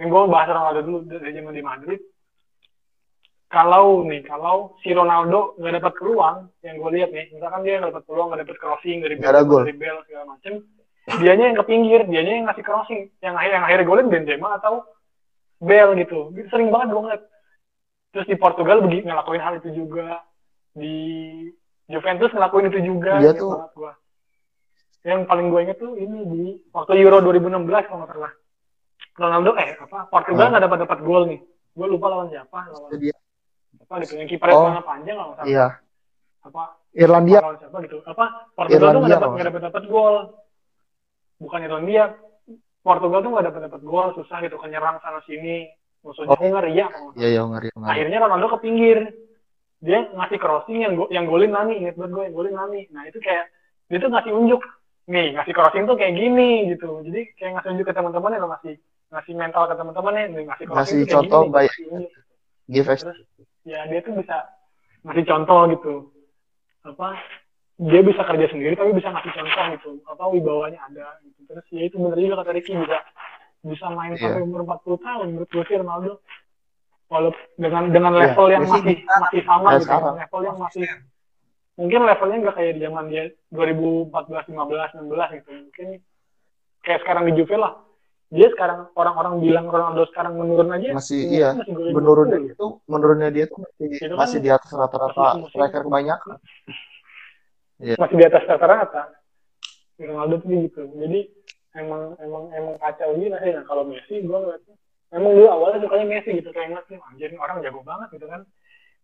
ini 0.02 0.06
gue 0.10 0.22
bahas 0.32 0.50
Ronaldo 0.50 0.82
dulu 0.82 1.00
dari 1.06 1.32
zaman 1.34 1.54
di 1.54 1.64
Madrid 1.64 2.02
kalau 3.50 4.06
nih 4.06 4.22
kalau 4.26 4.78
si 4.82 4.94
Ronaldo 4.94 5.58
nggak 5.58 5.82
dapat 5.82 5.94
peluang 5.98 6.38
yang 6.62 6.76
gue 6.78 6.92
lihat 6.98 7.10
nih 7.14 7.26
misalkan 7.34 7.62
dia 7.66 7.82
nggak 7.82 7.94
dapat 7.94 8.06
peluang 8.06 8.28
nggak 8.34 8.42
dapat 8.46 8.58
crossing 8.62 8.98
dari 9.02 9.16
gol. 9.18 9.66
dari 9.66 9.76
Bell 9.78 9.98
segala 10.06 10.26
macam 10.38 10.54
dianya 11.18 11.46
yang 11.50 11.58
ke 11.58 11.66
pinggir 11.66 12.02
dianya 12.06 12.34
yang 12.38 12.46
ngasih 12.50 12.66
crossing 12.66 13.02
yang 13.22 13.34
akhir 13.34 13.52
yang 13.58 13.66
akhirnya 13.66 13.86
golin 13.90 14.10
Benzema 14.10 14.58
atau 14.62 14.86
Bell 15.62 15.98
gitu 15.98 16.34
sering 16.50 16.70
banget 16.70 16.94
gue 16.94 17.02
ngeliat 17.02 17.24
terus 18.10 18.26
di 18.26 18.36
Portugal 18.36 18.82
begitu 18.82 19.06
ngelakuin 19.06 19.40
hal 19.40 19.54
itu 19.58 19.70
juga. 19.76 20.24
Di 20.72 20.94
Juventus 21.86 22.30
ngelakuin 22.30 22.70
itu 22.70 22.80
juga 22.86 23.18
Dia 23.18 23.34
inget 23.34 23.42
tuh- 23.42 23.58
gua. 23.74 23.94
yang 25.02 25.24
paling 25.24 25.48
gue 25.48 25.60
inget 25.64 25.80
tuh 25.80 25.96
ini 25.96 26.20
di 26.28 26.42
waktu 26.70 27.00
Euro 27.00 27.24
2016 27.24 27.88
kalau 27.88 28.04
nggak 28.04 28.12
salah. 28.12 28.34
Ronaldo 29.16 29.52
eh 29.56 29.76
apa 29.76 30.00
Portugal 30.08 30.46
Oh. 30.46 30.52
nggak 30.52 30.64
dapat 30.64 30.78
dapat 30.84 31.00
gol 31.02 31.24
nih. 31.26 31.40
Gue 31.72 31.88
lupa 31.88 32.08
lawan 32.08 32.28
siapa 32.30 32.68
lawan 32.68 32.92
dia. 32.96 33.16
apa 33.80 33.94
gitu 34.06 34.14
yang 34.16 34.30
kipernya 34.30 34.54
Oh. 34.54 34.64
celana 34.70 34.84
panjang 34.84 35.16
kalau 35.18 35.30
nggak 35.32 35.40
salah. 35.40 35.50
Iya. 35.50 35.68
Apa 36.46 36.62
Irlandia. 36.94 37.40
lawan 37.42 37.58
siapa 37.58 37.78
gitu. 37.84 37.98
Apa 38.04 38.26
Portugal 38.54 38.70
tuh 38.70 38.86
Irlandia 38.86 39.00
nggak 39.02 39.16
dapat 39.18 39.30
nggak 39.34 39.48
dapat 39.50 39.62
dapat 39.66 39.84
gol. 39.88 40.16
Bukan 41.40 41.60
Irlandia. 41.64 42.04
Portugal 42.80 43.20
tuh 43.20 43.30
nggak 43.34 43.46
dapat 43.50 43.62
dapat 43.66 43.82
gol 43.82 44.08
susah 44.14 44.38
gitu 44.40 44.56
kenyerang 44.58 45.00
sana 45.00 45.20
sini 45.24 45.68
musuhnya 46.00 46.32
Oh. 46.32 46.40
Hungaria 46.40 46.86
nggak 46.88 47.16
iya 47.16 47.28
iya 47.30 47.42
ngeri 47.44 47.70
ngeri 47.72 47.90
akhirnya 47.92 48.18
Ronaldo 48.20 48.48
ke 48.54 48.60
pinggir. 48.62 49.00
Dia 49.80 50.12
ngasih 50.12 50.38
crossing 50.38 50.84
yang 50.84 50.94
go- 50.94 51.08
yang 51.08 51.24
golin 51.24 51.56
Nani 51.56 51.80
inget 51.80 51.96
banget 51.96 52.12
gue 52.12 52.24
yang 52.28 52.36
golin 52.36 52.52
Nani. 52.54 52.82
Nah 52.92 53.08
itu 53.08 53.20
kayak 53.20 53.48
dia 53.88 53.98
tuh 53.98 54.12
ngasih 54.12 54.32
unjuk. 54.32 54.60
Nih 55.08 55.32
ngasih 55.34 55.54
crossing 55.56 55.84
tuh 55.84 55.96
kayak 55.96 56.14
gini 56.14 56.50
gitu. 56.70 57.00
Jadi 57.02 57.22
kayak 57.34 57.52
ngasih 57.56 57.70
unjuk 57.74 57.86
ke 57.88 57.96
teman-temannya 57.96 58.38
lo 58.38 58.48
ngasih 58.52 58.76
ngasih 59.10 59.34
mental 59.34 59.64
ke 59.66 59.76
teman-temannya. 59.76 60.24
Nih 60.30 60.44
ngasih 60.46 60.66
crossing 60.68 60.76
Ngasih 60.76 61.00
tuh 61.00 61.08
kayak 61.08 61.16
contoh 61.16 61.42
gini, 61.42 61.54
baik. 61.56 61.72
ngasih 61.72 62.08
give 62.70 62.88
us 62.88 63.00
terus 63.02 63.20
ya 63.64 63.80
dia 63.88 64.00
tuh 64.04 64.14
bisa 64.14 64.38
ngasih 65.04 65.26
contoh 65.26 65.62
gitu. 65.72 65.94
Apa 66.84 67.08
dia 67.80 68.02
bisa 68.04 68.22
kerja 68.22 68.46
sendiri 68.52 68.76
tapi 68.76 68.92
bisa 68.92 69.08
ngasih 69.10 69.32
contoh 69.32 69.64
gitu. 69.74 69.90
Apa 70.06 70.24
wibawanya 70.28 70.80
ada 70.86 71.16
gitu. 71.24 71.40
Terus 71.48 71.66
ya 71.72 71.82
itu 71.82 71.96
bener 71.96 72.20
juga 72.20 72.44
kata 72.44 72.52
Ricky 72.52 72.76
bisa 72.76 73.00
bisa 73.62 73.86
main 73.92 74.16
Iya. 74.16 74.22
sampai 74.24 74.42
umur 74.44 74.62
40 74.64 74.98
tahun 75.00 75.26
menurut 75.36 75.50
gue 75.50 75.64
sih 75.68 75.78
Ronaldo. 75.78 76.14
Walaupun 77.10 77.42
dengan 77.58 77.84
dengan 77.90 78.14
Iya, 78.14 78.22
level 78.32 78.48
yang 78.54 78.64
Messi 78.64 78.80
masih 78.86 78.98
masih 79.02 79.42
sama 79.44 79.70
gitu 79.74 79.84
sekarang. 79.90 80.16
level 80.22 80.42
yang 80.46 80.58
masih 80.62 80.86
mungkin 81.74 82.00
levelnya 82.06 82.38
nggak 82.44 82.56
kayak 82.56 82.72
di 82.76 82.82
zaman 82.86 83.06
dia 83.10 83.24
2014 83.50 84.46
15 84.46 84.90
16 84.94 85.30
gitu. 85.42 85.50
Mungkin 85.50 85.88
kayak 86.80 87.00
sekarang 87.02 87.24
di 87.28 87.34
Juve 87.36 87.56
lah. 87.58 87.74
Dia 88.30 88.46
sekarang 88.54 88.94
orang-orang 88.94 89.42
bilang 89.42 89.66
Ronaldo 89.66 90.06
sekarang 90.14 90.38
menurun 90.38 90.70
aja 90.70 90.94
masih 90.94 91.18
umurnya 91.26 91.34
iya. 91.34 91.50
masih 91.58 91.74
golin 91.74 91.94
menurunnya 91.98 92.38
20. 92.46 92.54
itu 92.54 92.66
menurunnya 92.86 93.30
dia 93.34 93.46
tuh 93.50 93.58
masih, 93.58 93.88
Itu 93.90 94.06
kan? 94.14 94.18
masih 94.22 94.38
di 94.38 94.50
atas 94.54 94.70
rata-rata 94.70 95.26
striker 95.50 95.82
kebanyakan 95.82 96.36
masih 97.98 98.16
di 98.16 98.26
atas 98.30 98.44
rata-rata. 98.46 99.02
Ronaldo 99.98 100.36
tuh 100.40 100.48
gitu. 100.48 100.82
Jadi 100.96 101.20
emang 101.78 102.18
emang 102.18 102.44
emang 102.54 102.76
kacau 102.82 103.14
gitu 103.18 103.36
sih. 103.38 103.52
Nah 103.54 103.64
kalau 103.66 103.84
Messi 103.86 104.22
gue 104.22 104.38
ngeliatnya 104.38 104.76
emang 105.12 105.32
dulu 105.38 105.48
awalnya 105.50 105.84
sukanya 105.86 106.06
Messi 106.08 106.30
gitu. 106.40 106.50
Kayak 106.50 106.68
ngeliat 106.74 106.88
nih 106.90 107.00
anjir 107.06 107.30
orang 107.38 107.58
jago 107.62 107.80
banget 107.86 108.10
gitu 108.18 108.26
kan. 108.26 108.42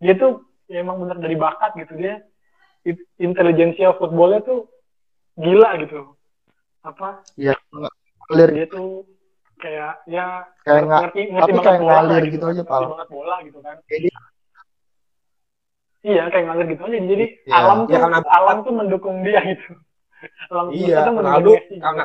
Dia 0.01 0.13
tuh 0.17 0.31
ya 0.65 0.81
emang 0.81 0.97
bener 1.01 1.17
dari 1.21 1.35
bakat 1.37 1.71
gitu. 1.77 1.93
Dia 1.97 2.15
intelijensia 3.17 3.93
footballnya 3.97 4.41
tuh 4.45 4.69
gila 5.37 5.77
gitu. 5.81 6.13
Apa? 6.85 7.21
Ya 7.37 7.53
clear 8.29 8.49
dia 8.53 8.65
tuh 8.69 9.05
kayak 9.55 10.03
ya 10.05 10.45
kayak 10.67 10.81
nggak 10.85 11.01
ngerti 11.09 11.21
ngerti 11.31 11.41
tapi 11.41 11.51
banget 11.55 11.65
kayak 11.65 11.81
bola 11.81 11.93
ngalir 11.95 12.11
lah 12.11 12.33
gitu 12.33 12.45
aja, 12.45 12.63
Pal. 12.67 12.83
banget 12.91 13.09
bola 13.09 13.35
gitu 13.41 13.59
kan. 13.63 13.75
Dia- 13.87 14.29
iya 16.05 16.23
kayak 16.29 16.45
ngalir 16.45 16.65
gitu 16.69 16.81
aja. 16.85 16.97
Jadi 17.01 17.25
Iya. 17.47 17.53
alam 17.55 17.77
tuh 17.89 17.93
Ya, 17.95 17.99
karena- 18.05 18.29
alam 18.29 18.57
tuh 18.61 18.73
mendukung 18.75 19.17
dia 19.25 19.41
gitu. 19.41 19.71
Alam 20.49 20.65
Iya, 20.73 20.97
tuh 21.05 21.13
mendukung 21.13 21.17
Ronaldo 21.25 21.51
Messi. 21.57 21.75
karena 21.81 22.03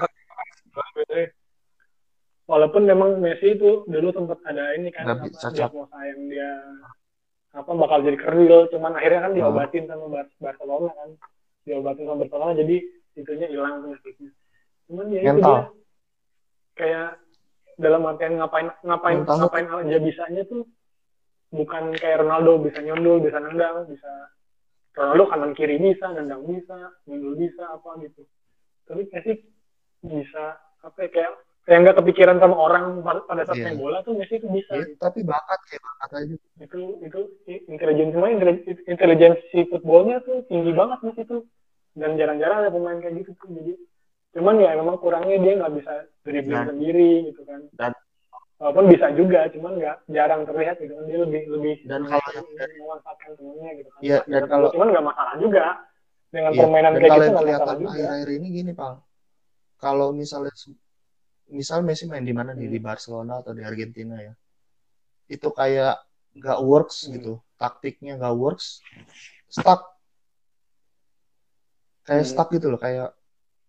walaupun 2.47 2.83
memang 2.83 3.23
Messi 3.23 3.55
itu 3.55 3.87
dulu 3.87 4.09
sempat 4.11 4.43
ada 4.43 4.75
ini 4.75 4.91
kan 4.91 5.07
Nggak 5.07 5.19
apa, 5.19 5.27
bisa, 5.31 5.47
diagnosa 5.51 5.99
yang 6.03 6.21
dia 6.27 6.51
apa 7.51 7.71
bakal 7.75 7.99
jadi 8.03 8.19
keril 8.19 8.57
cuman 8.71 8.95
akhirnya 8.95 9.21
kan 9.23 9.31
Hmm. 9.31 9.39
diobatin 9.39 9.85
sama 9.87 10.07
Bar- 10.07 10.37
Barcelona 10.39 10.91
kan. 10.95 11.11
Diobatin 11.63 12.05
sama 12.07 12.19
Barcelona 12.21 12.53
jadi 12.55 12.77
itunya 13.15 13.47
hilang 13.47 13.83
penyakitnya 13.83 14.31
cuman 14.87 15.07
ya 15.09 15.21
itu 15.25 15.39
dia 15.39 15.63
kayak 16.75 17.09
dalam 17.77 18.03
artian 18.05 18.35
ngapain 18.37 18.69
ngapain 18.83 19.19
Mental. 19.23 19.37
ngapain 19.41 19.67
aja 19.69 19.99
bisanya 19.99 20.43
tuh 20.45 20.63
bukan 21.51 21.95
kayak 21.95 22.23
Ronaldo 22.23 22.63
bisa 22.63 22.79
nyundul 22.81 23.23
bisa 23.23 23.39
nendang 23.39 23.87
bisa 23.87 24.11
Ronaldo 24.95 25.25
kanan 25.27 25.53
kiri 25.55 25.79
bisa 25.79 26.11
nendang 26.11 26.43
bisa 26.45 26.91
nyundul 27.07 27.35
bisa 27.35 27.63
apa 27.67 27.99
gitu. 28.03 28.23
Tapi 28.85 29.07
Messi 29.07 29.33
bisa. 30.03 30.45
Apa 30.81 30.99
ya, 31.05 31.09
kayak 31.13 31.33
kayak 31.61 31.79
nggak 31.85 31.97
kepikiran 32.01 32.37
sama 32.41 32.57
orang 32.57 32.85
pada 33.05 33.45
saat 33.45 33.57
Iya. 33.61 33.65
main 33.69 33.79
bola 33.79 33.99
tuh 34.01 34.17
Messi 34.17 34.41
tuh 34.41 34.51
bisa. 34.51 34.73
Ya, 34.75 34.87
tapi 34.97 35.21
bakat 35.23 35.61
kayak 35.69 35.83
bakat 35.85 36.11
aja. 36.17 36.37
Itu 36.59 36.81
itu 37.01 37.21
intelijensi 37.69 38.13
semua 38.13 38.29
intelijensi 38.87 39.59
footballnya 39.69 40.25
tuh 40.25 40.43
tinggi 40.49 40.73
banget 40.73 40.99
Messi 41.05 41.23
tuh 41.25 41.43
dan 41.95 42.17
jarang-jarang 42.17 42.65
ada 42.65 42.71
pemain 42.73 42.99
kayak 42.99 43.23
gitu 43.23 43.31
tuh. 43.37 43.49
Jadi 43.53 43.73
cuman 44.31 44.63
ya 44.63 44.73
memang 44.75 44.97
kurangnya 44.99 45.37
dia 45.37 45.53
nggak 45.59 45.75
bisa 45.75 45.93
dribbling 46.23 46.65
Dan- 46.65 46.71
sendiri 46.73 47.13
gitu 47.29 47.43
kan. 47.45 47.61
Dan- 47.77 47.99
walaupun 48.61 48.85
bisa 48.93 49.07
juga 49.13 49.41
cuman 49.53 49.73
nggak 49.81 49.97
jarang 50.09 50.41
terlihat 50.45 50.77
gitu 50.79 50.93
kan. 50.93 51.05
Dia 51.07 51.19
lebih 51.23 51.43
lebih 51.51 51.75
Dan 51.85 52.01
kalau 52.05 52.41
memanfaatkan 52.81 53.31
temennya 53.37 53.71
gitu 53.79 53.89
kan. 53.91 54.01
Iya, 54.01 54.19
dan 54.27 54.43
kalau- 54.49 54.73
cuman 54.73 54.89
nggak 54.91 55.07
masalah 55.07 55.35
juga 55.37 55.65
dengan 56.31 56.53
Iya, 56.55 56.61
permainan 56.63 56.93
kayak 56.95 57.05
gitu 57.05 57.31
nggak 57.31 57.45
masalah 57.53 57.77
juga. 57.77 57.91
akhir-akhir 57.91 58.29
ini 58.33 58.47
gini 58.49 58.73
pal 58.73 58.95
kalau 59.81 60.13
misalnya 60.13 60.53
misal 61.51 61.83
Messi 61.83 62.07
main 62.07 62.23
di 62.23 62.31
mana 62.37 62.55
nih? 62.55 62.71
Hmm. 62.71 62.75
di 62.77 62.81
Barcelona 62.81 63.33
atau 63.43 63.53
di 63.57 63.63
Argentina 63.67 64.15
ya. 64.21 64.33
Itu 65.27 65.51
kayak 65.51 65.99
nggak 66.39 66.59
works 66.63 67.09
Hmm. 67.09 67.19
gitu. 67.19 67.33
Taktiknya 67.59 68.21
nggak 68.21 68.35
works. 68.39 68.85
Stuck. 69.51 69.83
Kayak 72.07 72.25
Hmm. 72.25 72.31
stuck 72.31 72.49
gitu 72.55 72.67
loh. 72.71 72.81
Kayak 72.81 73.17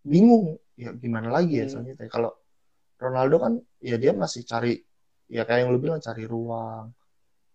bingung. 0.05 0.57
Ya 0.78 0.93
gimana 0.93 1.30
lagi 1.30 1.62
ya 1.62 1.66
Hmm. 1.66 1.72
selanjutnya 1.82 2.07
kalau 2.09 2.32
Ronaldo 3.01 3.36
kan 3.41 3.53
ya 3.82 3.97
dia 3.97 4.14
masih 4.14 4.45
cari 4.45 4.78
ya 5.26 5.41
kayak 5.45 5.66
yang 5.66 5.72
lu 5.74 5.80
bilang 5.82 6.01
cari 6.01 6.24
ruang. 6.30 6.93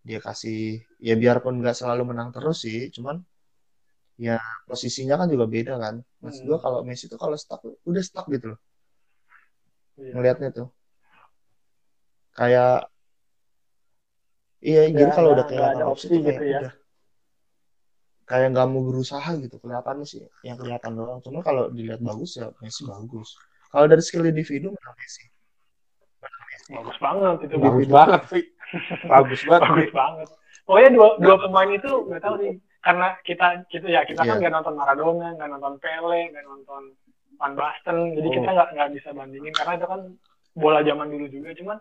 Dia 0.06 0.18
kasih 0.22 0.82
ya 1.02 1.14
biarpun 1.18 1.58
nggak 1.62 1.74
selalu 1.74 2.14
menang 2.14 2.30
terus 2.34 2.62
sih 2.66 2.90
cuman 2.94 3.22
ya 4.16 4.40
posisinya 4.64 5.20
kan 5.20 5.28
juga 5.28 5.44
beda 5.44 5.76
kan 5.76 5.94
maksud 6.24 6.42
Hmm. 6.42 6.48
gua 6.48 6.58
kalau 6.64 6.78
Messi 6.88 7.04
tuh 7.06 7.20
kalau 7.20 7.36
stuck 7.36 7.60
udah 7.84 8.02
stuck 8.04 8.26
gitu 8.32 8.56
loh 8.56 8.60
Iya. 9.96 10.12
ngelihatnya 10.12 10.48
tuh 10.52 10.68
kayak 12.32 12.88
iya 14.60 14.88
Ya, 14.88 14.92
jadi 14.92 15.10
kalau 15.12 15.30
udah 15.36 15.44
nggak 15.48 15.70
ada 15.72 15.84
opsi 15.88 16.08
opsi 16.08 16.16
tuh 16.16 16.20
kayak 16.20 16.36
gitu 16.40 16.44
ya. 16.44 16.58
udah 16.60 16.72
kayak 18.26 18.46
nggak 18.52 18.66
mau 18.72 18.82
berusaha 18.82 19.30
gitu 19.38 19.56
kelihatannya 19.62 20.06
sih 20.08 20.20
yang 20.42 20.56
kelihatan 20.58 20.92
doang 20.98 21.20
cuma 21.22 21.40
kalau 21.40 21.70
dilihat 21.70 22.00
bagus 22.02 22.36
ya 22.36 22.50
Messi 22.58 22.82
bagus 22.84 23.36
kalau 23.70 23.86
dari 23.86 24.02
skill 24.02 24.26
individu 24.26 24.72
menang 24.72 24.96
Messi 24.96 25.24
Bagus 26.66 26.98
banget 26.98 27.46
itu. 27.46 27.54
Bagus 27.62 27.86
banget, 27.86 28.20
Vi. 28.26 28.40
Bagus 29.14 29.40
banget. 29.46 29.70
Bagus 29.70 29.90
banget. 29.94 30.28
Pokoknya 30.66 30.90
dua 30.98 31.08
dua 31.22 31.36
pemain 31.46 31.70
itu 31.70 31.90
nggak 32.10 32.18
tahu 32.18 32.34
sih 32.42 32.52
karena 32.86 33.18
kita 33.20 33.46
kita 33.66 33.86
ya 33.90 34.06
kita 34.06 34.22
kan 34.22 34.38
Iya. 34.38 34.46
nggak 34.46 34.54
nonton 34.54 34.74
Maradona, 34.78 35.34
nggak 35.34 35.50
nonton 35.50 35.74
Pele, 35.82 36.30
nggak 36.30 36.44
nonton 36.46 36.82
Van 37.34 37.52
Basten, 37.52 38.14
jadi 38.14 38.28
Oh. 38.30 38.34
kita 38.38 38.48
nggak 38.48 38.68
nggak 38.72 38.90
bisa 38.94 39.08
bandingin 39.10 39.50
karena 39.50 39.72
itu 39.74 39.86
kan 39.86 40.00
bola 40.54 40.80
zaman 40.80 41.10
dulu 41.10 41.26
juga. 41.26 41.50
Cuman 41.52 41.78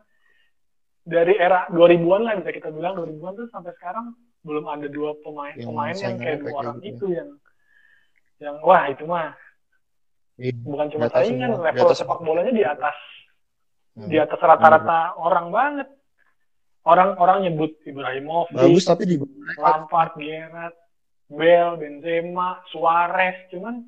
dari 1.06 1.38
era 1.38 1.70
2000-an 1.70 2.22
lah 2.26 2.34
bisa 2.42 2.50
kita 2.50 2.74
bilang 2.74 2.98
2000-an 2.98 3.34
tuh 3.38 3.48
sampai 3.54 3.72
sekarang 3.78 4.18
belum 4.42 4.66
ada 4.66 4.90
dua 4.90 5.14
pemain 5.22 5.54
Yang 5.54 5.68
pemain 5.70 5.96
yang 5.96 6.16
kayak 6.18 6.38
dua 6.42 6.54
orang 6.56 6.78
gitu 6.78 6.90
itu 6.90 7.06
yang 7.14 7.30
yang 8.38 8.56
wah 8.62 8.84
itu 8.90 9.06
mah 9.06 9.34
Iya, 10.36 10.52
bukan 10.62 10.86
cuma 10.92 11.08
saingan 11.08 11.56
level 11.56 11.96
sepak 11.96 12.20
bolanya 12.20 12.52
di 12.52 12.66
atas 12.66 12.98
Hmm. 13.96 14.12
di 14.12 14.20
atas 14.20 14.36
rata-rata 14.36 15.16
orang 15.16 15.48
banget. 15.50 15.88
Orang-orang 16.84 17.48
nyebut 17.48 17.80
Ibrahimovic, 17.82 18.52
bagus 18.54 18.84
tapi 18.84 19.08
di 19.08 19.16
Lampard, 19.58 20.20
Gerrard, 20.20 20.76
Bale, 21.26 21.82
Benzema, 21.82 22.62
Suarez, 22.70 23.50
cuman 23.50 23.82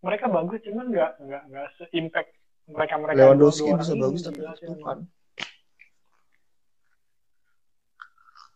mereka 0.00 0.26
bagus 0.26 0.58
cuman 0.64 0.90
nggak 0.90 1.12
nggak 1.22 1.42
nggak 1.48 1.66
se-impact 1.76 2.30
mereka 2.66 2.94
mereka 2.96 3.18
Lewandowski 3.20 3.68
bisa 3.72 3.94
bagus 3.94 4.20
tapi 4.22 4.40
ketutupan 4.40 4.98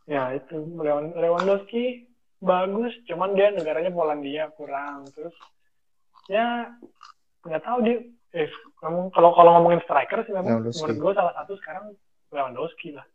Ya 0.05 0.37
itu 0.37 0.57
Lewan- 0.77 1.17
Lewandowski 1.17 2.05
bagus, 2.45 2.93
cuman 3.09 3.33
dia 3.33 3.49
negaranya 3.57 3.89
Polandia 3.89 4.53
kurang. 4.53 5.09
Terus 5.17 5.33
ya 6.29 6.69
nggak 7.41 7.65
tahu 7.65 7.79
dia. 7.89 8.05
Eh, 8.37 8.51
kalau 8.83 9.33
kalau 9.33 9.51
ngomongin 9.57 9.81
striker 9.81 10.21
sih 10.27 10.35
memang 10.37 10.61
menurut 10.61 10.97
gue 11.01 11.13
salah 11.17 11.33
satu 11.33 11.57
sekarang 11.57 11.97
Lewandowski 12.29 12.93
lah. 12.93 13.07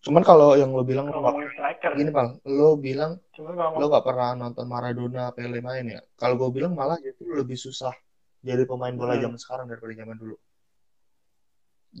Cuman 0.00 0.22
kalau 0.24 0.56
yang 0.56 0.72
lo 0.72 0.80
bilang 0.80 1.12
lo 1.12 1.20
striker, 1.52 1.92
gini 1.92 2.08
pal 2.08 2.40
lo 2.48 2.80
bilang 2.80 3.20
cuman 3.36 3.52
lo 3.76 3.84
gak 3.92 4.04
pernah 4.04 4.32
nonton 4.32 4.64
Maradona 4.64 5.28
Pele 5.36 5.60
main 5.60 5.84
ya? 5.84 6.00
Kalau 6.16 6.40
gue 6.40 6.48
bilang 6.56 6.72
malah 6.72 6.96
itu 7.04 7.28
lebih 7.28 7.60
susah 7.60 7.92
jadi 8.40 8.64
pemain 8.64 8.96
bola 8.96 9.16
Hmm. 9.20 9.28
zaman 9.28 9.38
sekarang 9.38 9.66
daripada 9.68 9.92
zaman 9.92 10.16
dulu. 10.16 10.36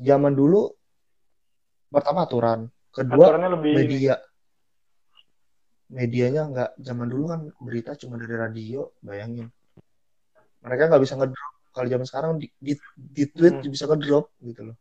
Zaman 0.00 0.32
dulu 0.32 0.62
pertama 1.92 2.24
aturan 2.24 2.70
kedua 2.88 3.36
lebih 3.36 3.72
media. 3.76 4.14
Medianya 5.90 6.42
nggak 6.46 6.70
zaman 6.80 7.06
dulu 7.10 7.24
kan 7.28 7.40
berita 7.60 7.98
cuma 7.98 8.14
dari 8.16 8.32
radio 8.38 8.88
bayangin. 9.02 9.50
Mereka 10.62 10.88
nggak 10.88 11.02
bisa 11.02 11.18
ngedrop. 11.18 11.52
Kalau 11.70 11.86
zaman 11.86 12.06
sekarang 12.06 12.32
di, 12.38 12.46
di, 12.56 12.74
di 12.94 13.24
tweet 13.28 13.60
Hmm. 13.60 13.70
bisa 13.70 13.84
ngedrop 13.90 14.30
gitu 14.40 14.70
loh. 14.72 14.76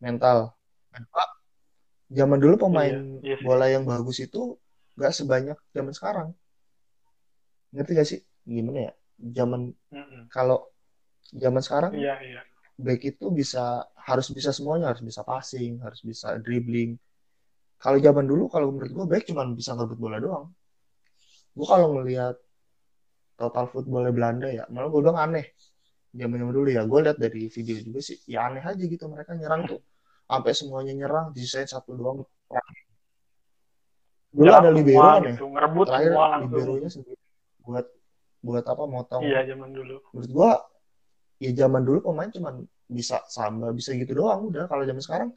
Mental. 0.00 0.50
Kedua 0.90 1.24
zaman 2.18 2.38
dulu 2.42 2.54
pemain 2.64 2.94
Iya, 2.94 2.98
iya 3.26 3.36
bola 3.46 3.66
yang 3.74 3.84
bagus 3.92 4.16
itu 4.26 4.38
nggak 4.96 5.12
sebanyak 5.18 5.58
zaman 5.76 5.94
sekarang. 5.98 6.28
Ngerti 7.74 7.90
gak 7.98 8.08
sih? 8.10 8.20
Gimana 8.56 8.78
ya? 8.86 8.92
Zaman 9.38 9.60
Mm-mm. 9.92 10.22
kalau 10.34 10.58
zaman 11.42 11.62
sekarang 11.66 11.92
Iya 11.96 12.14
iya. 12.28 12.40
back 12.86 13.00
itu 13.10 13.26
bisa 13.40 13.62
harus 14.08 14.28
bisa 14.36 14.50
semuanya. 14.56 14.86
Harus 14.92 15.04
bisa 15.08 15.22
passing 15.30 15.72
harus 15.84 16.00
bisa 16.10 16.28
dribbling. 16.44 16.90
Kalau 17.82 17.98
zaman 18.06 18.26
dulu 18.30 18.44
kalau 18.54 18.68
menurut 18.74 18.92
gue 18.98 19.06
back 19.12 19.24
cuma 19.30 19.42
bisa 19.60 19.70
ngerebut 19.76 19.98
bola 20.04 20.18
doang. 20.24 20.46
Gue 21.56 21.66
kalau 21.72 21.86
ngelihat 21.96 22.34
total 23.40 23.64
footballnya 23.72 24.12
Belanda 24.16 24.48
ya 24.58 24.64
malah 24.72 24.88
gue 24.92 25.00
bilang 25.04 25.18
aneh. 25.24 25.46
Zaman 26.20 26.36
zaman 26.40 26.54
dulu 26.58 26.68
ya 26.76 26.82
gue 26.90 27.00
lihat 27.06 27.18
dari 27.24 27.40
video 27.56 27.76
juga 27.86 28.00
sih 28.08 28.18
ya 28.34 28.38
aneh 28.48 28.64
aja 28.70 28.84
gitu 28.94 29.04
mereka 29.14 29.32
nyerang 29.40 29.62
tuh 29.70 29.80
sampai 30.32 30.52
semuanya 30.56 30.92
nyerang 30.96 31.26
disain 31.36 31.68
satu 31.68 31.92
doang. 31.92 32.24
Dulu 34.32 34.48
Jalan 34.48 34.64
ada 34.64 34.70
libero 34.72 35.04
kan 35.04 35.20
ya? 35.20 35.36
gitu, 35.36 35.44
ngerebut 35.52 35.86
terakhir 35.92 36.12
liberonya 36.48 36.88
sendiri. 36.88 37.20
Buat 37.60 37.86
buat 38.40 38.64
apa 38.64 38.84
motong. 38.88 39.22
Iya 39.28 39.44
zaman 39.52 39.76
dulu. 39.76 40.00
menurut 40.16 40.30
gua 40.32 40.50
ya 41.36 41.52
zaman 41.52 41.84
dulu 41.84 41.98
pemain 42.08 42.32
cuma 42.32 42.56
bisa 42.88 43.20
samba 43.28 43.68
bisa 43.76 43.92
gitu 43.92 44.16
doang 44.16 44.48
udah. 44.48 44.64
Kalau 44.72 44.88
zaman 44.88 45.02
sekarang 45.04 45.30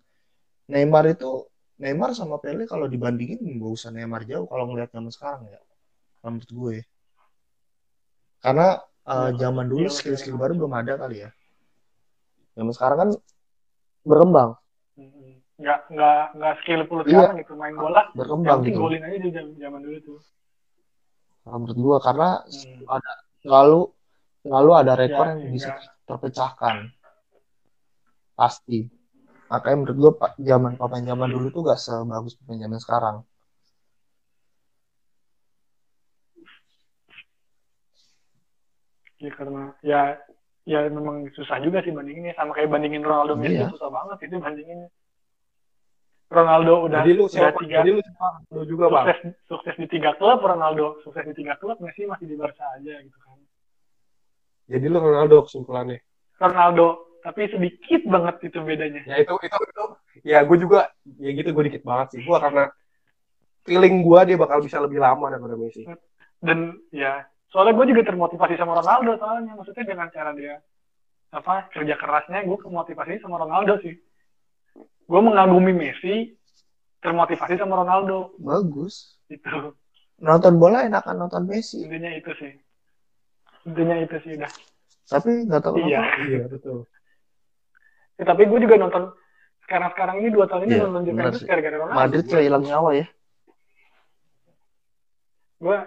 Neymar 0.71 1.11
itu 1.11 1.43
Neymar 1.75 2.15
sama 2.15 2.39
Pele 2.39 2.63
kalau 2.63 2.87
dibandingin 2.87 3.43
gak 3.59 3.71
usah 3.75 3.91
Neymar 3.91 4.23
jauh 4.23 4.47
kalau 4.47 4.71
ngelihat 4.71 4.95
zaman 4.95 5.11
sekarang 5.11 5.43
ya 5.51 5.59
kalau 6.23 6.39
menurut 6.39 6.51
gue 6.55 6.75
karena 8.45 8.79
uh, 9.09 9.29
zaman 9.33 9.65
dulu 9.65 9.89
iya, 9.89 9.93
skill-skill 9.93 10.37
baru 10.37 10.53
belum 10.53 10.73
ada 10.77 11.01
kali 11.01 11.25
ya. 11.25 11.29
Zaman 12.53 12.73
sekarang 12.77 12.97
kan 13.01 13.09
berkembang. 14.05 14.53
Nggak 15.55 15.79
nggak 15.87 16.21
nggak 16.35 16.53
skillful 16.61 16.99
Iya. 17.03 17.31
sekarang 17.31 17.37
gitu 17.39 17.53
main 17.55 17.75
bola. 17.79 18.01
Berkembang 18.11 18.59
gitu 18.67 18.79
golin 18.83 19.03
aja 19.07 19.17
di 19.23 19.29
zaman, 19.31 19.53
zaman 19.55 19.81
dulu 19.83 19.99
tuh. 20.03 20.19
kalau 21.45 21.61
menurut 21.61 21.77
gua 21.77 21.97
karena 22.01 22.29
Hmm. 22.41 23.13
selalu 23.45 23.81
selalu 24.41 24.71
ada 24.81 24.93
rekor 24.97 25.25
Ya, 25.29 25.37
yang 25.37 25.53
bisa 25.53 25.69
enggak. 25.77 25.93
terpecahkan 26.09 26.75
pasti 28.33 28.89
makanya 29.45 29.77
menurut 29.85 29.97
gue 30.01 30.11
pak 30.17 30.31
zaman 30.41 30.73
pemain 30.73 31.05
zaman 31.05 31.29
dulu 31.29 31.47
tuh 31.53 31.61
gak 31.69 31.77
sebagus 31.77 32.33
pemain 32.41 32.65
zaman 32.65 32.79
sekarang 32.81 33.15
Ya 39.21 39.31
karena 39.31 39.71
ya 39.85 40.01
ya 40.67 40.79
memang 40.91 41.29
susah 41.37 41.61
juga 41.63 41.79
sih 41.85 41.93
bandinginnya 41.93 42.35
sama 42.35 42.51
kayak 42.57 42.73
bandingin 42.73 43.05
Ronaldo 43.05 43.37
Messi 43.39 43.55
Iya. 43.55 43.71
susah 43.71 43.87
banget 43.93 44.17
itu 44.27 44.35
bandinginnya. 44.41 44.89
Ronaldo 46.25 46.89
udah 46.89 47.05
Jadi 47.05 47.11
lu 47.13 47.23
udah 47.29 47.33
siapa? 47.33 47.59
tiga 47.61 47.77
Jadi 47.85 47.89
lu 47.93 48.01
siapa? 48.01 48.27
Lu 48.49 48.61
juga 48.65 48.85
bang. 48.89 49.05
sukses 49.05 49.19
sukses 49.45 49.75
di 49.77 49.87
tiga 49.87 50.11
klub 50.17 50.41
Ronaldo 50.41 50.97
sukses 51.05 51.23
di 51.29 51.33
tiga 51.37 51.53
klub 51.61 51.77
Messi 51.77 52.09
masih 52.09 52.25
di 52.25 52.35
Barca 52.35 52.65
aja 52.73 52.93
gitu 53.01 53.17
kan. 53.21 53.37
Jadi 54.65 54.85
lu 54.89 54.97
Ronaldo 54.97 55.45
kesimpulannya. 55.45 56.01
Ronaldo 56.41 56.87
tapi 57.21 57.49
sedikit 57.49 58.01
banget 58.09 58.35
itu 58.49 58.59
bedanya. 58.61 59.01
Ya 59.05 59.21
itu 59.21 59.33
itu 59.41 59.57
itu. 59.57 59.85
Ya 60.25 60.39
gue 60.41 60.57
juga 60.57 60.89
ya 61.21 61.29
gitu 61.29 61.49
gue 61.53 61.63
dikit 61.69 61.83
banget 61.85 62.17
sih. 62.17 62.21
Gue 62.25 62.37
karena 62.41 62.73
feeling 63.65 64.01
gue 64.01 64.19
dia 64.33 64.37
bakal 64.37 64.61
bisa 64.65 64.81
lebih 64.81 64.97
lama 64.97 65.29
daripada 65.29 65.57
Messi. 65.57 65.85
Dan 66.41 66.81
ya 66.89 67.21
soalnya 67.53 67.77
gue 67.77 67.85
juga 67.93 68.01
termotivasi 68.09 68.57
sama 68.57 68.81
Ronaldo 68.81 69.17
soalnya 69.21 69.53
maksudnya 69.53 69.85
dengan 69.85 70.09
cara 70.09 70.33
dia 70.33 70.57
apa 71.33 71.67
kerja 71.69 71.95
kerasnya 71.99 72.45
gue 72.49 72.57
kemotivasi 72.57 73.21
sama 73.21 73.37
Ronaldo 73.37 73.77
sih. 73.85 73.93
Gue 75.05 75.21
mengagumi 75.21 75.71
Messi 75.71 76.33
termotivasi 76.99 77.61
sama 77.61 77.85
Ronaldo. 77.85 78.33
Bagus. 78.41 79.21
Itu 79.29 79.77
nonton 80.17 80.57
bola 80.57 80.87
enakan 80.87 81.27
nonton 81.27 81.45
Messi. 81.45 81.85
Intinya 81.85 82.09
itu 82.09 82.31
sih. 82.39 82.53
Intinya 83.69 83.95
itu 84.01 84.15
sih 84.25 84.31
udah. 84.39 84.51
Tapi 85.05 85.29
nggak 85.45 85.61
tahu 85.61 85.75
iya. 85.85 86.01
Iya 86.25 86.45
betul. 86.49 86.89
Ya, 88.15 88.23
tapi 88.25 88.47
gue 88.47 88.59
juga 88.63 88.75
nonton 88.79 89.11
sekarang 89.67 89.89
sekarang 89.93 90.15
ini 90.23 90.29
dua 90.31 90.45
tahun 90.47 90.65
ini 90.65 90.73
Iya, 90.77 90.83
nonton 90.87 91.03
Juventus 91.09 91.41
gara-gara 91.45 91.75
Ronaldo. 91.77 91.97
Madrid 91.99 92.25
kayak 92.25 92.45
hilang 92.49 92.63
nyawa 92.65 92.89
ya. 92.95 93.05
Gue 95.61 95.77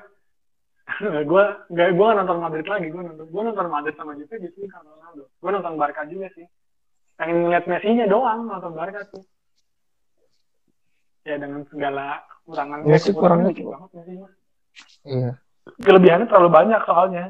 gue 1.30 1.42
nggak 1.72 1.88
gue 1.94 2.06
nggak 2.06 2.18
nonton 2.22 2.38
Madrid 2.40 2.66
lagi 2.68 2.86
gue 2.88 3.02
nonton 3.02 3.26
gue 3.26 3.42
nonton 3.42 3.66
Madrid 3.68 3.94
sama 3.98 4.12
Juve 4.14 4.34
justru 4.38 4.70
karena 4.70 4.88
Ronaldo. 4.94 5.24
Gue 5.42 5.50
nonton 5.50 5.74
Barca 5.74 6.02
juga 6.06 6.30
sih 6.36 6.46
pengen 7.18 7.36
ngeliat 7.44 7.64
Messi-nya 7.66 8.06
doang 8.06 8.46
nonton 8.46 8.72
Barca 8.78 9.02
tuh. 9.10 9.26
Ya 11.26 11.36
dengan 11.36 11.66
segala 11.68 12.24
kekurangan 12.24 12.78
Messi 12.86 13.10
kurangnya 13.12 13.50
dikit 13.52 13.66
tuh. 13.66 13.72
banget 13.74 13.90
Messi 13.98 14.14
iya. 15.04 15.32
Kelebihannya 15.82 16.26
terlalu 16.30 16.50
banyak 16.54 16.80
soalnya. 16.86 17.24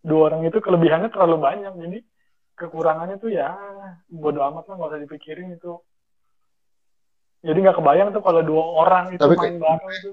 Dua 0.00 0.32
orang 0.32 0.48
itu 0.48 0.58
kelebihannya 0.58 1.12
terlalu 1.12 1.36
banyak 1.38 1.72
jadi 1.76 1.98
kekurangannya 2.56 3.16
tuh 3.20 3.30
ya 3.32 3.52
bodo 4.08 4.40
amat 4.48 4.64
lah 4.68 4.74
nggak 4.80 4.90
usah 4.96 5.02
dipikirin 5.04 5.54
itu. 5.54 5.76
Jadi 7.44 7.58
nggak 7.60 7.76
kebayang 7.78 8.08
tuh 8.16 8.24
kalau 8.24 8.40
dua 8.40 8.64
orang 8.80 9.04
itu 9.12 9.20
Tapi 9.20 9.36
main 9.36 9.60
bareng 9.60 9.92
itu. 9.92 10.12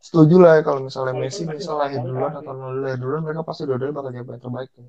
Setuju 0.00 0.36
lah 0.40 0.58
ya 0.58 0.62
kalau 0.66 0.80
misalnya 0.82 1.14
Messi 1.14 1.46
Messi 1.46 1.62
misal 1.62 1.78
bakal 1.78 1.86
lahir 1.86 2.00
duluan 2.02 2.32
atau 2.32 2.52
Ronaldo 2.56 2.80
lahir 2.82 2.98
duluan 2.98 3.22
mereka 3.22 3.42
pasti 3.46 3.62
dua-duanya 3.68 3.94
bakal 3.94 4.10
jadi 4.10 4.24
pemain 4.26 4.42
terbaik 4.42 4.70
tuh. 4.74 4.88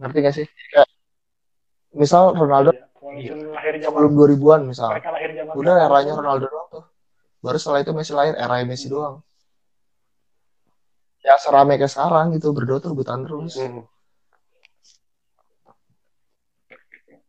Ngerti 0.00 0.18
gak 0.22 0.34
sih? 0.36 0.46
Kayak 0.72 0.88
misal 1.96 2.36
Ronaldo 2.36 2.70
Iya, 3.16 3.32
zaman 3.32 3.80
sebelum 3.80 4.12
2000-an 4.12 4.60
misal. 4.68 4.90
Udah 5.56 5.88
eranya 5.88 6.12
Ronaldo 6.20 6.46
doang 6.52 6.68
tuh. 6.68 6.84
Baru 7.40 7.56
setelah 7.56 7.80
itu 7.80 7.92
Messi 7.96 8.12
lahir 8.12 8.34
era 8.36 8.60
Messi 8.66 8.92
doang. 8.92 9.24
Ya 11.24 11.40
serame 11.40 11.80
kayak 11.80 11.90
sekarang 11.90 12.36
gitu 12.36 12.52
berdua 12.52 12.78
tuh 12.78 12.92
rebutan 12.92 13.24
terus. 13.24 13.56
Hmm. 13.58 13.84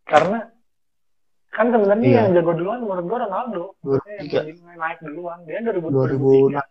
karena 0.08 0.40
kan 1.52 1.68
sebenarnya 1.68 2.08
Iya. 2.08 2.20
yang 2.24 2.28
jago 2.32 2.52
duluan 2.56 2.80
menurut 2.80 3.06
gua 3.12 3.20
Ronaldo. 3.28 3.64
Maksudnya 3.84 4.16
yang 4.24 4.28
2003 4.32 4.64
paling 4.64 4.80
naik 4.80 5.00
duluan. 5.04 5.38
Dia 5.44 5.60
2000 5.68 5.92
2006 5.92 6.64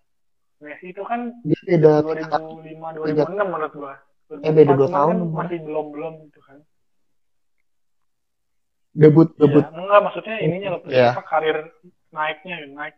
Messi 0.57 0.87
itu 0.89 1.03
kan 1.05 1.21
dia 1.45 1.61
beda 1.69 1.93
2005 2.01 2.97
2006 2.97 3.45
menurut 3.45 3.73
gua 3.77 3.95
Eh, 4.27 4.51
beda 4.51 4.75
dua 4.75 4.91
2004 4.91 4.97
tahun, 4.99 5.17
kan 5.17 5.31
masih 5.39 5.59
belum 5.63 5.87
belum 5.95 6.13
gitu 6.27 6.41
kan. 6.43 6.59
Debut 8.97 9.29
debut. 9.39 9.63
Iya, 9.63 9.71
enggak 9.77 10.01
maksudnya 10.03 10.37
ininya 10.41 10.69
loh 10.75 10.81
Iya. 10.89 11.11
apa 11.15 11.23
karir 11.29 11.57
naiknya 12.11 12.55
gitu, 12.65 12.75
naik 12.75 12.95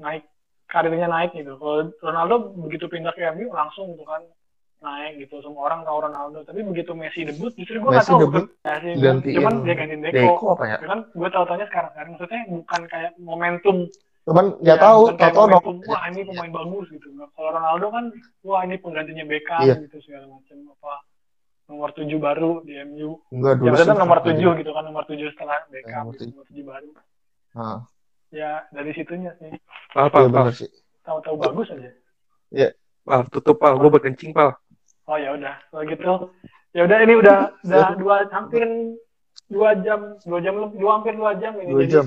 naik 0.00 0.24
karirnya 0.70 1.08
naik 1.10 1.30
gitu. 1.36 1.52
Kalau 1.60 1.92
Ronaldo 2.00 2.56
begitu 2.56 2.86
pindah 2.88 3.12
ke 3.12 3.20
MU 3.36 3.52
langsung 3.52 3.92
gitu 3.92 4.06
kan 4.06 4.22
naik 4.80 5.20
gitu. 5.20 5.42
Semua 5.44 5.68
orang 5.68 5.84
tahu 5.84 5.98
Ronaldo. 6.08 6.38
Tapi 6.46 6.62
begitu 6.62 6.94
Messi 6.96 7.26
debut 7.26 7.52
justru 7.52 7.82
gue 7.82 7.90
nggak 7.90 8.06
Messi 8.06 8.12
tahu 8.14 8.20
debut, 8.24 8.44
Messi 8.64 8.90
gantiin 8.96 9.36
cuman 9.36 9.54
dia 9.66 9.74
gantiin 9.76 10.02
Deco, 10.06 10.16
Deco 10.16 10.46
apa 10.56 10.64
ya? 10.64 10.76
Ya 10.80 10.86
kan 10.88 11.00
gue 11.10 11.28
tahu 11.28 11.44
taunya 11.44 11.66
sekarang 11.68 11.92
kan 11.92 12.06
maksudnya 12.16 12.40
bukan 12.48 12.80
kayak 12.88 13.10
momentum 13.20 13.76
cuman 14.26 14.58
Ya, 14.58 14.74
nggak 14.74 14.78
tahu 14.82 15.00
tahu 15.14 15.46
nomor 15.46 15.72
wah 15.86 16.02
ini 16.10 16.20
pemain 16.26 16.50
bagus 16.50 16.86
gitu. 16.90 17.06
Nggak. 17.14 17.28
kalau 17.38 17.50
Ronaldo 17.54 17.86
kan 17.94 18.04
wah 18.42 18.60
ini 18.66 18.74
penggantinya 18.82 19.24
Beckham 19.24 19.62
Iya. 19.62 19.74
gitu 19.86 19.96
segala 20.02 20.26
macam. 20.26 20.56
Apa 20.74 20.94
nomor 21.66 21.88
tujuh 21.94 22.18
baru 22.18 22.50
di 22.66 22.74
MU 22.86 23.22
enggak 23.30 23.62
ya 23.62 23.72
sih. 23.78 23.94
nomor 23.94 24.18
tujuh 24.22 24.50
gitu 24.58 24.70
kan 24.74 24.82
nomor 24.86 25.04
tujuh 25.06 25.28
setelah 25.34 25.62
Beckham 25.70 26.10
nomor 26.10 26.12
gitu, 26.14 26.20
tujuh. 26.26 26.32
nomor 26.34 26.46
tujuh 26.50 26.64
baru. 26.66 26.88
Nah, 27.56 27.78
ya 28.34 28.50
dari 28.74 28.90
situnya 28.92 29.30
sih. 29.38 29.50
Iya 29.50 29.58
pal, 29.94 30.10
pal. 30.10 30.26
bener 30.28 30.54
sih. 30.54 30.70
Tahu-tahu 31.06 31.36
bagus 31.38 31.70
aja. 31.70 31.90
Pal, 33.06 33.22
tutup 33.30 33.62
pal, 33.62 33.78
gue 33.78 33.90
berkencing 33.94 34.34
pal. 34.34 34.58
oh 35.06 35.14
ya 35.14 35.30
udah. 35.38 35.54
Kalau 35.70 35.86
gitu 35.86 36.02
ya 36.74 36.82
udah 36.84 36.98
ini 37.00 37.14
udah 37.16 37.36
udah 37.64 37.88
dua 37.96 38.16
hampir 38.28 38.60
dua 39.48 39.70
jam 39.80 40.18
dua 40.28 40.38
jam 40.44 40.54
lebih 40.60 40.76
dua 40.76 40.92
hampir 41.00 41.14
dua 41.16 41.32
jam 41.40 41.56
ini 41.56 41.72
dua 41.72 41.80
Jadi 41.86 41.92
jam 41.94 42.06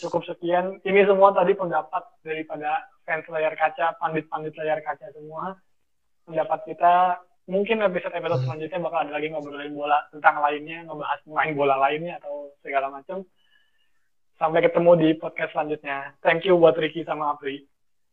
cukup 0.00 0.26
sekian. 0.26 0.82
Ini 0.82 1.06
semua 1.06 1.30
tadi 1.30 1.54
pendapat 1.54 2.02
daripada 2.26 2.82
fans 3.06 3.24
layar 3.30 3.54
kaca 3.54 3.94
pandit-pandit 4.02 4.56
layar 4.58 4.80
kaca 4.82 5.06
semua. 5.14 5.54
Pendapat 6.26 6.66
kita 6.66 7.22
mungkin 7.46 7.86
episode 7.86 8.14
episode 8.16 8.42
selanjutnya 8.42 8.82
bakal 8.82 8.98
ada 9.06 9.12
lagi 9.14 9.28
ngobrolin 9.30 9.74
bola 9.74 10.02
tentang 10.10 10.42
lainnya 10.42 10.86
ngebahas 10.86 11.20
main 11.30 11.52
bola 11.54 11.76
lainnya 11.78 12.18
atau 12.18 12.50
segala 12.64 12.90
macam. 12.90 13.22
Sampai 14.40 14.64
ketemu 14.64 14.90
di 14.98 15.08
podcast 15.20 15.52
selanjutnya. 15.52 16.16
Thank 16.24 16.48
you 16.48 16.56
buat 16.56 16.74
Ricky 16.74 17.04
sama 17.06 17.36
Apri 17.36 17.69